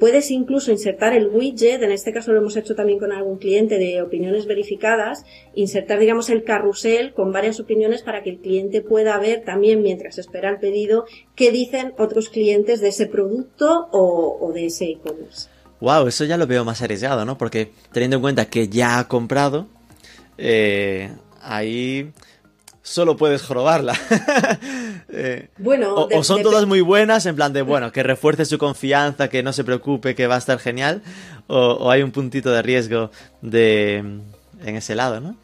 puedes 0.00 0.30
incluso 0.30 0.72
insertar 0.72 1.12
el 1.12 1.28
widget, 1.28 1.82
en 1.82 1.92
este 1.92 2.12
caso 2.12 2.32
lo 2.32 2.38
hemos 2.38 2.56
hecho 2.56 2.74
también 2.74 2.98
con 2.98 3.12
algún 3.12 3.38
cliente 3.38 3.78
de 3.78 4.00
opiniones 4.00 4.46
verificadas, 4.46 5.24
insertar, 5.54 5.98
digamos, 5.98 6.30
el 6.30 6.42
carrusel 6.42 7.12
con 7.12 7.32
varias 7.32 7.60
opiniones 7.60 8.02
para 8.02 8.22
que 8.22 8.30
el 8.30 8.38
cliente 8.38 8.80
pueda 8.80 9.18
ver 9.18 9.44
también 9.44 9.82
mientras 9.82 10.18
espera 10.18 10.48
el 10.48 10.58
pedido 10.58 11.04
qué 11.34 11.52
dicen 11.52 11.92
otros 11.98 12.30
clientes 12.30 12.80
de 12.80 12.88
ese 12.88 13.06
producto 13.06 13.88
o, 13.92 14.50
de 14.54 14.66
ese 14.66 14.86
e-commerce. 14.86 15.48
Wow, 15.80 16.08
eso 16.08 16.24
ya 16.24 16.36
lo 16.36 16.46
veo 16.46 16.64
más 16.64 16.82
arriesgado, 16.82 17.24
¿no? 17.24 17.36
Porque 17.38 17.70
teniendo 17.92 18.16
en 18.16 18.22
cuenta 18.22 18.46
que 18.46 18.68
ya 18.68 18.98
ha 18.98 19.06
comprado, 19.06 19.68
eh, 20.38 21.10
ahí 21.40 22.10
solo 22.88 23.16
puedes 23.16 23.42
jorobarla. 23.42 23.94
Eh, 25.10 25.48
Bueno, 25.58 25.94
o, 25.94 26.06
de- 26.06 26.16
o 26.16 26.22
son 26.24 26.38
de- 26.38 26.42
todas 26.42 26.66
muy 26.66 26.80
buenas, 26.82 27.24
en 27.26 27.34
plan 27.34 27.52
de, 27.52 27.62
bueno, 27.62 27.92
que 27.92 28.02
refuerce 28.02 28.44
su 28.44 28.58
confianza, 28.58 29.28
que 29.28 29.42
no 29.42 29.52
se 29.54 29.64
preocupe, 29.64 30.14
que 30.14 30.26
va 30.26 30.34
a 30.34 30.38
estar 30.38 30.58
genial, 30.58 31.02
o, 31.46 31.56
o 31.58 31.90
hay 31.90 32.02
un 32.02 32.10
puntito 32.10 32.50
de 32.50 32.60
riesgo 32.62 33.10
de 33.40 33.96
en 33.96 34.76
ese 34.76 34.94
lado, 34.94 35.20
¿no? 35.20 35.36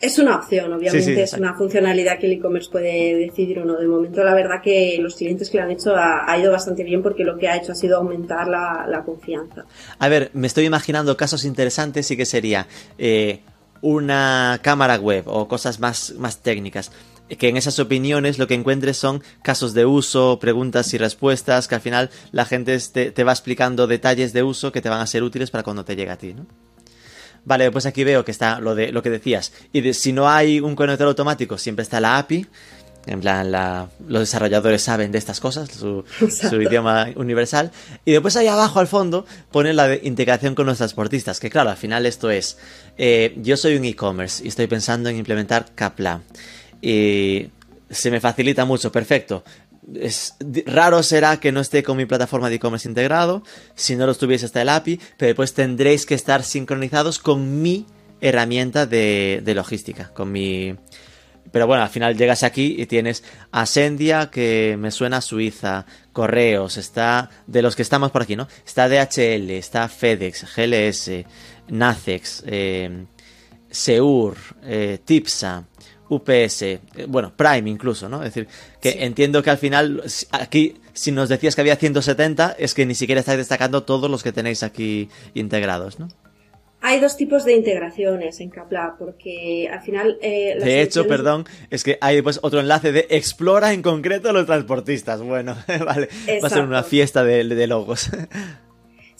Es 0.00 0.18
una 0.18 0.34
opción, 0.34 0.72
obviamente, 0.72 1.00
Sí, 1.06 1.14
sí, 1.14 1.20
es 1.20 1.34
una 1.34 1.54
funcionalidad 1.54 2.18
que 2.18 2.26
el 2.26 2.32
e-commerce 2.32 2.68
puede 2.68 3.14
decidir 3.14 3.60
o 3.60 3.64
no. 3.64 3.76
De 3.78 3.86
momento, 3.86 4.24
la 4.24 4.34
verdad 4.34 4.60
que 4.60 4.98
los 5.00 5.14
clientes 5.14 5.48
que 5.48 5.58
lo 5.58 5.62
han 5.62 5.70
hecho 5.70 5.94
ha, 5.94 6.28
ha 6.28 6.36
ido 6.38 6.50
bastante 6.50 6.82
bien 6.82 7.00
porque 7.04 7.22
lo 7.22 7.38
que 7.38 7.46
ha 7.48 7.56
hecho 7.56 7.70
ha 7.70 7.76
sido 7.76 7.98
aumentar 7.98 8.48
la, 8.48 8.84
la 8.88 9.04
confianza. 9.04 9.64
A 10.00 10.08
ver, 10.08 10.30
me 10.34 10.48
estoy 10.48 10.64
imaginando 10.64 11.16
casos 11.16 11.44
interesantes 11.44 12.10
y 12.10 12.16
que 12.16 12.26
sería 12.26 12.66
eh, 12.98 13.42
una 13.82 14.60
cámara 14.62 14.96
web 14.96 15.24
o 15.26 15.46
cosas 15.48 15.80
más, 15.80 16.14
más 16.16 16.38
técnicas. 16.38 16.90
Que 17.38 17.48
en 17.48 17.56
esas 17.56 17.78
opiniones 17.78 18.38
lo 18.38 18.46
que 18.46 18.54
encuentres 18.54 18.96
son 18.96 19.22
casos 19.42 19.74
de 19.74 19.84
uso, 19.86 20.38
preguntas 20.38 20.92
y 20.94 20.98
respuestas, 20.98 21.68
que 21.68 21.74
al 21.74 21.80
final 21.80 22.10
la 22.30 22.44
gente 22.44 22.78
te, 22.78 23.10
te 23.10 23.24
va 23.24 23.32
explicando 23.32 23.86
detalles 23.86 24.32
de 24.32 24.42
uso 24.42 24.72
que 24.72 24.82
te 24.82 24.88
van 24.88 25.00
a 25.00 25.06
ser 25.06 25.22
útiles 25.22 25.50
para 25.50 25.62
cuando 25.62 25.84
te 25.84 25.96
llegue 25.96 26.10
a 26.10 26.18
ti, 26.18 26.34
¿no? 26.34 26.46
Vale, 27.44 27.70
pues 27.72 27.86
aquí 27.86 28.04
veo 28.04 28.24
que 28.24 28.30
está 28.30 28.60
lo 28.60 28.74
de 28.74 28.92
lo 28.92 29.02
que 29.02 29.10
decías. 29.10 29.52
Y 29.72 29.92
si 29.94 30.12
no 30.12 30.28
hay 30.28 30.60
un 30.60 30.76
conector 30.76 31.08
automático, 31.08 31.58
siempre 31.58 31.82
está 31.82 32.00
la 32.00 32.18
API. 32.18 32.46
En 33.06 33.20
plan, 33.20 33.50
la- 33.50 33.88
los 34.06 34.20
desarrolladores 34.20 34.82
saben 34.82 35.10
de 35.10 35.18
estas 35.18 35.40
cosas, 35.40 35.70
su, 35.72 36.04
idioma 36.60 37.08
universal. 37.16 37.72
Y 38.04 38.12
después 38.12 38.36
ahí 38.36 38.46
abajo 38.46 38.78
al 38.78 38.86
fondo 38.86 39.26
pone 39.50 39.72
la 39.72 39.88
de 39.88 40.00
integración 40.04 40.54
con 40.54 40.66
los 40.66 40.78
transportistas. 40.78 41.40
Que 41.40 41.50
claro, 41.50 41.70
al 41.70 41.76
final 41.76 42.06
esto 42.06 42.30
es, 42.30 42.58
eh, 42.98 43.34
yo 43.38 43.56
soy 43.56 43.74
un 43.76 43.84
e-commerce 43.84 44.44
y 44.44 44.48
estoy 44.48 44.68
pensando 44.68 45.08
en 45.08 45.16
implementar 45.16 45.66
Kapla. 45.74 46.20
Y 46.80 47.48
se 47.90 48.10
me 48.10 48.20
facilita 48.20 48.64
mucho, 48.64 48.92
perfecto. 48.92 49.42
Es, 49.96 50.36
raro 50.66 51.02
será 51.02 51.40
que 51.40 51.50
no 51.50 51.60
esté 51.60 51.82
con 51.82 51.96
mi 51.96 52.06
plataforma 52.06 52.48
de 52.48 52.54
e-commerce 52.56 52.88
integrado, 52.88 53.42
si 53.74 53.96
no 53.96 54.06
lo 54.06 54.12
estuviese 54.12 54.46
hasta 54.46 54.62
el 54.62 54.68
API, 54.68 55.00
pero 55.18 55.26
después 55.28 55.54
tendréis 55.54 56.06
que 56.06 56.14
estar 56.14 56.44
sincronizados 56.44 57.18
con 57.18 57.60
mi 57.62 57.84
herramienta 58.20 58.86
de, 58.86 59.40
de 59.44 59.54
logística, 59.56 60.10
con 60.14 60.30
mi... 60.30 60.76
Pero 61.52 61.66
bueno, 61.66 61.82
al 61.82 61.90
final 61.90 62.16
llegas 62.16 62.42
aquí 62.42 62.76
y 62.78 62.86
tienes 62.86 63.22
Ascendia, 63.52 64.30
que 64.30 64.76
me 64.78 64.90
suena 64.90 65.18
a 65.18 65.20
Suiza, 65.20 65.86
Correos, 66.12 66.78
está 66.78 67.30
de 67.46 67.62
los 67.62 67.76
que 67.76 67.82
estamos 67.82 68.10
por 68.10 68.22
aquí, 68.22 68.34
¿no? 68.34 68.48
Está 68.66 68.88
DHL, 68.88 69.50
está 69.50 69.88
FedEx, 69.88 70.46
GLS, 70.56 71.24
Nacex, 71.68 72.42
eh, 72.46 73.04
Seur, 73.70 74.36
eh, 74.64 74.98
Tipsa, 75.04 75.64
UPS, 76.08 76.62
eh, 76.62 76.80
bueno, 77.08 77.32
Prime 77.34 77.68
incluso, 77.70 78.08
¿no? 78.08 78.22
Es 78.22 78.34
decir, 78.34 78.48
que 78.80 79.04
entiendo 79.04 79.42
que 79.42 79.50
al 79.50 79.58
final, 79.58 80.02
aquí, 80.30 80.76
si 80.92 81.12
nos 81.12 81.28
decías 81.28 81.54
que 81.54 81.60
había 81.60 81.76
170, 81.76 82.56
es 82.58 82.74
que 82.74 82.86
ni 82.86 82.94
siquiera 82.94 83.20
estáis 83.20 83.38
destacando 83.38 83.82
todos 83.82 84.10
los 84.10 84.22
que 84.22 84.32
tenéis 84.32 84.62
aquí 84.62 85.08
integrados, 85.34 85.98
¿no? 85.98 86.08
Hay 86.82 87.00
dos 87.00 87.16
tipos 87.16 87.44
de 87.44 87.54
integraciones 87.54 88.40
en 88.40 88.50
Kapla, 88.50 88.96
porque 88.98 89.68
al 89.72 89.80
final... 89.82 90.18
eh, 90.20 90.54
las 90.56 90.64
De 90.64 90.82
hecho, 90.82 91.06
perdón, 91.06 91.44
es 91.70 91.84
que 91.84 91.96
hay 92.00 92.20
pues 92.22 92.40
otro 92.42 92.60
enlace 92.60 92.90
de 92.90 93.06
explora 93.08 93.72
en 93.72 93.82
concreto 93.82 94.32
los 94.32 94.46
transportistas. 94.46 95.22
Bueno, 95.22 95.56
vale, 95.86 96.08
va 96.42 96.46
a 96.46 96.50
ser 96.50 96.64
una 96.64 96.82
fiesta 96.82 97.22
de, 97.24 97.44
de 97.44 97.66
logos. 97.66 98.10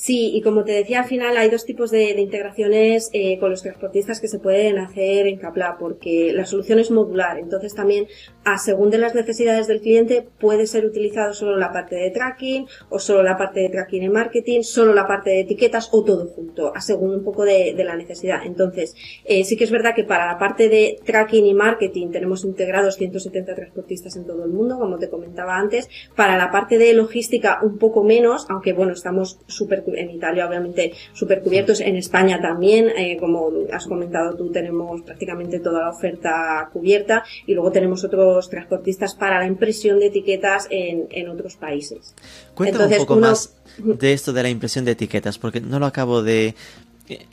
Sí, 0.03 0.33
y 0.35 0.43
como 0.43 0.65
te 0.65 0.73
decía, 0.73 0.99
al 0.99 1.05
final 1.07 1.37
hay 1.37 1.49
dos 1.49 1.65
tipos 1.65 1.93
de, 1.93 2.11
integraciones 2.21 3.09
eh, 3.13 3.39
con 3.39 3.51
los 3.51 3.63
transportistas 3.63 4.21
que 4.21 4.27
se 4.27 4.41
pueden 4.41 4.79
hacer 4.79 5.29
en 5.29 5.39
Kapla, 5.39 5.77
porque 5.79 6.33
la 6.35 6.45
solución 6.45 6.81
es 6.81 6.91
modular. 6.91 7.39
Entonces 7.39 7.73
también, 7.73 8.09
a 8.43 8.59
según 8.59 8.91
de 8.91 8.99
las 8.99 9.15
necesidades 9.15 9.69
del 9.69 9.81
cliente, 9.81 10.27
puede 10.41 10.67
ser 10.67 10.87
utilizado 10.87 11.35
solo 11.35 11.57
la 11.57 11.71
parte 11.71 11.95
de 11.95 12.11
tracking, 12.11 12.67
o 12.89 12.99
solo 12.99 13.23
la 13.23 13.37
parte 13.39 13.61
de 13.61 13.69
tracking 13.69 14.03
en 14.03 14.11
marketing, 14.11 14.63
solo 14.63 14.93
la 14.93 15.07
parte 15.07 15.31
de 15.31 15.41
etiquetas, 15.43 15.89
o 15.93 16.03
todo 16.03 16.27
junto, 16.27 16.75
a 16.75 16.81
según 16.81 17.13
un 17.13 17.23
poco 17.23 17.45
de, 17.45 17.73
la 17.85 17.95
necesidad. 17.95 18.41
Entonces, 18.45 18.97
eh, 19.25 19.45
sí 19.45 19.57
que 19.57 19.63
es 19.63 19.71
verdad 19.71 19.95
que 19.95 20.03
para 20.03 20.27
la 20.27 20.37
parte 20.37 20.69
de 20.69 20.99
tracking 21.05 21.47
y 21.47 21.55
marketing 21.55 22.11
tenemos 22.11 22.45
integrados 22.45 22.97
170 22.97 23.55
transportistas 23.55 24.17
en 24.17 24.27
todo 24.27 24.45
el 24.47 24.51
mundo, 24.51 24.81
como 24.81 24.99
te 24.99 25.09
comentaba 25.09 25.57
antes. 25.57 25.89
Para 26.17 26.37
la 26.37 26.51
parte 26.51 26.77
de 26.77 26.93
logística, 26.93 27.61
un 27.63 27.79
poco 27.79 28.03
menos, 28.03 28.47
aunque 28.49 28.73
bueno, 28.73 28.95
estamos 28.95 29.39
súper 29.47 29.85
en 29.97 30.11
Italia, 30.11 30.47
obviamente, 30.47 30.93
súper 31.13 31.43
cubiertos. 31.43 31.81
En 31.81 31.97
España 31.97 32.41
también, 32.41 32.89
eh, 32.97 33.17
como 33.19 33.51
has 33.73 33.87
comentado 33.87 34.37
tú, 34.37 34.51
tenemos 34.51 35.03
prácticamente 35.03 35.61
toda 35.61 35.83
la 35.83 35.91
oferta 35.91 36.69
cubierta. 36.73 37.25
Y 37.47 37.55
luego 37.55 37.71
tenemos 37.73 38.05
otros 38.05 38.49
transportistas 38.51 39.15
para 39.15 39.39
la 39.39 39.47
impresión 39.47 39.99
de 39.99 40.07
etiquetas 40.07 40.67
en, 40.71 41.07
en 41.11 41.29
otros 41.29 41.57
países. 41.57 42.15
Cuéntame 42.55 42.85
Entonces, 42.85 42.99
un 43.01 43.05
poco 43.07 43.19
uno- 43.19 43.29
más 43.29 43.55
de 43.79 44.13
esto 44.13 44.33
de 44.33 44.43
la 44.43 44.49
impresión 44.51 44.85
de 44.85 44.93
etiquetas, 44.93 45.39
porque 45.39 45.61
no 45.61 45.79
lo 45.79 45.87
acabo 45.87 46.23
de... 46.23 46.55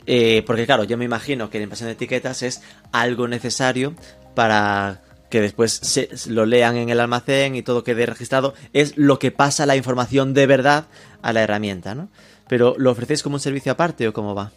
eh, 0.06 0.42
porque 0.46 0.66
claro, 0.66 0.84
yo 0.84 0.96
me 0.96 1.04
imagino 1.04 1.50
que 1.50 1.58
la 1.58 1.64
impresión 1.64 1.88
de 1.88 1.92
etiquetas 1.94 2.42
es 2.42 2.62
algo 2.92 3.28
necesario 3.28 3.94
para 4.34 5.02
que 5.30 5.40
después 5.40 5.72
se, 5.72 6.08
lo 6.28 6.44
lean 6.44 6.76
en 6.76 6.88
el 6.88 6.98
almacén 6.98 7.54
y 7.54 7.62
todo 7.62 7.84
quede 7.84 8.04
registrado. 8.04 8.54
Es 8.72 8.96
lo 8.96 9.18
que 9.20 9.30
pasa 9.30 9.64
la 9.64 9.76
información 9.76 10.34
de 10.34 10.46
verdad 10.46 10.86
a 11.22 11.32
la 11.32 11.42
herramienta, 11.42 11.94
¿no? 11.94 12.08
Pero 12.50 12.74
¿lo 12.78 12.90
ofrecéis 12.90 13.22
como 13.22 13.36
un 13.36 13.40
servicio 13.40 13.70
aparte 13.70 14.08
o 14.08 14.12
cómo 14.12 14.34
va? 14.34 14.50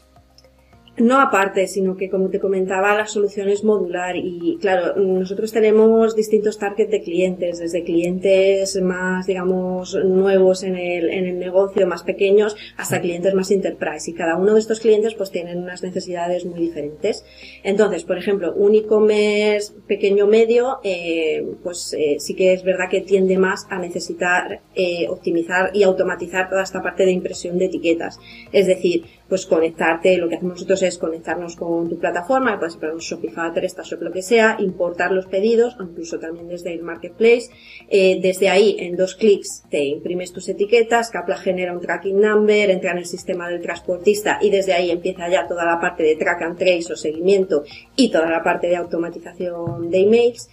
No 0.96 1.20
aparte, 1.20 1.66
sino 1.66 1.98
que 1.98 2.08
como 2.08 2.30
te 2.30 2.40
comentaba, 2.40 2.96
la 2.96 3.08
solución 3.08 3.50
es 3.50 3.64
modular 3.64 4.16
y 4.16 4.60
claro, 4.62 4.96
nosotros 4.96 5.52
tenemos 5.52 6.16
distintos 6.16 6.60
targets 6.60 6.92
de 6.92 7.02
clientes, 7.02 7.58
desde 7.58 7.84
clientes 7.84 8.80
más, 8.80 9.26
digamos, 9.26 9.96
nuevos 9.96 10.62
en 10.62 10.76
el, 10.76 11.10
en 11.10 11.26
el 11.26 11.40
negocio, 11.40 11.88
más 11.88 12.04
pequeños, 12.04 12.56
hasta 12.78 13.02
clientes 13.02 13.34
más 13.34 13.50
enterprise 13.50 14.12
y 14.12 14.14
cada 14.14 14.36
uno 14.36 14.54
de 14.54 14.60
estos 14.60 14.80
clientes 14.82 15.16
pues 15.16 15.32
tienen 15.32 15.64
unas 15.64 15.82
necesidades 15.82 16.46
muy 16.46 16.60
diferentes. 16.60 17.26
Entonces, 17.64 18.04
por 18.04 18.20
ejemplo, 18.20 18.54
un 18.54 18.76
e-commerce 18.76 19.74
pequeño 19.88 20.28
medio, 20.28 20.78
eh, 20.84 21.44
pues 21.64 21.96
eh, 21.98 22.18
sí 22.20 22.36
que 22.36 22.54
es 22.54 22.64
verdad 22.64 22.88
que 22.92 23.02
tiende 23.02 23.40
más 23.40 23.66
a 23.72 23.80
necesitar 23.80 24.62
eh, 24.76 25.08
optimizar 25.10 25.72
y 25.74 25.82
automatizar 25.82 26.50
toda 26.50 26.62
esta 26.62 26.84
parte 26.84 27.04
de 27.04 27.14
impresión 27.14 27.58
de 27.58 27.66
etiquetas. 27.66 28.20
Es 28.52 28.68
decir, 28.68 29.06
pues 29.34 29.48
conectarte, 29.48 30.16
lo 30.18 30.30
que 30.30 30.36
hacemos 30.36 30.54
nosotros 30.54 30.84
es 30.84 31.00
conectarnos 31.00 31.56
con 31.56 31.90
tu 31.90 31.98
plataforma, 31.98 32.60
puedes 32.60 32.76
ser 32.76 32.92
un 32.92 33.00
Shopify, 33.00 33.52
PrestaShop, 33.52 34.04
lo 34.04 34.12
que 34.12 34.22
sea, 34.22 34.58
importar 34.60 35.12
los 35.12 35.26
pedidos, 35.26 35.76
incluso 35.82 36.20
también 36.20 36.48
desde 36.48 36.72
el 36.72 36.84
marketplace. 36.84 37.50
Eh, 37.90 38.20
desde 38.22 38.50
ahí, 38.50 38.76
en 38.78 38.96
dos 38.96 39.16
clics, 39.16 39.64
te 39.72 39.86
imprimes 39.86 40.34
tus 40.34 40.50
etiquetas, 40.50 41.10
Capla 41.10 41.36
genera 41.36 41.74
un 41.74 41.82
tracking 41.82 42.22
number, 42.22 42.70
entra 42.70 42.92
en 42.92 43.00
el 43.00 43.08
sistema 43.08 43.50
del 43.50 43.60
transportista 43.60 44.38
y 44.40 44.52
desde 44.52 44.74
ahí 44.74 44.92
empieza 44.92 45.28
ya 45.28 45.48
toda 45.48 45.66
la 45.66 45.82
parte 45.82 46.04
de 46.04 46.16
track 46.16 46.44
and 46.44 46.60
trace 46.60 46.94
o 46.94 46.96
seguimiento 46.96 47.64
y 47.96 48.12
toda 48.12 48.30
la 48.30 48.44
parte 48.44 48.68
de 48.68 48.76
automatización 48.76 49.90
de 49.90 50.00
emails. 50.00 50.48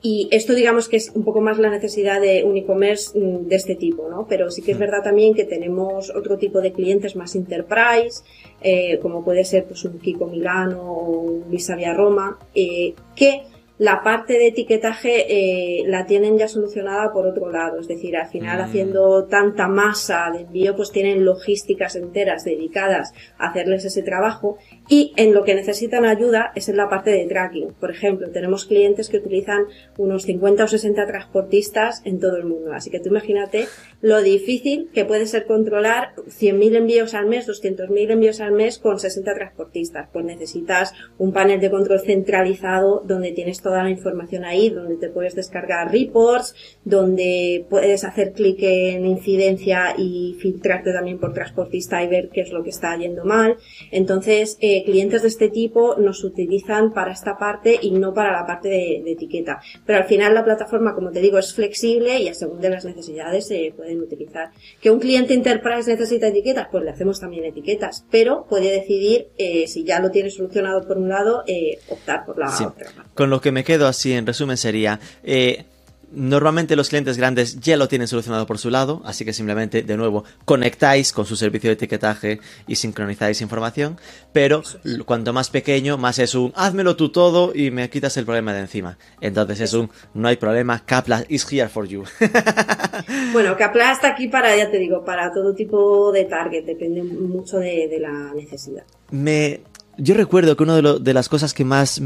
Y 0.00 0.28
esto 0.30 0.54
digamos 0.54 0.88
que 0.88 0.96
es 0.96 1.10
un 1.14 1.24
poco 1.24 1.40
más 1.40 1.58
la 1.58 1.70
necesidad 1.70 2.20
de 2.20 2.44
un 2.44 2.56
e-commerce 2.56 3.18
mm, 3.18 3.48
de 3.48 3.56
este 3.56 3.74
tipo, 3.74 4.08
¿no? 4.08 4.26
Pero 4.28 4.50
sí 4.50 4.62
que 4.62 4.72
es 4.72 4.78
verdad 4.78 5.02
también 5.02 5.34
que 5.34 5.44
tenemos 5.44 6.10
otro 6.10 6.38
tipo 6.38 6.60
de 6.60 6.72
clientes 6.72 7.16
más 7.16 7.34
enterprise, 7.34 8.22
eh, 8.60 8.98
como 9.00 9.24
puede 9.24 9.44
ser 9.44 9.64
pues 9.64 9.84
un 9.84 9.98
Kiko 9.98 10.26
Milano 10.26 10.82
o 10.82 11.20
un 11.20 11.50
Visa 11.50 11.74
Via 11.74 11.94
Roma, 11.94 12.38
eh, 12.54 12.94
que 13.16 13.42
la 13.78 14.02
parte 14.02 14.34
de 14.34 14.48
etiquetaje 14.48 15.26
eh, 15.28 15.84
la 15.86 16.04
tienen 16.06 16.36
ya 16.36 16.48
solucionada 16.48 17.12
por 17.12 17.26
otro 17.26 17.50
lado, 17.50 17.78
es 17.80 17.88
decir, 17.88 18.16
al 18.16 18.28
final 18.28 18.58
Mm. 18.58 18.62
haciendo 18.62 19.24
tanta 19.26 19.68
masa 19.68 20.30
de 20.32 20.40
envío, 20.40 20.74
pues 20.74 20.90
tienen 20.90 21.24
logísticas 21.24 21.94
enteras 21.96 22.44
dedicadas 22.44 23.12
a 23.38 23.48
hacerles 23.50 23.84
ese 23.84 24.02
trabajo 24.02 24.58
y 24.88 25.12
en 25.16 25.32
lo 25.32 25.44
que 25.44 25.54
necesitan 25.54 26.04
ayuda 26.04 26.52
es 26.54 26.68
en 26.68 26.76
la 26.76 26.88
parte 26.88 27.10
de 27.10 27.26
tracking. 27.26 27.74
Por 27.78 27.90
ejemplo, 27.90 28.28
tenemos 28.30 28.64
clientes 28.64 29.08
que 29.08 29.18
utilizan 29.18 29.66
unos 29.96 30.24
50 30.24 30.64
o 30.64 30.68
60 30.68 31.06
transportistas 31.06 32.02
en 32.04 32.18
todo 32.18 32.36
el 32.36 32.44
mundo, 32.44 32.72
así 32.72 32.90
que 32.90 33.00
tú 33.00 33.10
imagínate 33.10 33.66
lo 34.00 34.22
difícil 34.22 34.90
que 34.92 35.04
puede 35.04 35.26
ser 35.26 35.46
controlar 35.46 36.14
100.000 36.26 36.76
envíos 36.76 37.14
al 37.14 37.26
mes, 37.26 37.46
200.000 37.46 38.10
envíos 38.10 38.40
al 38.40 38.52
mes 38.52 38.78
con 38.78 38.98
60 38.98 39.34
transportistas. 39.34 40.08
Pues 40.12 40.24
necesitas 40.24 40.94
un 41.18 41.32
panel 41.32 41.60
de 41.60 41.70
control 41.70 42.00
centralizado 42.00 43.02
donde 43.04 43.32
tienes 43.32 43.60
toda 43.68 43.82
la 43.82 43.90
información 43.90 44.44
ahí, 44.46 44.70
donde 44.70 44.96
te 44.96 45.10
puedes 45.10 45.34
descargar 45.34 45.92
reports, 45.92 46.54
donde 46.84 47.66
puedes 47.68 48.02
hacer 48.04 48.32
clic 48.32 48.56
en 48.62 49.04
incidencia 49.04 49.94
y 49.98 50.36
filtrarte 50.40 50.90
también 50.92 51.18
por 51.18 51.34
transportista 51.34 52.02
y 52.02 52.08
ver 52.08 52.30
qué 52.32 52.40
es 52.40 52.50
lo 52.50 52.62
que 52.64 52.70
está 52.70 52.96
yendo 52.96 53.24
mal. 53.26 53.56
Entonces, 53.90 54.56
eh, 54.60 54.84
clientes 54.84 55.20
de 55.20 55.28
este 55.28 55.50
tipo 55.50 55.96
nos 55.98 56.24
utilizan 56.24 56.94
para 56.94 57.12
esta 57.12 57.36
parte 57.36 57.78
y 57.82 57.90
no 57.90 58.14
para 58.14 58.32
la 58.32 58.46
parte 58.46 58.68
de, 58.68 59.02
de 59.04 59.12
etiqueta. 59.12 59.60
Pero 59.84 59.98
al 59.98 60.04
final 60.06 60.32
la 60.34 60.44
plataforma, 60.44 60.94
como 60.94 61.10
te 61.10 61.20
digo, 61.20 61.36
es 61.38 61.52
flexible 61.52 62.18
y 62.20 62.28
a 62.28 62.34
según 62.34 62.60
de 62.60 62.70
las 62.70 62.86
necesidades 62.86 63.46
se 63.48 63.74
pueden 63.76 64.00
utilizar. 64.00 64.50
Que 64.80 64.90
un 64.90 64.98
cliente 64.98 65.34
enterprise 65.34 65.90
necesita 65.90 66.28
etiquetas, 66.28 66.68
pues 66.70 66.84
le 66.84 66.90
hacemos 66.90 67.20
también 67.20 67.44
etiquetas, 67.44 68.06
pero 68.10 68.46
puede 68.48 68.70
decidir 68.72 69.28
eh, 69.36 69.66
si 69.66 69.84
ya 69.84 70.00
lo 70.00 70.10
tiene 70.10 70.30
solucionado 70.30 70.86
por 70.86 70.96
un 70.96 71.10
lado, 71.10 71.42
eh, 71.46 71.78
optar 71.90 72.24
por 72.24 72.38
la 72.38 72.48
Sí. 72.48 72.64
otra. 72.64 72.86
Con 73.14 73.28
lo 73.30 73.40
que 73.40 73.52
me 73.52 73.57
quedo 73.64 73.86
así 73.86 74.12
en 74.12 74.26
resumen 74.26 74.56
sería, 74.56 75.00
eh, 75.22 75.64
Normalmente 76.10 76.74
los 76.74 76.88
clientes 76.88 77.18
grandes 77.18 77.60
ya 77.60 77.76
lo 77.76 77.86
tienen 77.86 78.08
solucionado 78.08 78.46
por 78.46 78.56
su 78.56 78.70
lado, 78.70 79.02
así 79.04 79.26
que 79.26 79.34
simplemente, 79.34 79.82
de 79.82 79.96
nuevo, 79.96 80.24
conectáis 80.46 81.12
con 81.12 81.26
su 81.26 81.36
servicio 81.36 81.68
de 81.68 81.74
etiquetaje 81.74 82.40
y 82.66 82.76
sincronizáis 82.76 83.42
información, 83.42 83.98
pero 84.32 84.62
cuanto 85.04 85.34
más 85.34 85.50
pequeño, 85.50 85.98
más 85.98 86.18
es 86.18 86.34
un 86.34 86.52
házmelo 86.56 86.96
tú 86.96 87.10
todo 87.10 87.52
y 87.54 87.70
me 87.70 87.90
quitas 87.90 88.16
el 88.16 88.24
problema 88.24 88.54
de 88.54 88.60
encima. 88.60 88.96
Entonces 89.20 89.60
es 89.60 89.74
un 89.74 89.90
no 90.14 90.28
hay 90.28 90.36
problema, 90.36 90.82
Kapla 90.82 91.24
is 91.28 91.46
here 91.52 91.68
for 91.68 91.86
you. 91.86 92.04
bueno, 93.34 93.54
Kapla 93.58 93.92
está 93.92 94.08
aquí 94.08 94.28
para, 94.28 94.56
ya 94.56 94.70
te 94.70 94.78
digo, 94.78 95.04
para 95.04 95.30
todo 95.30 95.54
tipo 95.54 96.10
de 96.10 96.24
target, 96.24 96.64
depende 96.64 97.02
mucho 97.02 97.58
de, 97.58 97.98
la 98.00 98.32
necesidad. 98.32 98.84
Me, 99.10 99.60
yo 99.98 100.14
recuerdo 100.14 100.56
que 100.56 100.62
una 100.62 100.80
de, 100.80 101.00
de, 101.00 101.14
las 101.14 101.28
cosas 101.28 101.52
que 101.52 101.66
más 101.66 102.00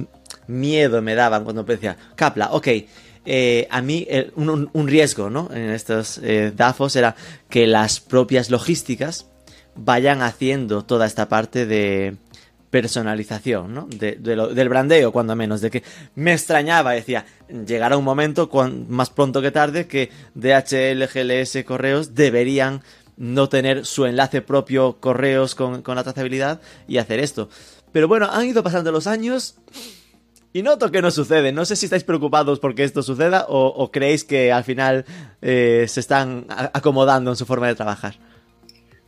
miedo 0.46 1.02
me 1.02 1.14
daban 1.14 1.44
cuando 1.44 1.64
decía, 1.64 1.96
Kapla, 2.16 2.50
ok, 2.52 2.68
eh, 3.24 3.68
a 3.70 3.80
mí 3.82 4.06
un, 4.34 4.88
riesgo 4.88 5.30
¿no? 5.30 5.48
en 5.52 5.70
estos 5.70 6.18
eh, 6.18 6.52
DAFOs 6.54 6.96
era 6.96 7.14
que 7.48 7.66
las 7.66 8.00
propias 8.00 8.50
logísticas 8.50 9.26
vayan 9.76 10.22
haciendo 10.22 10.84
toda 10.84 11.06
esta 11.06 11.28
parte 11.28 11.66
de 11.66 12.16
personalización, 12.72 13.74
¿no? 13.74 13.86
De, 13.86 14.16
del 14.16 14.68
brandeo, 14.70 15.12
cuando 15.12 15.36
menos, 15.36 15.60
de 15.60 15.70
que 15.70 15.82
me 16.14 16.32
extrañaba, 16.32 16.92
decía, 16.92 17.26
llegará 17.66 17.98
un 17.98 18.04
momento, 18.04 18.48
más 18.88 19.10
pronto 19.10 19.42
que 19.42 19.50
tarde, 19.50 19.86
que 19.86 20.08
DHL, 20.34 21.04
GLS, 21.06 21.64
correos 21.64 22.14
deberían 22.14 22.80
no 23.18 23.50
tener 23.50 23.84
su 23.84 24.06
enlace 24.06 24.40
propio 24.40 24.96
correos 25.00 25.54
con, 25.54 25.82
con 25.82 25.96
la 25.96 26.02
trazabilidad 26.02 26.62
y 26.88 26.96
hacer 26.96 27.20
esto. 27.20 27.50
Pero 27.92 28.08
bueno, 28.08 28.30
han 28.32 28.46
ido 28.46 28.62
pasando 28.62 28.90
los 28.90 29.06
años 29.06 29.56
y 30.52 30.62
noto 30.62 30.90
que 30.90 31.02
no 31.02 31.10
sucede. 31.10 31.52
No 31.52 31.64
sé 31.64 31.76
si 31.76 31.86
estáis 31.86 32.04
preocupados 32.04 32.60
porque 32.60 32.84
esto 32.84 33.02
suceda 33.02 33.46
o, 33.48 33.90
creéis 33.90 34.24
que 34.24 34.52
al 34.52 34.64
final 34.64 35.04
eh, 35.40 35.86
se 35.88 36.00
están 36.00 36.46
acomodando 36.48 37.30
en 37.30 37.36
su 37.36 37.46
forma 37.46 37.68
de 37.68 37.74
trabajar. 37.74 38.16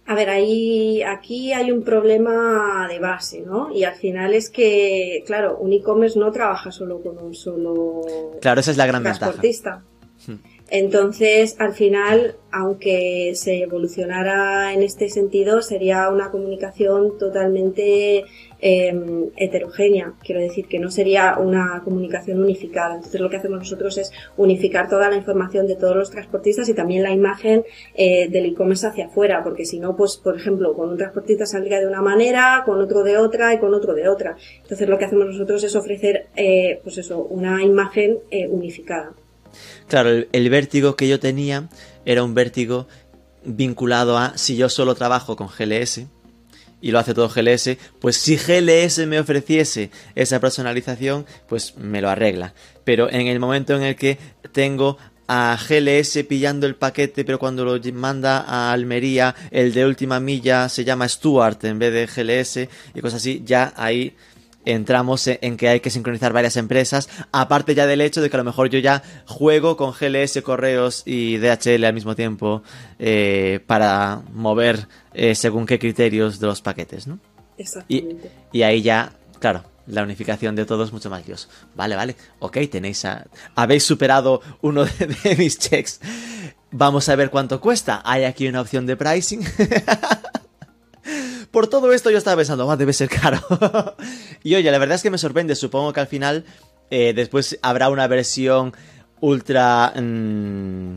A 0.07 0.15
ver, 0.15 0.29
ahí, 0.29 1.03
aquí 1.03 1.55
hay 1.55 1.73
un 1.73 1.83
problema 1.83 2.87
de 2.89 2.99
base, 2.99 3.41
¿no? 3.41 3.75
Y 3.75 3.85
al 3.85 3.95
final 3.95 4.35
es 4.35 4.51
que, 4.51 5.23
claro, 5.27 5.57
un 5.57 5.73
e-commerce 5.73 6.19
no 6.19 6.31
trabaja 6.31 6.71
solo 6.71 7.01
con 7.01 7.17
un 7.19 7.35
solo 7.35 8.03
claro, 8.41 8.61
esa 8.61 8.71
es 8.71 8.77
la 8.77 8.87
gran 8.87 9.03
transportista. 9.03 9.83
Hmm. 10.27 10.35
Entonces, 10.71 11.57
al 11.59 11.73
final, 11.73 12.37
aunque 12.51 13.33
se 13.35 13.63
evolucionara 13.63 14.73
en 14.73 14.83
este 14.83 15.09
sentido, 15.09 15.63
sería 15.63 16.09
una 16.09 16.31
comunicación 16.31 17.17
totalmente 17.19 18.25
Em, 18.67 19.29
heterogénea, 19.37 20.15
quiero 20.25 20.41
decir 20.41 20.67
que 20.67 20.79
no 20.79 20.91
sería 20.91 21.37
una 21.37 21.83
comunicación 21.85 22.43
unificada. 22.43 22.95
Entonces 22.95 23.21
lo 23.21 23.29
que 23.29 23.37
hacemos 23.37 23.59
nosotros 23.59 23.99
es 23.99 24.11
unificar 24.39 24.89
toda 24.89 25.11
la 25.11 25.17
información 25.17 25.67
de 25.67 25.77
todos 25.77 25.95
los 25.95 26.11
transportistas 26.11 26.67
y 26.71 26.73
también 26.73 27.03
la 27.03 27.11
imagen 27.11 27.63
eh, 27.95 28.27
del 28.31 28.47
e-commerce 28.47 28.87
hacia 28.87 29.09
afuera, 29.09 29.45
porque 29.45 29.67
si 29.67 29.79
no, 29.79 29.95
pues 29.99 30.17
por 30.17 30.35
ejemplo, 30.35 30.73
con 30.73 30.89
un 30.89 30.97
transportista 30.97 31.45
saldría 31.45 31.79
de 31.79 31.87
una 31.87 32.01
manera, 32.01 32.63
con 32.65 32.81
otro 32.81 33.03
de 33.03 33.19
otra 33.19 33.53
y 33.53 33.59
con 33.59 33.75
otro 33.75 33.93
de 33.93 34.09
otra. 34.09 34.35
Entonces 34.63 34.89
lo 34.89 34.97
que 34.97 35.05
hacemos 35.05 35.27
nosotros 35.27 35.63
es 35.63 35.77
ofrecer, 35.77 36.29
eh, 36.35 36.81
pues 36.83 36.97
eso, 36.97 37.19
una 37.19 37.63
imagen 37.63 38.21
eh, 38.31 38.49
unificada. 38.49 39.13
Claro, 39.89 40.09
el 40.09 40.49
vértigo 40.49 40.97
que 40.97 41.07
yo 41.07 41.21
tenía 41.21 41.69
era 42.07 42.25
un 42.25 42.33
vértigo 42.33 42.87
vinculado 43.45 44.17
a 44.17 44.39
si 44.39 44.57
yo 44.57 44.71
solo 44.71 44.95
trabajo 44.95 45.37
con 45.37 45.49
GLS, 45.49 46.07
y 46.85 46.91
lo 46.91 46.99
hace 46.99 47.15
todo 47.15 47.31
GLS, 47.31 47.79
pues 47.99 48.19
si 48.19 48.37
GLS 48.37 49.07
me 49.07 49.19
ofreciese 49.19 49.91
esa 50.15 50.39
personalización, 50.39 51.25
pues 51.49 51.79
me 51.79 52.03
lo 52.03 52.11
arregla. 52.11 52.53
Pero 52.85 53.11
en 53.11 53.27
el 53.27 53.41
momento 53.41 53.75
en 53.75 53.85
el 53.85 53.97
que 53.97 54.19
tengo 54.53 54.99
a 55.27 55.59
GLS 55.67 56.25
pillando 56.29 56.67
el 56.67 56.75
paquete, 56.75 57.25
pero 57.25 57.39
cuando 57.39 57.65
lo 57.65 57.81
manda 57.95 58.45
a 58.47 58.71
Almería, 58.71 59.35
el 59.51 59.73
de 59.73 59.87
última 59.87 60.21
milla 60.21 60.69
se 60.69 60.85
llama 60.85 61.09
Stuart 61.09 61.65
en 61.65 61.79
vez 61.79 61.91
de 61.91 62.07
GLS 62.07 62.69
y 62.95 63.01
cosas 63.01 63.23
así, 63.23 63.43
ya 63.47 63.73
ahí 63.79 64.15
entramos 64.65 65.27
en 65.27 65.57
que 65.57 65.69
hay 65.69 65.81
que 65.81 65.91
sincronizar 65.91 66.33
varias 66.33 66.57
empresas, 66.57 67.09
aparte 67.33 67.75
ya 67.75 67.87
del 67.87 68.01
hecho 68.01 68.23
de 68.23 68.31
que 68.31 68.37
a 68.37 68.39
lo 68.39 68.45
mejor 68.45 68.69
yo 68.71 68.79
ya 68.79 69.03
juego 69.27 69.77
con 69.77 69.93
GLS, 69.93 70.43
Correos 70.43 71.03
y 71.07 71.39
DHL 71.39 71.85
al 71.85 71.95
mismo 71.95 72.15
tiempo 72.15 72.63
eh, 72.99 73.61
para 73.67 74.23
mover 74.33 74.89
eh, 75.13 75.35
según 75.35 75.67
qué 75.67 75.79
criterios 75.79 76.41
de 76.41 76.47
los 76.47 76.63
paquetes, 76.63 77.07
¿no? 77.07 77.19
Exactamente. 77.57 78.31
Y, 78.53 78.63
ahí 78.63 78.83
ya, 78.83 79.13
claro, 79.39 79.65
la 79.87 80.03
unificación 80.03 80.57
de 80.57 80.65
todos 80.65 80.93
mucho 80.93 81.11
más 81.11 81.25
Dios. 81.25 81.49
Vale, 81.75 81.95
vale, 81.95 82.17
ok, 82.41 82.59
tenéis 82.71 83.05
a... 83.05 83.27
Habéis 83.55 83.85
superado 83.85 84.41
uno 84.61 84.85
de 85.25 85.37
mis 85.37 85.59
checks. 85.59 86.01
Vamos 86.71 87.09
a 87.09 87.17
ver 87.17 87.31
cuánto 87.31 87.61
cuesta. 87.61 88.03
Hay 88.05 88.25
aquí 88.25 88.49
una 88.49 88.61
opción 88.61 88.87
de 88.87 88.97
pricing. 88.97 89.45
Por 91.55 91.69
todo 91.69 91.93
esto 91.93 92.11
yo 92.11 92.19
estaba 92.19 92.39
pensando, 92.39 92.69
ah, 92.69 92.77
debe 92.77 92.93
ser 92.93 93.09
caro. 93.09 93.39
y 94.43 94.57
oye, 94.57 94.69
la 94.73 94.79
verdad 94.79 94.97
es 94.97 95.05
que 95.05 95.11
me 95.11 95.19
sorprende. 95.19 95.55
Supongo 95.55 95.93
que 95.93 96.01
al 96.01 96.09
final 96.09 96.45
eh, 96.91 97.13
después 97.15 97.61
habrá 97.63 97.91
una 97.91 98.09
versión 98.09 98.73
ultra... 99.21 99.93
Mm, 99.95 100.97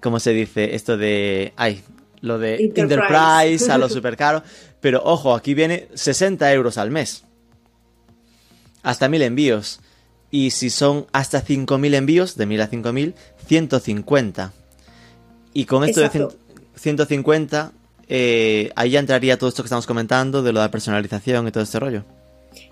¿Cómo 0.00 0.20
se 0.20 0.30
dice? 0.30 0.76
Esto 0.76 0.96
de... 0.96 1.52
Ay, 1.56 1.82
lo 2.20 2.38
de 2.38 2.72
Enterprise, 2.76 3.72
a 3.72 3.76
lo 3.76 3.88
super 3.88 4.16
caro. 4.16 4.44
Pero 4.80 5.02
ojo, 5.04 5.34
aquí 5.34 5.54
viene 5.54 5.88
60 5.94 6.52
euros 6.52 6.78
al 6.78 6.92
mes. 6.92 7.24
Hasta 8.84 9.08
1000 9.08 9.22
envíos. 9.22 9.80
Y 10.30 10.52
si 10.52 10.70
son 10.70 11.06
hasta 11.10 11.40
5000 11.40 11.94
envíos, 11.94 12.36
de 12.36 12.46
1000 12.46 12.60
a 12.60 12.66
5000, 12.68 13.14
150. 13.48 14.52
Y 15.54 15.64
con 15.64 15.82
esto 15.82 16.02
de 16.02 16.28
150 16.76 17.72
eh, 18.08 18.70
ahí 18.76 18.90
ya 18.90 19.00
entraría 19.00 19.38
todo 19.38 19.48
esto 19.48 19.62
que 19.62 19.66
estamos 19.66 19.86
comentando 19.86 20.42
de 20.42 20.52
lo 20.52 20.60
de 20.60 20.66
la 20.66 20.70
personalización 20.70 21.48
y 21.48 21.52
todo 21.52 21.64
este 21.64 21.78
rollo. 21.78 22.04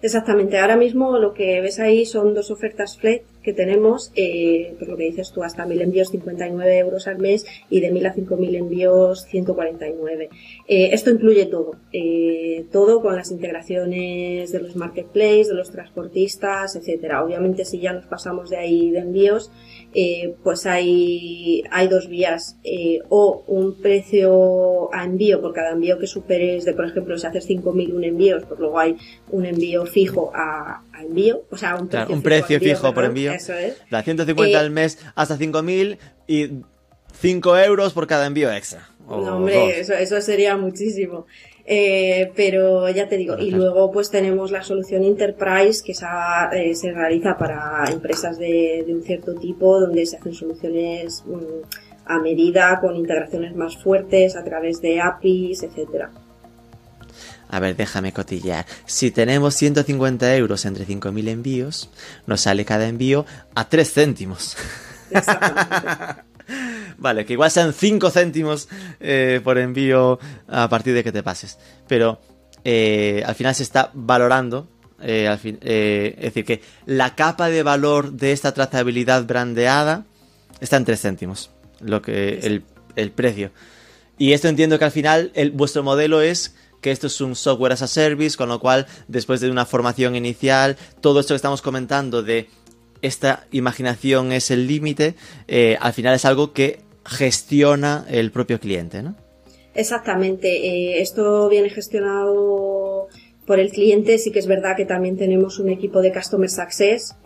Exactamente, 0.03 0.59
ahora 0.59 0.77
mismo 0.77 1.19
lo 1.19 1.33
que 1.33 1.61
ves 1.61 1.79
ahí 1.79 2.07
son 2.07 2.35
dos 2.35 2.51
ofertas 2.51 2.97
flat 2.97 3.23
que 3.43 3.53
tenemos, 3.53 4.11
eh, 4.17 4.75
por 4.79 4.89
lo 4.89 4.97
que 4.97 5.05
dices 5.05 5.31
tú, 5.33 5.45
hasta 5.45 5.65
1.000 5.65 5.83
envíos 5.83 6.09
59 6.09 6.79
euros 6.79 7.07
al 7.07 7.19
mes 7.19 7.47
y 7.71 7.81
de 7.81 7.93
1.000 7.93 8.07
a 8.07 8.15
5.000 8.15 8.57
envíos 8.57 9.25
149. 9.27 10.29
Eh, 10.67 10.91
esto 10.93 11.11
incluye 11.11 11.47
todo, 11.47 11.77
eh, 11.93 12.65
todo 12.73 13.01
con 13.01 13.15
las 13.15 13.31
integraciones 13.31 14.51
de 14.51 14.61
los 14.61 14.75
marketplaces, 14.75 15.49
de 15.49 15.55
los 15.55 15.71
transportistas, 15.71 16.75
etcétera. 16.75 17.25
Obviamente 17.25 17.65
si 17.65 17.79
ya 17.79 17.93
nos 17.93 18.07
pasamos 18.07 18.51
de 18.51 18.57
ahí 18.57 18.91
de 18.91 18.99
envíos, 18.99 19.53
eh, 19.99 20.35
pues 20.45 20.67
hay, 20.67 21.65
hay 21.71 21.89
dos 21.89 22.07
vías, 22.07 22.59
eh, 22.65 22.99
o 23.09 23.43
un 23.47 23.81
precio 23.81 24.95
a 24.95 25.05
envío 25.05 25.41
por 25.41 25.55
cada 25.55 25.71
envío 25.71 25.99
que 25.99 26.07
superes 26.07 26.67
de, 26.67 26.75
por 26.75 26.85
ejemplo, 26.85 27.17
si 27.17 27.27
haces 27.27 27.49
5.000 27.49 28.05
envíos, 28.05 28.45
pues 28.45 28.61
luego 28.61 28.79
hay 28.79 28.99
un 29.31 29.47
envío 29.47 29.87
fijo 29.87 30.33
a, 30.35 30.83
envío, 31.01 31.45
o 31.51 31.57
sea, 31.57 31.77
un 31.77 32.21
precio, 32.21 32.61
fijo, 32.61 32.93
por 32.93 33.07
envío. 33.07 33.33
Eso 33.33 33.55
es. 33.55 33.79
Da 33.91 34.03
150 34.03 34.51
eh, 34.51 34.61
al 34.61 34.71
mes 34.71 34.99
hasta 35.15 35.39
5.000 35.39 35.97
y 36.27 36.51
5 37.19 37.57
euros 37.57 37.95
por 37.95 38.07
cada 38.07 38.27
envío 38.27 38.53
extra. 38.53 38.91
no, 39.09 39.39
hombre, 39.39 39.81
eso, 39.81 39.95
eso 39.95 40.21
sería 40.21 40.59
muchísimo. 40.59 41.25
Eh, 41.69 42.31
pero 42.37 42.89
ya 42.91 43.09
te 43.09 43.17
digo, 43.17 43.37
y 43.39 43.51
luego 43.51 43.91
pues 43.91 44.09
tenemos 44.09 44.53
la 44.53 44.63
solución 44.63 45.03
Enterprise 45.03 45.83
que 45.85 45.93
eh, 45.93 46.75
se 46.77 46.93
realiza 46.93 47.37
para 47.37 47.85
empresas 47.91 48.39
de, 48.39 48.85
un 48.89 49.03
cierto 49.03 49.35
tipo 49.35 49.81
donde 49.81 50.07
se 50.07 50.17
hacen 50.17 50.33
soluciones 50.33 51.25
mm, 51.27 52.07
a 52.07 52.21
medida 52.21 52.79
con 52.81 52.95
integraciones 52.95 53.57
más 53.57 53.77
fuertes 53.77 54.37
a 54.37 54.45
través 54.45 54.81
de 54.81 55.01
APIs, 55.01 55.65
etcétera. 55.65 56.13
A 57.49 57.61
ver, 57.61 57.75
déjame 57.75 58.13
cotillar. 58.13 58.65
Si 58.87 59.11
tenemos 59.11 59.55
150 59.55 60.37
euros 60.37 60.65
entre 60.67 60.87
5.000 60.87 61.29
envíos, 61.29 61.91
nos 62.27 62.43
sale 62.43 62.65
cada 62.65 62.87
envío 62.87 63.27
a 63.57 63.69
3 63.69 63.93
céntimos. 63.93 64.57
Vale, 66.99 67.27
que 67.27 67.35
igual 67.35 67.51
sean 67.51 67.73
5 67.73 68.11
céntimos 68.11 68.69
eh, 69.01 69.41
por 69.45 69.59
envío 69.59 70.19
a 70.49 70.69
partir 70.69 70.95
de 70.95 71.05
que 71.05 71.13
te 71.13 71.23
pases. 71.23 71.59
Pero 71.87 72.21
eh, 72.65 73.23
al 73.27 73.35
final 73.35 73.55
se 73.55 73.63
está 73.63 73.91
valorando. 73.95 74.69
Eh, 75.03 75.29
al 75.29 75.39
fin, 75.39 75.59
es 75.61 76.17
decir, 76.17 76.45
que 76.47 76.63
la 76.87 77.15
capa 77.15 77.49
de 77.51 77.63
valor 77.63 78.13
de 78.13 78.33
esta 78.33 78.55
trazabilidad 78.55 79.27
brandeada 79.27 80.07
está 80.61 80.79
en 80.79 80.85
3 80.87 81.01
céntimos. 81.01 81.51
Lo 81.81 82.01
que, 82.01 82.39
el, 82.39 82.65
el 82.97 83.11
precio. 83.11 83.51
Y 84.17 84.33
esto 84.33 84.49
entiendo 84.49 84.79
que 84.79 84.87
al 84.87 84.91
final 84.91 85.33
vuestro 85.53 85.83
modelo 85.83 86.23
es 86.23 86.55
que 86.81 86.91
esto 86.91 87.09
es 87.09 87.21
un 87.21 87.37
software 87.37 87.73
as 87.73 87.83
a 87.83 87.87
service, 87.87 88.37
con 88.39 88.49
lo 88.49 88.61
cual 88.61 88.87
después 89.09 89.43
de 89.43 89.51
una 89.51 89.67
formación 89.67 90.17
inicial, 90.17 90.79
todo 91.03 91.21
esto 91.21 91.35
que 91.35 91.37
estamos 91.37 91.61
comentando 91.61 92.23
de 92.23 92.49
esta 93.03 93.47
imaginación 93.51 94.33
es 94.33 94.51
el 94.51 94.67
límite, 94.67 95.17
al 95.81 95.93
final 95.93 96.15
es 96.15 96.25
algo 96.25 96.55
que 96.55 96.86
gestiona 97.07 98.05
el 98.09 98.31
propio 98.31 98.61
cliente, 98.61 99.03
¿no? 99.03 99.17
Exactamente. 99.75 100.49
Eh, 100.49 101.01
esto 101.01 101.49
viene 101.49 101.71
gestionado 101.71 103.09
por 103.47 103.61
el 103.61 103.71
cliente. 103.71 104.19
Sí 104.19 104.33
que 104.33 104.39
es 104.39 104.47
verdad 104.47 104.77
que 104.77 104.87
también 104.87 105.17
tenemos 105.17 105.59
un 105.59 105.69
equipo 105.71 106.01
de 106.01 106.13
Customer 106.13 106.49
Success. 106.49 107.17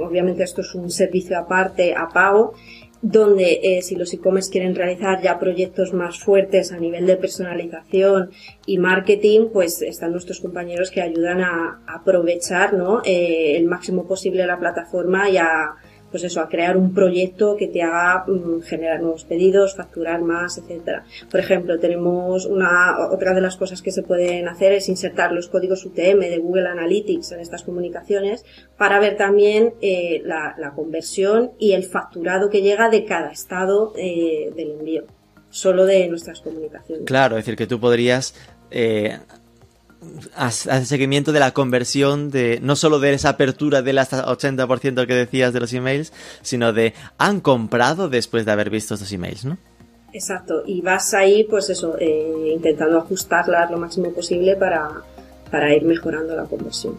Obviamente 0.00 0.42
esto 0.42 0.62
es 0.62 0.74
un 0.74 0.90
servicio 0.90 1.38
aparte 1.38 1.94
a 1.94 2.08
pago. 2.08 2.54
donde 3.00 3.60
eh, 3.62 3.82
si 3.82 3.94
los 3.94 4.12
e-commerce 4.12 4.50
quieren 4.50 4.74
realizar 4.74 5.22
ya 5.22 5.38
proyectos 5.38 5.92
más 5.92 6.18
fuertes 6.18 6.72
a 6.72 6.78
nivel 6.78 7.06
de 7.06 7.16
personalización 7.16 8.30
y 8.66 8.78
marketing, 8.78 9.50
pues 9.52 9.82
están 9.82 10.12
nuestros 10.12 10.40
compañeros 10.40 10.90
que 10.90 11.00
ayudan 11.00 11.40
a, 11.40 11.82
aprovechar 11.86 12.74
¿no? 12.74 13.02
Eh, 13.04 13.56
el 13.56 13.66
máximo 13.66 14.06
posible 14.06 14.46
la 14.46 14.58
plataforma 14.58 15.30
y 15.30 15.36
a, 15.36 15.76
pues 16.10 16.24
eso, 16.24 16.40
a 16.40 16.48
crear 16.48 16.76
un 16.76 16.94
proyecto 16.94 17.56
que 17.56 17.68
te 17.68 17.82
haga 17.82 18.24
mm, 18.26 18.62
generar 18.62 19.00
nuevos 19.00 19.24
pedidos, 19.24 19.76
facturar 19.76 20.22
más, 20.22 20.58
etcétera. 20.58 21.04
Por 21.30 21.40
ejemplo, 21.40 21.78
tenemos 21.78 22.46
una, 22.46 23.08
otra 23.10 23.34
de 23.34 23.40
las 23.40 23.56
cosas 23.56 23.82
que 23.82 23.92
se 23.92 24.02
pueden 24.02 24.48
hacer 24.48 24.72
es 24.72 24.88
insertar 24.88 25.32
los 25.32 25.48
códigos 25.48 25.84
UTM 25.84 26.20
de 26.20 26.38
Google 26.38 26.68
Analytics 26.68 27.32
en 27.32 27.40
estas 27.40 27.62
comunicaciones 27.62 28.44
para 28.76 29.00
ver 29.00 29.16
también 29.16 29.74
eh, 29.80 30.22
la, 30.24 30.72
conversión 30.74 31.52
y 31.58 31.72
el 31.72 31.84
facturado 31.84 32.50
que 32.50 32.62
llega 32.62 32.88
de 32.88 33.04
cada 33.04 33.30
estado 33.30 33.92
eh, 33.96 34.52
del 34.54 34.72
envío 34.72 35.04
solo 35.50 35.86
de 35.86 36.06
nuestras 36.08 36.40
comunicaciones. 36.40 37.06
Claro, 37.06 37.36
es 37.36 37.44
decir, 37.44 37.56
que 37.56 37.66
tú 37.66 37.80
podrías 37.80 38.34
eh, 38.70 39.18
hace 40.36 40.84
seguimiento 40.84 41.32
de 41.32 41.40
la 41.40 41.52
conversión 41.52 42.30
de 42.30 42.60
no 42.62 42.76
solo 42.76 43.00
de 43.00 43.12
esa 43.14 43.30
apertura 43.30 43.82
del 43.82 43.98
hasta 43.98 44.24
80% 44.26 45.06
que 45.06 45.14
decías 45.14 45.52
de 45.52 45.60
los 45.60 45.72
emails, 45.72 46.12
sino 46.42 46.72
de 46.72 46.94
han 47.18 47.40
comprado 47.40 48.08
después 48.08 48.44
de 48.44 48.52
haber 48.52 48.70
visto 48.70 48.94
estos 48.94 49.12
emails, 49.12 49.44
¿no? 49.44 49.58
Exacto, 50.12 50.62
y 50.64 50.80
vas 50.80 51.12
ahí, 51.14 51.44
pues 51.44 51.68
eso, 51.68 51.96
eh, 51.98 52.52
intentando 52.54 52.98
ajustarlas 52.98 53.70
lo 53.70 53.78
máximo 53.78 54.10
posible 54.12 54.56
para, 54.56 54.88
para 55.50 55.74
ir 55.74 55.84
mejorando 55.84 56.34
la 56.34 56.44
conversión. 56.44 56.96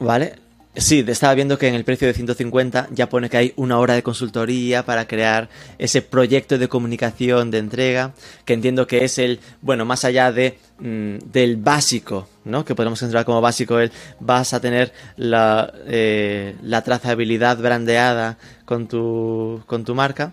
Vale, 0.00 0.34
Sí, 0.76 1.04
estaba 1.06 1.34
viendo 1.34 1.56
que 1.56 1.68
en 1.68 1.76
el 1.76 1.84
precio 1.84 2.08
de 2.08 2.14
150 2.14 2.88
ya 2.90 3.08
pone 3.08 3.30
que 3.30 3.36
hay 3.36 3.52
una 3.54 3.78
hora 3.78 3.94
de 3.94 4.02
consultoría 4.02 4.84
para 4.84 5.06
crear 5.06 5.48
ese 5.78 6.02
proyecto 6.02 6.58
de 6.58 6.68
comunicación 6.68 7.52
de 7.52 7.58
entrega, 7.58 8.12
que 8.44 8.54
entiendo 8.54 8.88
que 8.88 9.04
es 9.04 9.18
el, 9.18 9.38
bueno, 9.62 9.84
más 9.84 10.04
allá 10.04 10.32
de 10.32 10.58
mm, 10.80 11.30
del 11.30 11.58
básico, 11.58 12.28
¿no? 12.44 12.64
Que 12.64 12.74
podemos 12.74 12.98
considerar 12.98 13.24
como 13.24 13.40
básico 13.40 13.78
el 13.78 13.92
vas 14.18 14.52
a 14.52 14.60
tener 14.60 14.92
la, 15.16 15.72
eh, 15.86 16.56
la 16.60 16.82
trazabilidad 16.82 17.56
brandeada 17.58 18.36
con 18.64 18.88
tu, 18.88 19.62
con 19.66 19.84
tu 19.84 19.94
marca, 19.94 20.32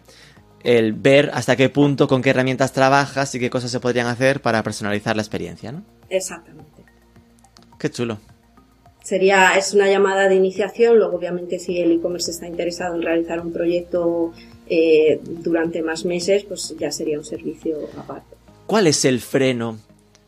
el 0.63 0.93
ver 0.93 1.29
hasta 1.35 1.55
qué 1.55 1.69
punto, 1.69 2.07
con 2.07 2.23
qué 2.23 2.31
herramientas 2.31 2.73
trabajas 2.73 3.35
y 3.35 3.39
qué 3.39 3.51
cosas 3.51 3.69
se 3.69 3.79
podrían 3.79 4.07
hacer 4.07 4.41
para 4.41 4.63
personalizar 4.63 5.15
la 5.15 5.21
experiencia, 5.21 5.71
¿no? 5.71 5.83
Exactamente. 6.09 6.83
Qué 7.77 7.91
chulo. 7.91 8.17
Sería, 9.03 9.57
es 9.57 9.73
una 9.73 9.89
llamada 9.89 10.29
de 10.29 10.35
iniciación, 10.35 10.97
luego 10.97 11.17
obviamente 11.17 11.57
si 11.57 11.79
el 11.79 11.91
e-commerce 11.91 12.31
está 12.31 12.47
interesado 12.47 12.95
en 12.95 13.01
realizar 13.01 13.39
un 13.39 13.51
proyecto 13.51 14.31
eh, 14.67 15.19
durante 15.23 15.81
más 15.81 16.05
meses, 16.05 16.43
pues 16.43 16.75
ya 16.79 16.91
sería 16.91 17.17
un 17.17 17.25
servicio 17.25 17.77
aparte. 17.97 18.35
¿Cuál 18.67 18.87
es 18.87 19.03
el 19.03 19.19
freno 19.19 19.79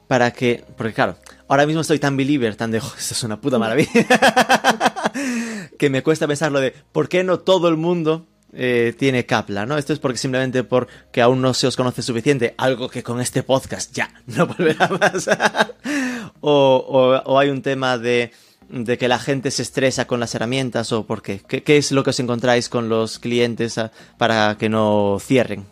para 0.07 0.31
que, 0.31 0.63
porque 0.75 0.93
claro, 0.93 1.17
ahora 1.47 1.67
mismo 1.67 1.81
estoy 1.81 1.99
tan 1.99 2.17
believer, 2.17 2.55
tan 2.55 2.71
de, 2.71 2.79
esto 2.79 3.13
es 3.13 3.23
una 3.23 3.39
puta 3.39 3.59
maravilla, 3.59 4.07
que 5.77 5.89
me 5.89 6.01
cuesta 6.01 6.27
pensar 6.27 6.51
lo 6.51 6.59
de, 6.59 6.73
¿por 6.91 7.09
qué 7.09 7.23
no 7.23 7.39
todo 7.39 7.69
el 7.69 7.77
mundo 7.77 8.25
eh, 8.53 8.95
tiene 8.97 9.25
Capla, 9.27 9.67
¿no? 9.67 9.77
Esto 9.77 9.93
es 9.93 9.99
porque 9.99 10.17
simplemente 10.17 10.63
porque 10.63 11.21
aún 11.21 11.41
no 11.41 11.53
se 11.53 11.67
os 11.67 11.75
conoce 11.75 12.01
suficiente, 12.01 12.55
algo 12.57 12.89
que 12.89 13.03
con 13.03 13.21
este 13.21 13.43
podcast 13.43 13.93
ya 13.93 14.11
no 14.25 14.47
volverá 14.57 14.89
pasar. 14.89 15.75
o 16.41 17.37
hay 17.39 17.49
un 17.49 17.61
tema 17.61 17.97
de 17.97 18.31
de 18.73 18.97
que 18.97 19.07
la 19.07 19.19
gente 19.19 19.51
se 19.51 19.61
estresa 19.61 20.05
con 20.05 20.19
las 20.19 20.33
herramientas 20.33 20.91
o 20.91 21.05
por 21.05 21.21
qué? 21.21 21.41
¿Qué, 21.47 21.77
es 21.77 21.91
lo 21.91 22.03
que 22.03 22.09
os 22.09 22.19
encontráis 22.19 22.69
con 22.69 22.89
los 22.89 23.19
clientes 23.19 23.77
ah, 23.77 23.91
para 24.17 24.57
que 24.57 24.67
no 24.67 25.17
cierren? 25.19 25.65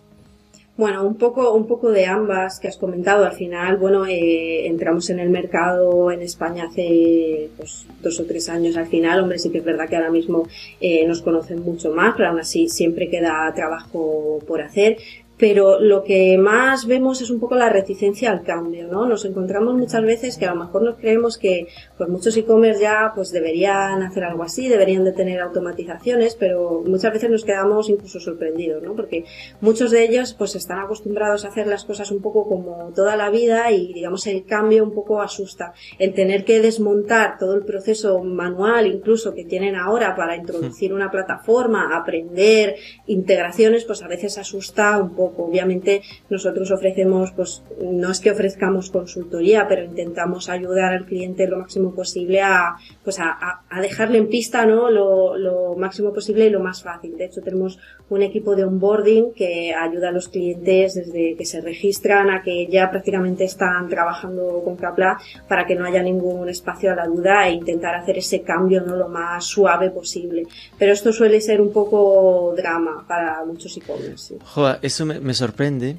Bueno, 0.77 1.05
un 1.05 1.15
poco, 1.15 1.53
un 1.53 1.67
poco 1.67 1.91
de 1.91 2.05
ambas 2.05 2.59
que 2.59 2.67
has 2.67 2.77
comentado. 2.77 3.25
Al 3.25 3.33
final, 3.33 3.77
bueno, 3.77 4.05
eh, 4.05 4.67
entramos 4.67 5.09
en 5.09 5.19
el 5.19 5.29
mercado 5.29 6.11
en 6.11 6.21
España 6.21 6.65
hace 6.65 7.49
pues, 7.57 7.85
dos 8.01 8.19
o 8.19 8.25
tres 8.25 8.49
años. 8.49 8.77
Al 8.77 8.87
final, 8.87 9.19
hombre, 9.19 9.37
sí 9.37 9.49
que 9.49 9.59
es 9.59 9.65
verdad 9.65 9.89
que 9.89 9.95
ahora 9.95 10.11
mismo 10.11 10.47
eh, 10.79 11.05
nos 11.07 11.21
conocen 11.21 11.61
mucho 11.61 11.91
más, 11.91 12.13
pero 12.15 12.29
aún 12.29 12.39
así 12.39 12.69
siempre 12.69 13.09
queda 13.09 13.51
trabajo 13.53 14.39
por 14.47 14.61
hacer 14.61 14.97
pero 15.41 15.79
lo 15.79 16.03
que 16.03 16.37
más 16.37 16.85
vemos 16.85 17.19
es 17.19 17.31
un 17.31 17.39
poco 17.39 17.55
la 17.55 17.67
reticencia 17.67 18.29
al 18.29 18.43
cambio, 18.43 18.87
¿no? 18.87 19.07
Nos 19.07 19.25
encontramos 19.25 19.73
muchas 19.73 20.03
veces 20.03 20.37
que 20.37 20.45
a 20.45 20.53
lo 20.53 20.63
mejor 20.63 20.83
nos 20.83 20.97
creemos 20.97 21.39
que 21.39 21.65
pues 21.97 22.07
muchos 22.11 22.37
e-commerce 22.37 22.79
ya 22.79 23.11
pues 23.15 23.31
deberían 23.31 24.03
hacer 24.03 24.23
algo 24.23 24.43
así, 24.43 24.69
deberían 24.69 25.03
de 25.03 25.13
tener 25.13 25.39
automatizaciones, 25.39 26.35
pero 26.35 26.83
muchas 26.85 27.13
veces 27.13 27.31
nos 27.31 27.43
quedamos 27.43 27.89
incluso 27.89 28.19
sorprendidos, 28.19 28.83
¿no? 28.83 28.95
Porque 28.95 29.25
muchos 29.61 29.89
de 29.89 30.03
ellos 30.03 30.35
pues 30.37 30.55
están 30.55 30.77
acostumbrados 30.77 31.43
a 31.43 31.47
hacer 31.47 31.65
las 31.65 31.85
cosas 31.85 32.11
un 32.11 32.21
poco 32.21 32.47
como 32.47 32.91
toda 32.93 33.15
la 33.15 33.31
vida 33.31 33.71
y 33.71 33.93
digamos 33.93 34.27
el 34.27 34.45
cambio 34.45 34.83
un 34.83 34.93
poco 34.93 35.23
asusta. 35.23 35.73
El 35.97 36.13
tener 36.13 36.45
que 36.45 36.61
desmontar 36.61 37.39
todo 37.39 37.55
el 37.55 37.65
proceso 37.65 38.19
manual 38.23 38.85
incluso 38.85 39.33
que 39.33 39.43
tienen 39.43 39.75
ahora 39.75 40.15
para 40.15 40.35
introducir 40.35 40.93
una 40.93 41.09
plataforma, 41.09 41.97
aprender 41.97 42.75
integraciones, 43.07 43.85
pues 43.85 44.03
a 44.03 44.07
veces 44.07 44.37
asusta 44.37 44.99
un 44.99 45.15
poco 45.15 45.30
Obviamente 45.37 46.01
nosotros 46.29 46.71
ofrecemos, 46.71 47.31
pues 47.31 47.63
no 47.81 48.11
es 48.11 48.19
que 48.19 48.31
ofrezcamos 48.31 48.89
consultoría, 48.89 49.67
pero 49.67 49.83
intentamos 49.83 50.49
ayudar 50.49 50.93
al 50.93 51.05
cliente 51.05 51.47
lo 51.47 51.59
máximo 51.59 51.93
posible 51.93 52.41
a, 52.41 52.75
pues 53.03 53.19
a, 53.19 53.61
dejarle 53.81 54.17
en 54.17 54.27
pista, 54.27 54.65
¿no? 54.65 54.89
Lo, 54.89 55.75
máximo 55.77 56.13
posible 56.13 56.45
y 56.45 56.49
lo 56.49 56.59
más 56.59 56.83
fácil. 56.83 57.17
De 57.17 57.25
hecho 57.25 57.41
tenemos 57.41 57.79
un 58.09 58.21
equipo 58.21 58.55
de 58.55 58.65
onboarding 58.65 59.33
que 59.33 59.73
ayuda 59.73 60.09
a 60.09 60.11
los 60.11 60.27
clientes 60.27 60.93
desde 60.95 61.35
que 61.35 61.45
se 61.45 61.61
registran 61.61 62.29
a 62.29 62.43
que 62.43 62.67
ya 62.67 62.91
prácticamente 62.91 63.45
están 63.45 63.89
trabajando 63.89 64.61
con 64.63 64.75
Capla 64.75 65.17
para 65.47 65.65
que 65.65 65.75
no 65.75 65.85
haya 65.85 66.03
ningún 66.03 66.49
espacio 66.49 66.91
a 66.91 66.95
la 66.95 67.07
duda 67.07 67.47
e 67.47 67.53
intentar 67.53 67.95
hacer 67.95 68.17
ese 68.17 68.41
cambio 68.41 68.81
no 68.81 68.95
lo 68.95 69.07
más 69.07 69.45
suave 69.45 69.89
posible. 69.89 70.45
Pero 70.77 70.93
esto 70.93 71.11
suele 71.13 71.41
ser 71.41 71.61
un 71.61 71.71
poco 71.71 72.53
drama 72.55 73.05
para 73.07 73.43
muchos 73.45 73.75
e-commerce. 73.77 74.35
eso 74.81 75.05
me 75.21 75.33
sorprende. 75.33 75.97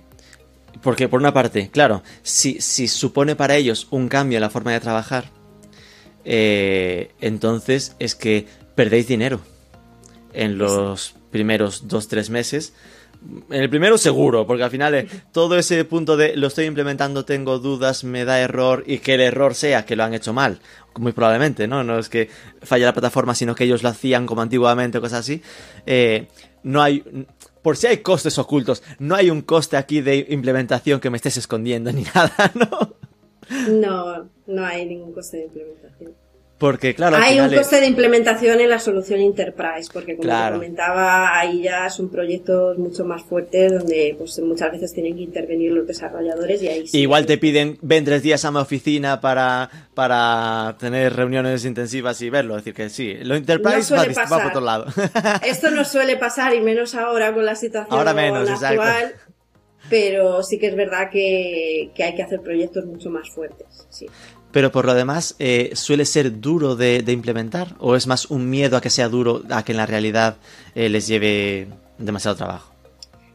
Porque 0.83 1.09
por 1.09 1.21
una 1.21 1.35
parte, 1.35 1.69
claro, 1.71 2.03
si, 2.23 2.61
si 2.61 2.89
supone 2.89 3.37
para 3.37 3.57
ellos 3.57 3.87
un 3.91 4.09
cambio 4.09 4.39
en 4.39 4.43
la 4.43 4.51
forma 4.51 4.73
de 4.73 4.81
trabajar, 4.81 5.27
eh, 6.25 7.11
entonces 7.21 7.95
es 7.99 8.15
que 8.15 8.47
perdéis 8.75 9.07
dinero 9.07 9.41
en 10.33 10.59
los 10.59 11.15
primeros 11.31 11.89
dos, 11.89 12.09
tres 12.09 12.31
meses. 12.31 12.73
En 13.51 13.63
el 13.63 13.71
primero 13.71 13.99
seguro, 13.99 14.47
porque 14.47 14.65
al 14.65 14.71
final 14.71 14.95
eh, 14.95 15.09
todo 15.31 15.57
ese 15.57 15.85
punto 15.85 16.17
de 16.17 16.37
lo 16.37 16.49
estoy 16.49 16.65
implementando, 16.65 17.25
tengo 17.25 17.59
dudas, 17.61 18.03
me 18.03 18.25
da 18.25 18.41
error 18.41 18.83
y 18.87 18.99
que 18.99 19.15
el 19.15 19.21
error 19.21 19.55
sea 19.55 19.85
que 19.85 19.95
lo 19.95 20.03
han 20.03 20.15
hecho 20.15 20.33
mal, 20.33 20.59
muy 20.97 21.13
probablemente, 21.13 21.69
¿no? 21.69 21.85
No 21.85 21.99
es 21.99 22.09
que 22.09 22.29
falle 22.63 22.85
la 22.85 22.93
plataforma, 22.93 23.35
sino 23.37 23.55
que 23.55 23.65
ellos 23.65 23.85
lo 23.85 23.91
hacían 23.91 24.27
como 24.27 24.43
antiguamente 24.43 24.99
o 24.99 25.01
cosas 25.01 25.21
así. 25.21 25.41
Eh, 25.87 26.27
no 26.65 26.83
hay, 26.83 27.05
por 27.63 27.77
si 27.77 27.87
hay 27.87 27.99
costes 27.99 28.39
ocultos, 28.39 28.83
no 28.99 29.15
hay 29.15 29.31
un 29.31 29.43
coste 29.43 29.77
aquí 29.77 30.01
de 30.01 30.27
implementación 30.31 31.01
que 31.01 31.11
me 31.11 31.17
estés 31.17 31.37
escondiendo 31.37 31.93
ni 31.93 32.03
nada, 32.15 32.53
¿no? 32.55 32.97
No, 33.69 34.29
no 34.47 34.65
hay 34.65 34.87
ningún 34.87 35.13
coste 35.13 35.39
de 35.39 35.45
implementación. 35.45 36.22
Porque, 36.63 36.95
claro, 36.95 37.17
hay 37.17 37.41
un 37.41 37.53
coste 37.53 37.81
de 37.81 37.89
implementación 37.89 38.61
en 38.61 38.71
la 38.71 38.79
solución 38.79 39.19
Enterprise, 39.19 39.91
porque 39.93 40.17
como 40.17 40.29
te 40.29 40.53
comentaba, 40.53 41.37
ahí 41.37 41.61
ya 41.61 41.91
son 41.91 42.09
proyectos 42.09 42.79
mucho 42.79 43.05
más 43.05 43.25
fuertes 43.25 43.73
donde 43.73 44.15
pues 44.17 44.39
muchas 44.39 44.71
veces 44.71 44.93
tienen 44.93 45.17
que 45.17 45.23
intervenir 45.23 45.73
los 45.73 45.89
desarrolladores 45.89 46.63
y 46.63 46.69
ahí 46.69 46.87
sí. 46.87 47.01
Igual 47.01 47.27
te 47.27 47.37
piden, 47.37 47.79
ven 47.83 48.05
tres 48.05 48.23
días 48.23 48.45
a 48.45 48.53
mi 48.53 48.59
oficina 48.59 49.21
para, 49.21 49.71
para 49.95 50.77
tener 50.79 51.17
reuniones 51.17 51.65
intensivas 51.65 52.23
y 52.23 52.31
verlo. 52.31 52.57
Es 52.57 52.63
decir, 52.63 52.75
que 52.75 52.91
sí, 52.91 53.15
lo 53.25 53.35
Enterprise 53.35 53.93
va, 53.93 54.05
por 54.29 54.47
otro 54.47 54.61
lado. 54.61 54.87
Esto 55.45 55.69
no 55.73 55.85
suele 55.85 56.17
pasar 56.17 56.55
y 56.55 56.61
menos 56.61 56.95
ahora 56.95 57.35
con 57.35 57.45
la 57.45 57.57
situación 57.57 57.99
ahora 57.99 58.15
menos, 58.15 58.49
actual. 58.49 59.15
Pero 59.91 60.45
sí 60.45 60.61
que 60.61 60.69
es 60.69 60.77
verdad 60.77 61.11
que, 61.11 61.91
que 61.93 62.05
hay 62.05 62.15
que 62.15 62.23
hacer 62.23 62.41
proyectos 62.41 62.85
mucho 62.87 63.11
más 63.11 63.29
fuertes. 63.31 63.89
Sí. 63.91 64.07
Pero 64.53 64.71
por 64.71 64.85
lo 64.85 64.95
demás, 64.95 65.35
eh, 65.39 65.71
¿suele 65.75 66.05
ser 66.05 66.41
duro 66.41 66.77
de, 66.77 67.03
implementar? 67.09 67.75
¿O 67.79 67.97
es 67.97 68.07
más 68.07 68.31
un 68.31 68.51
miedo 68.51 68.77
a 68.77 68.81
que 68.81 68.91
sea 68.91 69.09
duro, 69.09 69.43
a 69.51 69.65
que 69.65 69.73
en 69.73 69.79
la 69.79 69.87
realidad 69.87 70.37
eh, 70.75 70.89
les 70.89 71.07
lleve 71.07 71.69
demasiado 71.99 72.37
trabajo? 72.37 72.71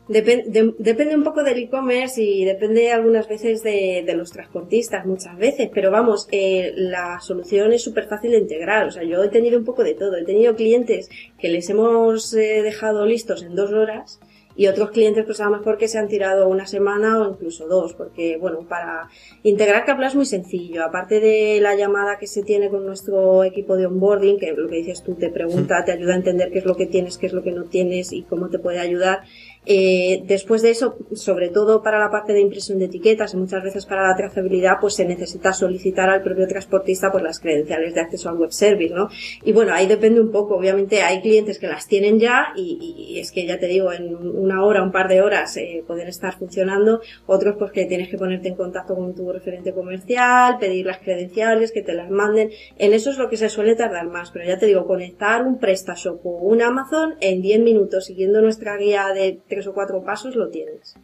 depende 0.09 1.15
un 1.17 1.23
poco 1.25 1.43
del 1.43 1.57
e-commerce 1.57 2.23
y 2.23 2.45
depende 2.45 2.93
algunas 2.93 3.27
veces 3.27 3.61
de, 3.61 4.05
los 4.15 4.31
transportistas, 4.31 5.05
muchas 5.05 5.37
veces, 5.37 5.69
pero 5.73 5.91
vamos, 5.91 6.29
eh, 6.31 6.71
la 6.77 7.19
solución 7.19 7.73
es 7.73 7.83
súper 7.83 8.07
fácil 8.07 8.31
de 8.31 8.37
integrar. 8.37 8.87
O 8.87 8.91
sea, 8.91 9.03
yo 9.03 9.21
he 9.21 9.27
tenido 9.27 9.59
un 9.59 9.65
poco 9.65 9.83
de 9.83 9.95
todo. 9.95 10.15
He 10.15 10.23
tenido 10.23 10.55
clientes 10.55 11.09
que 11.37 11.49
les 11.49 11.69
hemos 11.69 12.31
dejado 12.31 13.05
listos 13.05 13.43
en 13.43 13.53
dos 13.55 13.73
horas 13.73 14.21
y 14.57 14.67
otros 14.67 14.89
clientes 14.89 15.23
pues 15.23 15.39
a 15.39 15.45
lo 15.45 15.51
mejor 15.51 15.77
que 15.77 15.87
se 15.87 15.99
han 15.99 16.07
tirado 16.07 16.49
una 16.49 16.65
semana 16.65 17.19
o 17.19 17.29
incluso 17.29 17.67
dos, 17.67 17.93
porque 17.93 18.37
bueno, 18.37 18.65
para 18.67 19.07
integrar 19.43 19.85
Capla 19.85 20.07
es 20.07 20.15
muy 20.15 20.25
sencillo, 20.25 20.83
aparte 20.83 21.19
de 21.19 21.59
la 21.61 21.75
llamada 21.75 22.17
que 22.17 22.25
se 22.25 22.41
tiene 22.41 22.69
con 22.69 22.85
nuestro 22.85 23.43
equipo 23.43 23.77
de 23.77 23.85
onboarding, 23.85 24.39
que 24.39 24.53
lo 24.53 24.67
que 24.67 24.77
dices 24.77 25.03
tú 25.03 25.13
te 25.13 25.29
pregunta, 25.29 25.85
te 25.85 25.91
ayuda 25.91 26.13
a 26.13 26.17
entender 26.17 26.51
qué 26.51 26.59
es 26.59 26.65
lo 26.65 26.75
que 26.75 26.87
tienes, 26.87 27.19
qué 27.19 27.27
es 27.27 27.33
lo 27.33 27.43
que 27.43 27.51
no 27.51 27.65
tienes 27.65 28.11
y 28.11 28.23
cómo 28.23 28.49
te 28.49 28.57
puede 28.57 28.79
ayudar, 28.79 29.21
eh, 29.65 30.23
después 30.25 30.61
de 30.61 30.71
eso, 30.71 30.97
sobre 31.13 31.49
todo 31.49 31.83
para 31.83 31.99
la 31.99 32.09
parte 32.09 32.33
de 32.33 32.39
impresión 32.39 32.79
de 32.79 32.85
etiquetas 32.85 33.33
y 33.33 33.37
muchas 33.37 33.63
veces 33.63 33.85
para 33.85 34.07
la 34.07 34.15
trazabilidad, 34.15 34.77
pues 34.79 34.95
se 34.95 35.05
necesita 35.05 35.51
solicitar 35.51 36.09
al 36.09 36.23
propio 36.23 36.47
transportista 36.47 37.11
pues 37.11 37.23
las 37.23 37.39
credenciales 37.39 37.93
de 37.93 38.01
acceso 38.01 38.29
al 38.29 38.37
web 38.37 38.51
service, 38.51 38.93
¿no? 38.93 39.09
Y 39.43 39.51
bueno, 39.51 39.73
ahí 39.73 39.87
depende 39.87 40.21
un 40.21 40.31
poco. 40.31 40.55
Obviamente 40.55 41.01
hay 41.01 41.21
clientes 41.21 41.59
que 41.59 41.67
las 41.67 41.87
tienen 41.87 42.19
ya 42.19 42.53
y, 42.55 43.19
es 43.19 43.31
que 43.31 43.45
ya 43.45 43.59
te 43.59 43.67
digo, 43.67 43.91
en 43.91 44.15
una 44.15 44.63
hora, 44.63 44.83
un 44.83 44.91
par 44.91 45.09
de 45.09 45.21
horas 45.21 45.57
eh, 45.57 45.83
pueden 45.85 46.07
estar 46.07 46.37
funcionando. 46.37 47.01
Otros 47.25 47.55
pues 47.57 47.71
que 47.71 47.85
tienes 47.85 48.09
que 48.09 48.17
ponerte 48.17 48.47
en 48.47 48.55
contacto 48.55 48.95
con 48.95 49.15
tu 49.15 49.31
referente 49.31 49.73
comercial, 49.73 50.57
pedir 50.59 50.85
las 50.85 50.99
credenciales, 50.99 51.71
que 51.71 51.81
te 51.81 51.93
las 51.93 52.09
manden. 52.09 52.51
En 52.77 52.93
eso 52.93 53.09
es 53.09 53.17
lo 53.17 53.29
que 53.29 53.37
se 53.37 53.49
suele 53.49 53.75
tardar 53.75 54.07
más. 54.07 54.31
Pero 54.31 54.45
ya 54.45 54.57
te 54.57 54.65
digo, 54.65 54.85
conectar 54.85 55.43
un 55.43 55.59
PrestaShop 55.59 56.25
o 56.25 56.29
un 56.37 56.61
Amazon 56.61 57.15
en 57.19 57.41
10 57.41 57.59
minutos 57.61 58.05
siguiendo 58.05 58.41
nuestra 58.41 58.77
guía 58.77 59.07
de 59.13 59.39
o 59.65 59.73
cuatro 59.73 60.03
pasos 60.03 60.35
lo 60.35 60.49
tienes. 60.49 60.95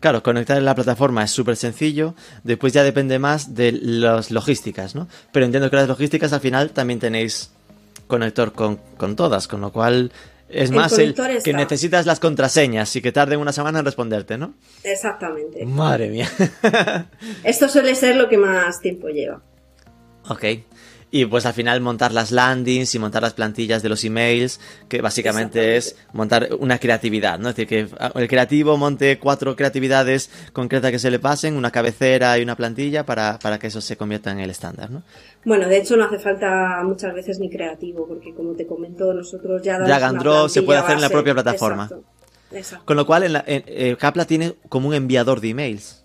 Claro, 0.00 0.22
conectar 0.22 0.56
en 0.56 0.64
la 0.64 0.74
plataforma 0.74 1.22
es 1.22 1.30
súper 1.30 1.56
sencillo, 1.56 2.14
después 2.42 2.72
ya 2.72 2.82
depende 2.82 3.18
más 3.18 3.54
de 3.54 3.72
las 3.72 4.30
logísticas, 4.30 4.94
¿no? 4.94 5.06
Pero 5.30 5.46
entiendo 5.46 5.70
que 5.70 5.76
las 5.76 5.88
logísticas 5.88 6.32
al 6.32 6.40
final 6.40 6.70
también 6.70 6.98
tenéis 6.98 7.50
conector 8.08 8.52
con, 8.52 9.16
todas, 9.16 9.46
con 9.46 9.60
lo 9.60 9.70
cual 9.72 10.10
es 10.48 10.72
más 10.72 10.98
el 10.98 11.14
que 11.44 11.52
necesitas 11.52 12.06
las 12.06 12.18
contraseñas 12.18 12.96
y 12.96 13.00
que 13.02 13.12
tarde 13.12 13.36
una 13.36 13.52
semana 13.52 13.78
en 13.78 13.84
responderte, 13.84 14.36
¿no? 14.36 14.54
Exactamente. 14.82 15.64
Madre 15.64 16.08
mía. 16.08 16.28
Esto 17.44 17.68
suele 17.68 17.94
ser 17.94 18.16
lo 18.16 18.28
que 18.28 18.36
más 18.36 18.80
tiempo 18.80 19.08
lleva. 19.08 19.40
Ok. 20.28 20.44
Y 21.12 21.24
pues 21.24 21.44
al 21.44 21.54
final 21.54 21.80
montar 21.80 22.12
las 22.12 22.30
landings 22.30 22.94
y 22.94 22.98
montar 23.00 23.22
las 23.22 23.34
plantillas 23.34 23.82
de 23.82 23.88
los 23.88 24.04
emails, 24.04 24.60
que 24.88 25.00
básicamente 25.00 25.76
es 25.76 25.96
montar 26.12 26.50
una 26.60 26.78
creatividad, 26.78 27.38
¿no? 27.38 27.48
Es 27.48 27.56
decir, 27.56 27.68
que 27.68 27.88
el 28.14 28.28
creativo 28.28 28.76
monte 28.76 29.18
cuatro 29.18 29.56
creatividades 29.56 30.30
concretas 30.52 30.92
que 30.92 31.00
se 31.00 31.10
le 31.10 31.18
pasen, 31.18 31.56
una 31.56 31.72
cabecera 31.72 32.38
y 32.38 32.42
una 32.42 32.54
plantilla 32.54 33.04
para, 33.04 33.38
que 33.58 33.66
eso 33.66 33.80
se 33.80 33.96
convierta 33.96 34.30
en 34.30 34.38
el 34.38 34.50
estándar, 34.50 34.90
¿no? 34.90 35.02
Bueno, 35.44 35.66
de 35.66 35.78
hecho 35.78 35.96
no 35.96 36.04
hace 36.04 36.18
falta 36.18 36.80
muchas 36.84 37.12
veces 37.12 37.40
ni 37.40 37.50
creativo, 37.50 38.06
porque 38.06 38.32
como 38.32 38.52
te 38.52 38.66
comento, 38.66 39.12
nosotros 39.12 39.62
ya... 39.62 39.78
Drag 39.78 40.02
and 40.02 40.48
se 40.48 40.62
puede 40.62 40.78
hacer 40.78 40.94
en 40.94 41.00
la 41.00 41.10
propia 41.10 41.34
plataforma. 41.34 41.90
Exacto. 42.52 42.84
Con 42.84 42.96
lo 42.96 43.06
cual, 43.06 43.24
en, 43.24 43.32
la, 43.32 43.44
en 43.46 43.64
eh, 43.66 43.96
Capla 43.98 44.24
tiene 44.26 44.54
como 44.68 44.88
un 44.88 44.94
enviador 44.94 45.40
de 45.40 45.50
emails. 45.50 45.99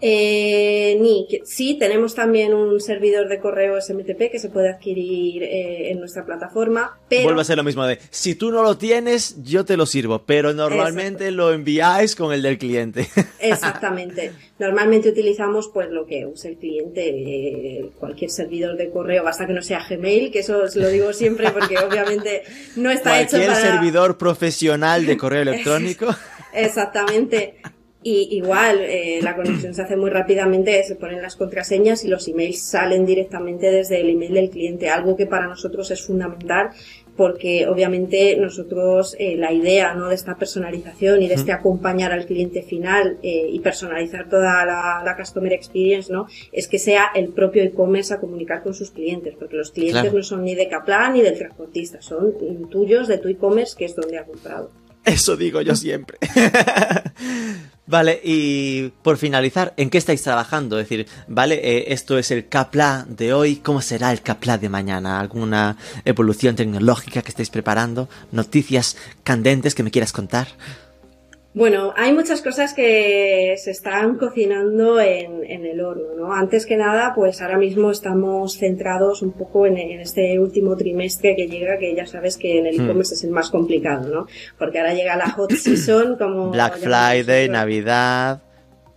Eh, 0.00 0.98
ni, 1.00 1.26
sí, 1.44 1.78
tenemos 1.78 2.14
también 2.14 2.52
un 2.52 2.80
servidor 2.80 3.28
de 3.28 3.40
correo 3.40 3.80
SMTP 3.80 4.30
que 4.30 4.38
se 4.38 4.50
puede 4.50 4.68
adquirir 4.68 5.42
eh, 5.42 5.90
en 5.90 6.00
nuestra 6.00 6.26
plataforma. 6.26 6.98
Pero... 7.08 7.24
Vuelve 7.24 7.40
a 7.40 7.44
ser 7.44 7.56
lo 7.56 7.64
mismo 7.64 7.86
de, 7.86 7.98
si 8.10 8.34
tú 8.34 8.50
no 8.50 8.62
lo 8.62 8.76
tienes, 8.76 9.42
yo 9.42 9.64
te 9.64 9.78
lo 9.78 9.86
sirvo, 9.86 10.22
pero 10.26 10.52
normalmente 10.52 11.30
lo 11.30 11.52
enviáis 11.52 12.14
con 12.14 12.32
el 12.34 12.42
del 12.42 12.58
cliente. 12.58 13.08
Exactamente. 13.40 14.32
Normalmente 14.58 15.08
utilizamos 15.08 15.70
pues 15.72 15.90
lo 15.90 16.04
que 16.04 16.26
use 16.26 16.48
el 16.48 16.56
cliente, 16.56 17.08
eh, 17.08 17.90
cualquier 17.98 18.30
servidor 18.30 18.76
de 18.76 18.90
correo, 18.90 19.24
basta 19.24 19.46
que 19.46 19.54
no 19.54 19.62
sea 19.62 19.86
Gmail, 19.88 20.30
que 20.30 20.40
eso 20.40 20.58
os 20.58 20.76
lo 20.76 20.88
digo 20.88 21.14
siempre 21.14 21.50
porque 21.52 21.78
obviamente 21.78 22.42
no 22.76 22.90
está 22.90 23.20
hecho 23.20 23.32
para... 23.32 23.46
Cualquier 23.46 23.72
servidor 23.72 24.18
profesional 24.18 25.06
de 25.06 25.16
correo 25.16 25.42
electrónico. 25.42 26.14
Exactamente. 26.52 27.56
Y 28.08 28.28
igual, 28.36 28.78
eh, 28.82 29.18
la 29.20 29.34
conexión 29.34 29.74
se 29.74 29.82
hace 29.82 29.96
muy 29.96 30.10
rápidamente, 30.10 30.80
se 30.84 30.94
ponen 30.94 31.20
las 31.20 31.34
contraseñas 31.34 32.04
y 32.04 32.08
los 32.08 32.28
emails 32.28 32.62
salen 32.62 33.04
directamente 33.04 33.68
desde 33.72 34.00
el 34.00 34.10
email 34.10 34.34
del 34.34 34.48
cliente, 34.48 34.88
algo 34.88 35.16
que 35.16 35.26
para 35.26 35.48
nosotros 35.48 35.90
es 35.90 36.06
fundamental 36.06 36.70
porque 37.16 37.66
obviamente 37.66 38.36
nosotros 38.36 39.16
eh, 39.18 39.36
la 39.36 39.52
idea 39.52 39.94
¿no? 39.94 40.08
de 40.08 40.14
esta 40.14 40.36
personalización 40.36 41.20
y 41.20 41.26
de 41.26 41.34
este 41.34 41.50
acompañar 41.50 42.12
al 42.12 42.26
cliente 42.26 42.62
final 42.62 43.18
eh, 43.24 43.48
y 43.50 43.58
personalizar 43.58 44.28
toda 44.28 44.64
la, 44.64 45.16
customer 45.18 45.52
experience 45.52 46.12
no 46.12 46.28
es 46.52 46.68
que 46.68 46.78
sea 46.78 47.06
el 47.12 47.30
propio 47.30 47.64
e-commerce 47.64 48.14
a 48.14 48.20
comunicar 48.20 48.62
con 48.62 48.74
sus 48.74 48.92
clientes 48.92 49.34
porque 49.36 49.56
los 49.56 49.72
clientes 49.72 50.12
no 50.12 50.22
son 50.22 50.44
ni 50.44 50.54
de 50.54 50.68
Kaplan 50.68 51.14
ni 51.14 51.22
del 51.22 51.38
transportista 51.38 52.02
son 52.02 52.34
tuyos 52.68 53.08
de 53.08 53.18
tu 53.18 53.28
e-commerce 53.28 53.74
que 53.76 53.86
es 53.86 53.96
donde 53.96 54.18
ha 54.18 54.24
comprado 54.24 54.70
eso 55.06 55.36
digo 55.36 55.62
yo 55.62 55.74
siempre. 55.74 56.18
vale, 57.86 58.20
y 58.22 58.88
por 59.02 59.16
finalizar, 59.16 59.72
¿en 59.76 59.88
qué 59.88 59.98
estáis 59.98 60.22
trabajando? 60.22 60.78
Es 60.78 60.88
decir, 60.88 61.06
vale, 61.28 61.54
eh, 61.62 61.92
esto 61.92 62.18
es 62.18 62.30
el 62.30 62.48
Capla 62.48 63.06
de 63.08 63.32
hoy, 63.32 63.56
¿cómo 63.56 63.80
será 63.80 64.12
el 64.12 64.20
Capla 64.20 64.58
de 64.58 64.68
mañana? 64.68 65.20
¿Alguna 65.20 65.76
evolución 66.04 66.56
tecnológica 66.56 67.22
que 67.22 67.30
estáis 67.30 67.50
preparando? 67.50 68.08
¿Noticias 68.32 68.96
candentes 69.22 69.74
que 69.74 69.82
me 69.82 69.90
quieras 69.90 70.12
contar? 70.12 70.48
Bueno, 71.56 71.94
hay 71.96 72.12
muchas 72.12 72.42
cosas 72.42 72.74
que 72.74 73.54
se 73.56 73.70
están 73.70 74.18
cocinando 74.18 75.00
en, 75.00 75.42
el 75.42 75.80
horno, 75.80 76.14
¿no? 76.14 76.34
Antes 76.34 76.66
que 76.66 76.76
nada, 76.76 77.14
pues 77.14 77.40
ahora 77.40 77.56
mismo 77.56 77.90
estamos 77.90 78.58
centrados 78.58 79.22
un 79.22 79.32
poco 79.32 79.64
en, 79.64 79.78
este 79.78 80.38
último 80.38 80.76
trimestre 80.76 81.34
que 81.34 81.48
llega, 81.48 81.78
que 81.78 81.94
ya 81.94 82.04
sabes 82.04 82.36
que 82.36 82.58
en 82.58 82.66
el 82.66 82.76
hmm. 82.78 82.84
e-commerce 82.84 83.14
es 83.14 83.24
el 83.24 83.30
más 83.30 83.48
complicado, 83.48 84.06
¿no? 84.06 84.26
Porque 84.58 84.80
ahora 84.80 84.92
llega 84.92 85.16
la 85.16 85.30
hot 85.30 85.50
season 85.52 86.16
como... 86.18 86.50
Black 86.50 86.76
Friday, 86.76 87.48
Navidad. 87.48 88.42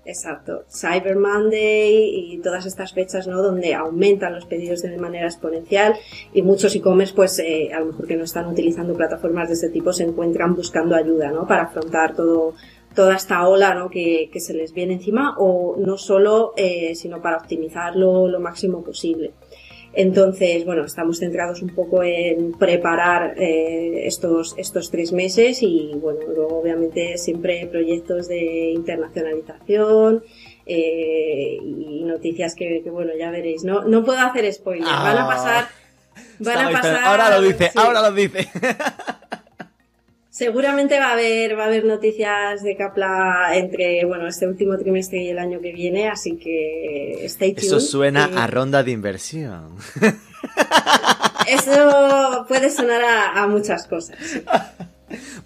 Exacto. 0.09 0.63
Cyber 0.71 1.17
Monday 1.17 2.33
y 2.33 2.39
todas 2.39 2.65
estas 2.65 2.93
fechas, 2.93 3.27
¿no? 3.27 3.43
Donde 3.43 3.75
aumentan 3.75 4.33
los 4.33 4.45
pedidos 4.45 4.81
de 4.81 4.97
manera 4.97 5.27
exponencial 5.27 5.93
y 6.33 6.41
muchos 6.41 6.75
e-commerce, 6.75 7.13
pues, 7.13 7.37
eh, 7.37 7.69
a 7.71 7.79
lo 7.79 7.87
mejor 7.87 8.07
que 8.07 8.15
no 8.15 8.23
están 8.23 8.47
utilizando 8.47 8.95
plataformas 8.95 9.49
de 9.49 9.53
este 9.53 9.69
tipo, 9.69 9.93
se 9.93 10.05
encuentran 10.05 10.55
buscando 10.55 10.95
ayuda, 10.95 11.31
¿no? 11.31 11.45
Para 11.45 11.63
afrontar 11.63 12.15
todo, 12.15 12.55
toda 12.95 13.15
esta 13.15 13.47
ola, 13.47 13.75
¿no? 13.75 13.91
Que, 13.91 14.31
que 14.33 14.39
se 14.39 14.55
les 14.55 14.73
viene 14.73 14.93
encima 14.93 15.35
o 15.37 15.75
no 15.77 15.95
solo, 15.99 16.53
eh, 16.57 16.95
sino 16.95 17.21
para 17.21 17.37
optimizarlo 17.37 18.27
lo 18.27 18.39
máximo 18.39 18.83
posible. 18.83 19.33
Entonces, 19.99 20.63
bueno, 20.63 20.85
estamos 20.85 21.19
centrados 21.19 21.61
un 21.61 21.75
poco 21.75 22.03
en 22.03 22.53
preparar 22.53 23.33
eh, 23.37 24.07
estos, 24.07 24.55
estos 24.57 24.89
tres 24.89 25.11
meses 25.11 25.61
y, 25.61 25.91
bueno, 25.95 26.21
luego 26.33 26.61
obviamente 26.61 27.17
siempre 27.17 27.67
proyectos 27.67 28.29
de 28.29 28.71
internacionalización 28.71 30.23
eh, 30.65 31.57
y 31.61 32.05
noticias 32.05 32.55
que, 32.55 32.81
bueno, 32.89 33.11
ya 33.19 33.29
veréis. 33.29 33.65
No, 33.65 33.83
no 33.83 34.05
puedo 34.05 34.21
hacer 34.21 34.49
spoilers, 34.53 34.89
van 34.89 35.17
a 35.17 35.25
ah. 35.25 35.27
pasar... 35.27 35.67
Van 36.39 36.57
a 36.57 36.71
pasar... 36.71 37.03
Ahora 37.03 37.37
lo 37.37 37.41
dice, 37.41 37.69
ahora 37.75 38.01
lo 38.01 38.13
dice. 38.13 38.47
Seguramente 40.39 40.97
va 40.97 41.09
a 41.09 41.11
haber, 41.11 41.59
va 41.59 41.63
a 41.63 41.65
haber 41.65 41.83
noticias 41.83 42.63
de 42.63 42.77
Capla 42.77 43.49
entre, 43.55 44.05
bueno, 44.05 44.25
este 44.25 44.47
último 44.47 44.77
trimestre 44.77 45.21
y 45.21 45.27
el 45.27 45.37
año 45.37 45.59
que 45.59 45.73
viene, 45.73 46.07
así 46.07 46.37
que 46.37 47.25
stay 47.25 47.51
tuned. 47.51 47.67
Eso 47.67 47.81
suena 47.81 48.23
a 48.23 48.47
ronda 48.47 48.81
de 48.81 48.91
inversión. 48.91 49.75
Eso 51.45 52.45
puede 52.47 52.71
sonar 52.71 53.01
a, 53.35 53.47
muchas 53.47 53.85
cosas. 53.85 54.15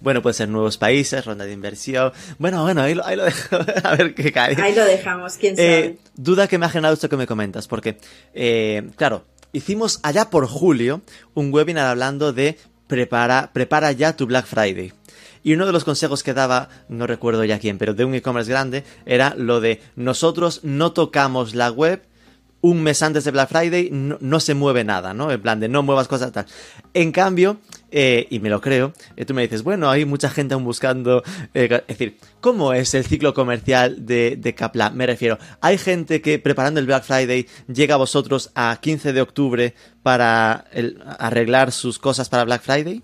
Bueno, 0.00 0.22
puede 0.22 0.34
ser 0.34 0.48
nuevos 0.48 0.78
países, 0.78 1.24
ronda 1.24 1.44
de 1.44 1.52
inversión. 1.52 2.12
Bueno, 2.38 2.62
bueno, 2.62 2.82
ahí 2.82 2.94
lo, 2.94 3.04
ahí 3.04 3.16
lo 3.16 3.24
dejo. 3.24 3.56
a 3.82 3.96
ver 3.96 4.14
qué 4.14 4.30
cae. 4.30 4.54
Ahí 4.62 4.76
lo 4.76 4.84
dejamos, 4.84 5.38
quién 5.38 5.56
eh, 5.58 5.96
sabe. 5.96 5.98
duda 6.14 6.46
que 6.46 6.56
me 6.56 6.66
ha 6.66 6.68
generado 6.68 6.94
esto 6.94 7.08
que 7.08 7.16
me 7.16 7.26
comentas, 7.26 7.66
porque, 7.66 7.96
eh, 8.32 8.90
claro, 8.94 9.24
hicimos 9.52 9.98
allá 10.04 10.30
por 10.30 10.46
julio 10.46 11.02
un 11.34 11.52
webinar 11.52 11.86
hablando 11.86 12.32
de 12.32 12.58
prepara, 12.86 13.50
prepara 13.52 13.92
ya 13.92 14.16
tu 14.16 14.26
Black 14.26 14.46
Friday. 14.46 14.92
Y 15.42 15.52
uno 15.54 15.66
de 15.66 15.72
los 15.72 15.84
consejos 15.84 16.22
que 16.22 16.32
daba, 16.34 16.68
no 16.88 17.06
recuerdo 17.06 17.44
ya 17.44 17.58
quién, 17.58 17.78
pero 17.78 17.94
de 17.94 18.04
un 18.04 18.14
e-commerce 18.14 18.50
grande, 18.50 18.84
era 19.04 19.34
lo 19.36 19.60
de 19.60 19.82
nosotros 19.94 20.60
no 20.62 20.92
tocamos 20.92 21.54
la 21.54 21.70
web 21.70 22.02
un 22.64 22.82
mes 22.82 23.02
antes 23.02 23.24
de 23.24 23.30
Black 23.30 23.50
Friday, 23.50 23.90
no, 23.92 24.40
se 24.40 24.54
mueve 24.54 24.84
nada, 24.84 25.12
¿no? 25.12 25.30
En 25.30 25.42
plan 25.42 25.60
de 25.60 25.68
no 25.68 25.82
muevas 25.82 26.08
cosas 26.08 26.32
tal. 26.32 26.46
En 26.94 27.12
cambio, 27.12 27.58
eh, 27.90 28.26
y 28.30 28.40
me 28.40 28.50
lo 28.50 28.60
creo, 28.60 28.92
eh, 29.16 29.24
tú 29.24 29.34
me 29.34 29.42
dices, 29.42 29.62
bueno, 29.62 29.90
hay 29.90 30.04
mucha 30.04 30.30
gente 30.30 30.54
aún 30.54 30.64
buscando, 30.64 31.22
eh, 31.54 31.82
es 31.86 31.98
decir, 31.98 32.16
¿cómo 32.40 32.72
es 32.72 32.94
el 32.94 33.04
ciclo 33.04 33.34
comercial 33.34 34.06
de, 34.06 34.36
de 34.36 34.54
Capla? 34.54 34.90
Me 34.90 35.06
refiero, 35.06 35.38
¿hay 35.60 35.78
gente 35.78 36.20
que 36.20 36.38
preparando 36.38 36.80
el 36.80 36.86
Black 36.86 37.04
Friday 37.04 37.46
llega 37.66 37.94
a 37.94 37.98
vosotros 37.98 38.50
a 38.54 38.78
15 38.80 39.12
de 39.12 39.20
octubre 39.20 39.74
para 40.02 40.64
arreglar 41.18 41.72
sus 41.72 41.98
cosas 41.98 42.28
para 42.28 42.44
Black 42.44 42.62
Friday? 42.62 43.02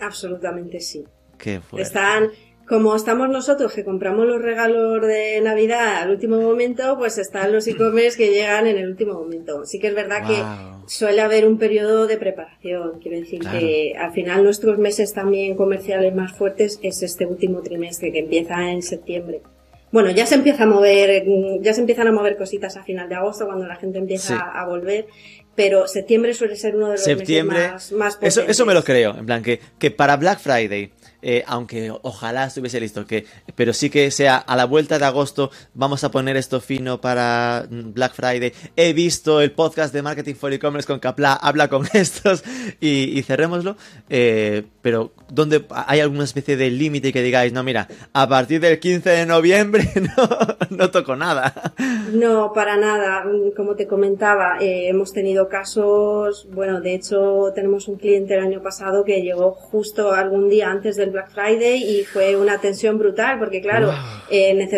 Absolutamente 0.00 0.80
sí. 0.80 1.04
Qué 1.38 1.60
Están 1.76 2.30
como 2.68 2.94
estamos 2.94 3.28
nosotros 3.28 3.72
que 3.72 3.84
compramos 3.84 4.26
los 4.26 4.40
regalos 4.40 5.02
de 5.02 5.40
Navidad 5.40 6.02
al 6.02 6.10
último 6.10 6.40
momento, 6.40 6.96
pues 6.96 7.18
están 7.18 7.52
los 7.52 7.66
e-commerce 7.66 8.16
que 8.16 8.30
llegan 8.30 8.66
en 8.66 8.78
el 8.78 8.88
último 8.88 9.14
momento. 9.14 9.64
Sí 9.66 9.78
que 9.78 9.88
es 9.88 9.94
verdad 9.94 10.26
que 10.26 10.42
suele 10.86 11.20
haber 11.20 11.46
un 11.46 11.58
periodo 11.58 12.06
de 12.06 12.16
preparación. 12.16 13.00
Quiero 13.00 13.18
decir 13.18 13.40
que 13.40 13.94
al 13.98 14.12
final 14.12 14.44
nuestros 14.44 14.78
meses 14.78 15.12
también 15.12 15.56
comerciales 15.56 16.14
más 16.14 16.32
fuertes 16.32 16.78
es 16.82 17.02
este 17.02 17.26
último 17.26 17.60
trimestre 17.62 18.12
que 18.12 18.20
empieza 18.20 18.70
en 18.70 18.82
septiembre. 18.82 19.42
Bueno, 19.90 20.10
ya 20.10 20.24
se 20.24 20.36
empieza 20.36 20.62
a 20.62 20.66
mover, 20.66 21.24
ya 21.60 21.74
se 21.74 21.80
empiezan 21.80 22.06
a 22.06 22.12
mover 22.12 22.38
cositas 22.38 22.78
a 22.78 22.82
final 22.82 23.10
de 23.10 23.14
agosto 23.16 23.44
cuando 23.44 23.66
la 23.66 23.76
gente 23.76 23.98
empieza 23.98 24.38
a 24.38 24.66
volver 24.66 25.06
pero 25.54 25.86
septiembre 25.86 26.32
suele 26.34 26.56
ser 26.56 26.76
uno 26.76 26.86
de 26.86 26.96
los 26.96 27.06
meses 27.06 27.44
más, 27.44 27.92
más 27.92 28.18
eso, 28.22 28.42
eso 28.42 28.64
me 28.64 28.74
lo 28.74 28.82
creo, 28.82 29.16
en 29.18 29.26
plan 29.26 29.42
que, 29.42 29.60
que 29.78 29.90
para 29.90 30.16
Black 30.16 30.38
Friday 30.38 30.92
eh, 31.22 31.44
aunque 31.46 31.92
ojalá 32.02 32.46
estuviese 32.46 32.80
listo, 32.80 33.06
que, 33.06 33.24
pero 33.54 33.72
sí 33.72 33.90
que 33.90 34.10
sea 34.10 34.36
a 34.36 34.56
la 34.56 34.64
vuelta 34.64 34.98
de 34.98 35.04
agosto, 35.04 35.50
vamos 35.72 36.02
a 36.04 36.10
poner 36.10 36.36
esto 36.36 36.60
fino 36.60 37.00
para 37.00 37.66
mm, 37.70 37.92
Black 37.92 38.14
Friday. 38.14 38.52
He 38.76 38.92
visto 38.92 39.40
el 39.40 39.52
podcast 39.52 39.94
de 39.94 40.02
Marketing 40.02 40.34
for 40.34 40.52
E-Commerce 40.52 40.86
con 40.86 40.98
Capla, 40.98 41.34
habla 41.34 41.68
con 41.68 41.86
estos 41.92 42.42
y, 42.80 43.18
y 43.18 43.22
cerrémoslo. 43.22 43.76
Eh, 44.10 44.64
pero, 44.82 45.12
¿dónde 45.28 45.64
hay 45.70 46.00
alguna 46.00 46.24
especie 46.24 46.56
de 46.56 46.70
límite 46.70 47.12
que 47.12 47.22
digáis, 47.22 47.52
no, 47.52 47.62
mira, 47.62 47.86
a 48.12 48.28
partir 48.28 48.60
del 48.60 48.80
15 48.80 49.10
de 49.10 49.26
noviembre 49.26 49.88
no, 49.94 50.76
no 50.76 50.90
toco 50.90 51.14
nada? 51.14 51.72
No, 52.12 52.52
para 52.52 52.76
nada. 52.76 53.24
Como 53.56 53.76
te 53.76 53.86
comentaba, 53.86 54.58
eh, 54.60 54.88
hemos 54.88 55.12
tenido 55.12 55.48
casos, 55.48 56.48
bueno, 56.52 56.80
de 56.80 56.94
hecho, 56.94 57.52
tenemos 57.54 57.86
un 57.86 57.96
cliente 57.96 58.34
el 58.34 58.40
año 58.40 58.60
pasado 58.60 59.04
que 59.04 59.22
llegó 59.22 59.52
justo 59.52 60.12
algún 60.12 60.48
día 60.48 60.68
antes 60.68 60.96
del 60.96 61.11
Black 61.12 61.30
Friday 61.30 61.82
y 61.82 62.04
fue 62.04 62.36
una 62.36 62.58
tensión 62.58 62.98
brutal 62.98 63.38
porque 63.38 63.60
claro, 63.60 63.92
eh, 64.30 64.68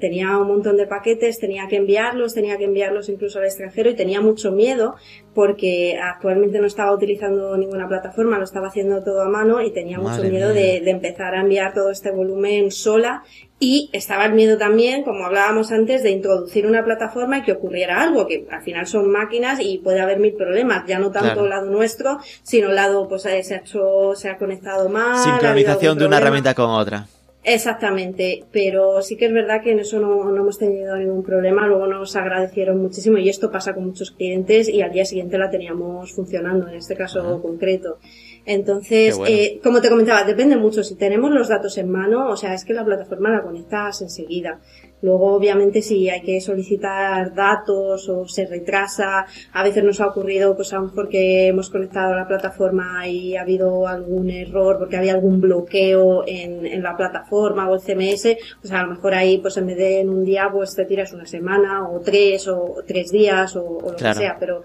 tenía 0.00 0.36
un 0.38 0.48
montón 0.48 0.76
de 0.76 0.86
paquetes, 0.86 1.38
tenía 1.38 1.66
que 1.68 1.76
enviarlos, 1.76 2.34
tenía 2.34 2.58
que 2.58 2.64
enviarlos 2.64 3.08
incluso 3.08 3.38
al 3.38 3.46
extranjero 3.46 3.90
y 3.90 3.94
tenía 3.94 4.20
mucho 4.20 4.52
miedo 4.52 4.96
porque 5.34 5.98
actualmente 6.00 6.60
no 6.60 6.66
estaba 6.66 6.92
utilizando 6.92 7.56
ninguna 7.56 7.88
plataforma, 7.88 8.38
lo 8.38 8.44
estaba 8.44 8.68
haciendo 8.68 9.02
todo 9.02 9.22
a 9.22 9.28
mano 9.28 9.60
y 9.60 9.72
tenía 9.72 9.98
mucho 9.98 10.22
miedo 10.22 10.50
de, 10.50 10.80
de, 10.80 10.90
empezar 10.90 11.34
a 11.34 11.40
enviar 11.40 11.74
todo 11.74 11.90
este 11.90 12.10
volumen 12.10 12.70
sola 12.70 13.22
y 13.58 13.88
estaba 13.92 14.26
el 14.26 14.34
miedo 14.34 14.58
también, 14.58 15.04
como 15.04 15.24
hablábamos 15.24 15.72
antes, 15.72 16.02
de 16.02 16.10
introducir 16.10 16.66
una 16.66 16.84
plataforma 16.84 17.38
y 17.38 17.42
que 17.42 17.52
ocurriera 17.52 18.02
algo, 18.02 18.26
que 18.26 18.46
al 18.50 18.62
final 18.62 18.86
son 18.86 19.10
máquinas 19.10 19.58
y 19.60 19.78
puede 19.78 20.00
haber 20.00 20.18
mil 20.18 20.34
problemas, 20.34 20.84
ya 20.86 20.98
no 20.98 21.10
tanto 21.10 21.44
el 21.44 21.50
lado 21.50 21.70
nuestro, 21.70 22.18
sino 22.42 22.68
el 22.68 22.74
lado, 22.74 23.08
pues 23.08 23.24
eh, 23.26 23.42
se 23.42 23.54
ha 23.54 23.58
hecho, 23.58 24.14
se 24.16 24.28
ha 24.28 24.36
conectado 24.38 24.88
mal. 24.88 25.18
Sincronización 25.18 25.98
de 25.98 26.06
una 26.06 26.18
herramienta 26.18 26.54
con 26.54 26.70
otra. 26.70 27.06
Exactamente, 27.46 28.44
pero 28.50 29.02
sí 29.02 29.16
que 29.16 29.26
es 29.26 29.32
verdad 29.32 29.62
que 29.62 29.72
en 29.72 29.80
eso 29.80 30.00
no, 30.00 30.24
no, 30.24 30.36
hemos 30.40 30.58
tenido 30.58 30.96
ningún 30.96 31.22
problema, 31.22 31.66
luego 31.66 31.86
nos 31.86 32.16
agradecieron 32.16 32.80
muchísimo 32.80 33.18
y 33.18 33.28
esto 33.28 33.50
pasa 33.50 33.74
con 33.74 33.84
muchos 33.84 34.12
clientes 34.12 34.66
y 34.66 34.80
al 34.80 34.92
día 34.92 35.04
siguiente 35.04 35.36
la 35.36 35.50
teníamos 35.50 36.12
funcionando, 36.14 36.68
en 36.68 36.76
este 36.76 36.96
caso 36.96 37.42
concreto. 37.42 37.98
Entonces, 38.46 39.18
eh, 39.26 39.60
como 39.62 39.80
te 39.80 39.88
comentaba, 39.90 40.24
depende 40.24 40.56
mucho. 40.56 40.82
Si 40.82 40.96
tenemos 40.96 41.30
los 41.32 41.48
datos 41.48 41.78
en 41.78 41.90
mano, 41.90 42.28
o 42.28 42.36
sea, 42.36 42.54
es 42.54 42.64
que 42.64 42.74
la 42.74 42.84
plataforma 42.84 43.30
la 43.30 43.42
conectas 43.42 44.02
enseguida. 44.02 44.60
Luego, 45.04 45.34
obviamente, 45.34 45.82
si 45.82 46.08
hay 46.08 46.22
que 46.22 46.40
solicitar 46.40 47.34
datos 47.34 48.08
o 48.08 48.26
se 48.26 48.46
retrasa, 48.46 49.26
a 49.52 49.62
veces 49.62 49.84
nos 49.84 50.00
ha 50.00 50.06
ocurrido, 50.06 50.56
pues 50.56 50.72
a 50.72 50.76
lo 50.76 50.84
mejor 50.86 51.10
que 51.10 51.48
hemos 51.48 51.68
conectado 51.68 52.14
a 52.14 52.16
la 52.16 52.26
plataforma 52.26 53.06
y 53.06 53.36
ha 53.36 53.42
habido 53.42 53.86
algún 53.86 54.30
error 54.30 54.78
porque 54.78 54.96
había 54.96 55.12
algún 55.12 55.42
bloqueo 55.42 56.24
en, 56.26 56.64
en 56.64 56.82
la 56.82 56.96
plataforma 56.96 57.68
o 57.68 57.74
el 57.74 57.82
CMS, 57.82 58.38
pues 58.62 58.72
a 58.72 58.82
lo 58.82 58.94
mejor 58.94 59.12
ahí, 59.12 59.36
pues 59.36 59.58
en 59.58 59.66
vez 59.66 59.76
de 59.76 60.00
en 60.00 60.08
un 60.08 60.24
día, 60.24 60.48
pues 60.50 60.74
te 60.74 60.86
tiras 60.86 61.12
una 61.12 61.26
semana 61.26 61.86
o 61.86 62.00
tres 62.00 62.48
o 62.48 62.76
tres 62.86 63.10
días 63.10 63.56
o, 63.56 63.80
lo 63.82 63.96
que 63.96 64.14
sea, 64.14 64.38
pero 64.40 64.62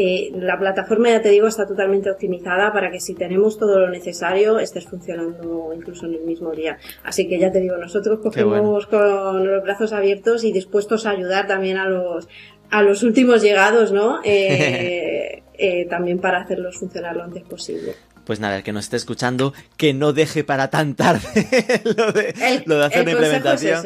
eh, 0.00 0.30
la 0.32 0.56
plataforma, 0.56 1.10
ya 1.10 1.20
te 1.20 1.30
digo, 1.30 1.48
está 1.48 1.66
totalmente 1.66 2.08
optimizada 2.08 2.72
para 2.72 2.88
que 2.88 3.00
si 3.00 3.14
tenemos 3.14 3.58
todo 3.58 3.80
lo 3.80 3.90
necesario 3.90 4.60
estés 4.60 4.86
funcionando 4.86 5.72
incluso 5.74 6.06
en 6.06 6.14
el 6.14 6.20
mismo 6.20 6.52
día. 6.52 6.78
Así 7.02 7.28
que 7.28 7.36
ya 7.36 7.50
te 7.50 7.58
digo, 7.58 7.76
nosotros 7.76 8.20
cogemos 8.20 8.86
con 8.86 9.44
los 9.44 9.60
brazos 9.64 9.92
abiertos 9.92 10.44
y 10.44 10.52
dispuestos 10.52 11.04
a 11.04 11.10
ayudar 11.10 11.48
también 11.48 11.78
a 11.78 11.88
los, 11.88 12.28
a 12.70 12.82
los 12.82 13.02
últimos 13.02 13.42
llegados, 13.42 13.90
¿no? 13.90 14.20
Eh, 14.30 15.42
eh, 15.54 15.86
también 15.86 16.20
para 16.20 16.42
hacerlos 16.42 16.76
funcionar 16.76 17.16
lo 17.16 17.24
antes 17.24 17.42
posible 17.42 17.94
pues 18.24 18.40
nada, 18.40 18.58
el 18.58 18.62
que 18.62 18.72
nos 18.74 18.84
esté 18.84 18.98
escuchando, 18.98 19.54
que 19.78 19.94
no 19.94 20.12
deje 20.12 20.44
para 20.44 20.68
tan 20.68 20.94
tarde 20.94 21.22
lo, 21.96 22.12
de, 22.12 22.34
lo 22.66 22.76
de 22.76 22.84
hacer 22.84 23.06
la 23.06 23.12
implementación. 23.12 23.84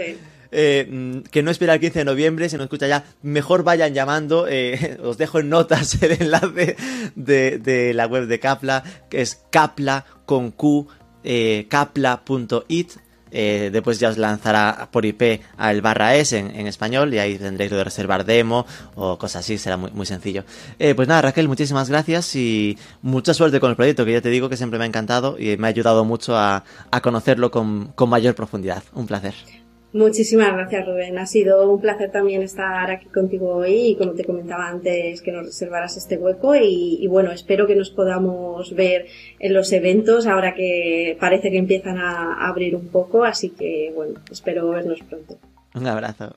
Eh, 0.55 0.87
mm, 0.89 1.31
que 1.31 1.43
no 1.43 1.51
espera 1.51 1.75
el 1.75 1.81
15 1.81 2.01
de 2.01 2.05
noviembre, 2.05 2.49
si 2.51 2.59
no 2.59 2.65
escucha 2.65 2.87
ya, 2.87 3.05
mejor 3.23 3.65
vayan 3.65 3.95
llamando. 3.95 4.47
Eh, 4.49 4.99
os 5.03 5.17
dejo 5.17 5.41
en 5.41 5.49
notas 5.49 6.01
el 6.03 6.13
enlace 6.13 6.77
de, 7.17 7.93
la 7.95 8.07
web 8.07 8.27
de 8.27 8.39
Capla, 8.39 8.85
que 9.09 9.23
es 9.23 9.43
capla 9.51 10.05
con 10.27 10.51
Q, 10.51 10.87
eh, 11.25 11.67
capla.it. 11.69 12.93
después 13.31 13.99
ya 13.99 14.11
os 14.11 14.19
lanzará 14.19 14.91
por 14.93 15.07
IP 15.07 15.41
al 15.57 15.81
barra 15.81 16.17
S 16.17 16.37
en, 16.37 16.67
español 16.67 17.15
y 17.15 17.19
ahí 17.19 17.39
tendréis 17.39 17.71
lo 17.71 17.79
de 17.79 17.85
reservar 17.85 18.27
demo 18.27 18.67
o 18.95 19.17
cosas 19.17 19.43
así, 19.43 19.57
será 19.57 19.79
muy, 19.79 19.91
muy 19.93 20.05
sencillo. 20.05 20.45
pues 20.79 21.09
nada, 21.09 21.23
Raquel, 21.23 21.49
muchísimas 21.49 21.89
gracias 21.89 22.37
y 22.37 22.77
mucha 23.01 23.33
suerte 23.33 23.59
con 23.59 23.71
el 23.71 23.77
proyecto, 23.77 24.05
que 24.05 24.13
ya 24.13 24.21
te 24.21 24.29
digo 24.29 24.51
que 24.51 24.59
siempre 24.59 24.79
me 24.79 24.85
ha 24.85 24.89
encantado 24.89 25.39
y 25.39 25.57
me 25.57 25.67
ha 25.67 25.71
ayudado 25.71 26.05
mucho 26.05 26.37
a, 26.37 26.63
conocerlo 27.03 27.51
con 27.51 27.95
mayor 28.11 28.35
profundidad. 28.35 28.83
Un 28.93 29.07
placer. 29.07 29.62
Muchísimas 29.93 30.55
gracias, 30.55 30.87
Rubén. 30.87 31.19
Ha 31.19 31.27
sido 31.27 31.71
un 31.71 31.81
placer 31.81 32.11
también 32.11 32.43
estar 32.43 32.91
aquí 32.91 33.07
contigo 33.07 33.57
hoy 33.57 33.89
y 33.89 33.97
como 33.97 34.13
te 34.13 34.25
comentaba 34.25 34.69
antes, 34.69 35.21
que 35.21 35.33
nos 35.33 35.45
reservaras 35.45 35.99
este 35.99 36.17
hueco 36.17 36.55
y, 36.57 37.07
bueno, 37.09 37.31
espero 37.31 37.67
que 37.67 37.77
nos 37.77 37.91
podamos 37.91 38.75
ver 38.75 39.07
en 39.39 39.53
los 39.53 39.71
eventos 39.73 40.27
ahora 40.27 40.55
que 40.55 41.17
parece 41.21 41.51
que 41.51 41.59
empiezan 41.59 41.99
a 41.99 42.49
abrir 42.49 42.75
un 42.75 42.89
poco, 42.89 43.25
así 43.25 43.51
que 43.51 43.93
bueno, 43.95 44.15
espero 44.31 44.71
vernos 44.71 45.01
pronto. 45.09 45.37
Un 45.75 45.87
abrazo. 45.87 46.37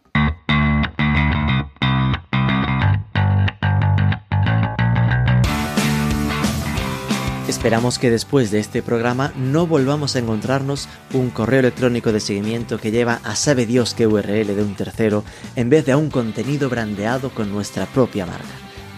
Esperamos 7.55 7.99
que 7.99 8.11
después 8.11 8.51
de 8.51 8.59
este 8.59 8.83
programa 8.83 9.31
no 9.37 9.65
volvamos 9.65 10.15
a 10.15 10.19
encontrarnos 10.19 10.89
un 11.13 11.29
correo 11.29 11.61
electrónico 11.61 12.11
de 12.11 12.19
seguimiento 12.19 12.77
que 12.77 12.91
lleva 12.91 13.21
a 13.23 13.37
sabe 13.37 13.65
Dios 13.65 13.93
qué 13.93 14.05
URL 14.05 14.53
de 14.53 14.61
un 14.61 14.75
tercero 14.75 15.23
en 15.55 15.69
vez 15.69 15.85
de 15.85 15.93
a 15.93 15.97
un 15.97 16.09
contenido 16.09 16.69
brandeado 16.69 17.29
con 17.29 17.49
nuestra 17.51 17.85
propia 17.85 18.25
marca, 18.25 18.43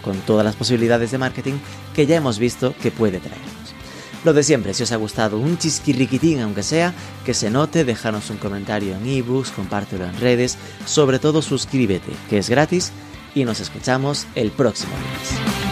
con 0.02 0.18
todas 0.18 0.44
las 0.44 0.56
posibilidades 0.56 1.12
de 1.12 1.18
marketing 1.18 1.54
que 1.94 2.06
ya 2.06 2.16
hemos 2.16 2.40
visto 2.40 2.74
que 2.82 2.90
puede 2.90 3.20
traernos. 3.20 3.48
Lo 4.24 4.32
de 4.32 4.42
siempre, 4.42 4.74
si 4.74 4.82
os 4.82 4.90
ha 4.90 4.96
gustado 4.96 5.38
un 5.38 5.56
chisquirriquitín 5.56 6.40
aunque 6.40 6.64
sea, 6.64 6.92
que 7.24 7.34
se 7.34 7.50
note, 7.50 7.84
déjanos 7.84 8.28
un 8.28 8.38
comentario 8.38 8.96
en 8.96 9.06
ebooks, 9.06 9.52
compártelo 9.52 10.04
en 10.04 10.18
redes, 10.18 10.58
sobre 10.84 11.20
todo 11.20 11.42
suscríbete, 11.42 12.10
que 12.28 12.38
es 12.38 12.50
gratis, 12.50 12.90
y 13.36 13.44
nos 13.44 13.60
escuchamos 13.60 14.26
el 14.34 14.50
próximo 14.50 14.92
lunes. 14.96 15.68